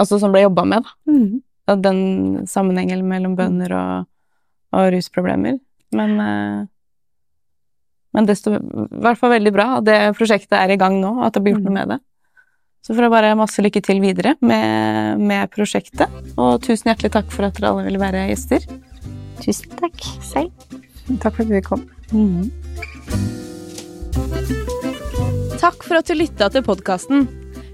Altså 0.00 0.18
som 0.18 0.32
ble 0.32 0.42
jobba 0.42 0.64
med, 0.66 0.82
da. 0.82 1.12
Mm. 1.12 1.42
Den 1.82 2.46
sammenhengen 2.46 3.04
mellom 3.06 3.36
bønder 3.36 3.70
og, 3.76 4.06
og 4.72 4.88
rusproblemer. 4.92 5.60
Men 5.94 6.20
eh, 6.20 6.66
Men 8.12 8.28
desto 8.28 8.54
I 8.54 8.60
hvert 9.02 9.20
fall 9.20 9.34
veldig 9.34 9.52
bra 9.54 9.68
at 9.78 9.86
det 9.88 9.98
prosjektet 10.18 10.56
er 10.58 10.74
i 10.74 10.78
gang 10.80 10.98
nå, 11.00 11.14
at 11.24 11.36
det 11.36 11.44
blir 11.44 11.56
gjort 11.56 11.68
noe 11.68 11.76
med 11.76 11.94
det. 11.94 12.00
Så 12.82 12.96
får 12.96 13.06
jeg 13.06 13.14
bare 13.14 13.34
masse 13.38 13.62
lykke 13.62 13.82
til 13.86 14.00
videre 14.02 14.34
med, 14.42 15.20
med 15.22 15.50
prosjektet. 15.54 16.10
Og 16.34 16.56
tusen 16.64 16.90
hjertelig 16.90 17.12
takk 17.14 17.28
for 17.30 17.46
at 17.46 17.58
dere 17.58 17.70
alle 17.70 17.86
ville 17.86 18.00
være 18.02 18.26
gjester. 18.32 18.66
Tusen 19.42 19.76
takk 19.78 20.02
selv. 20.26 20.50
Takk 21.22 21.36
for 21.36 21.44
at 21.44 21.52
du 21.52 21.60
kom. 21.66 21.86
Mm. 22.10 22.50
Takk 25.62 25.86
for 25.86 26.00
at 26.00 26.10
du 26.10 26.18
lytta 26.18 26.50
til 26.50 26.66
podkasten. 26.66 27.28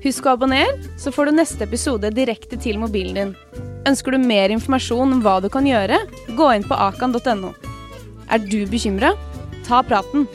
Husk 0.05 0.29
å 0.29 0.37
abonnere, 0.37 0.77
så 1.01 1.11
får 1.11 1.31
du 1.31 1.39
neste 1.39 1.65
episode 1.65 2.13
direkte 2.15 2.61
til 2.61 2.77
mobilen 2.79 3.17
din. 3.17 3.33
Ønsker 3.89 4.13
du 4.13 4.21
mer 4.21 4.53
informasjon 4.53 5.17
om 5.17 5.25
hva 5.25 5.39
du 5.41 5.49
kan 5.53 5.67
gjøre, 5.67 5.99
gå 6.37 6.51
inn 6.55 6.69
på 6.69 6.77
akan.no. 6.77 7.55
Er 8.29 8.45
du 8.45 8.61
bekymra? 8.69 9.15
Ta 9.69 9.83
praten. 9.83 10.27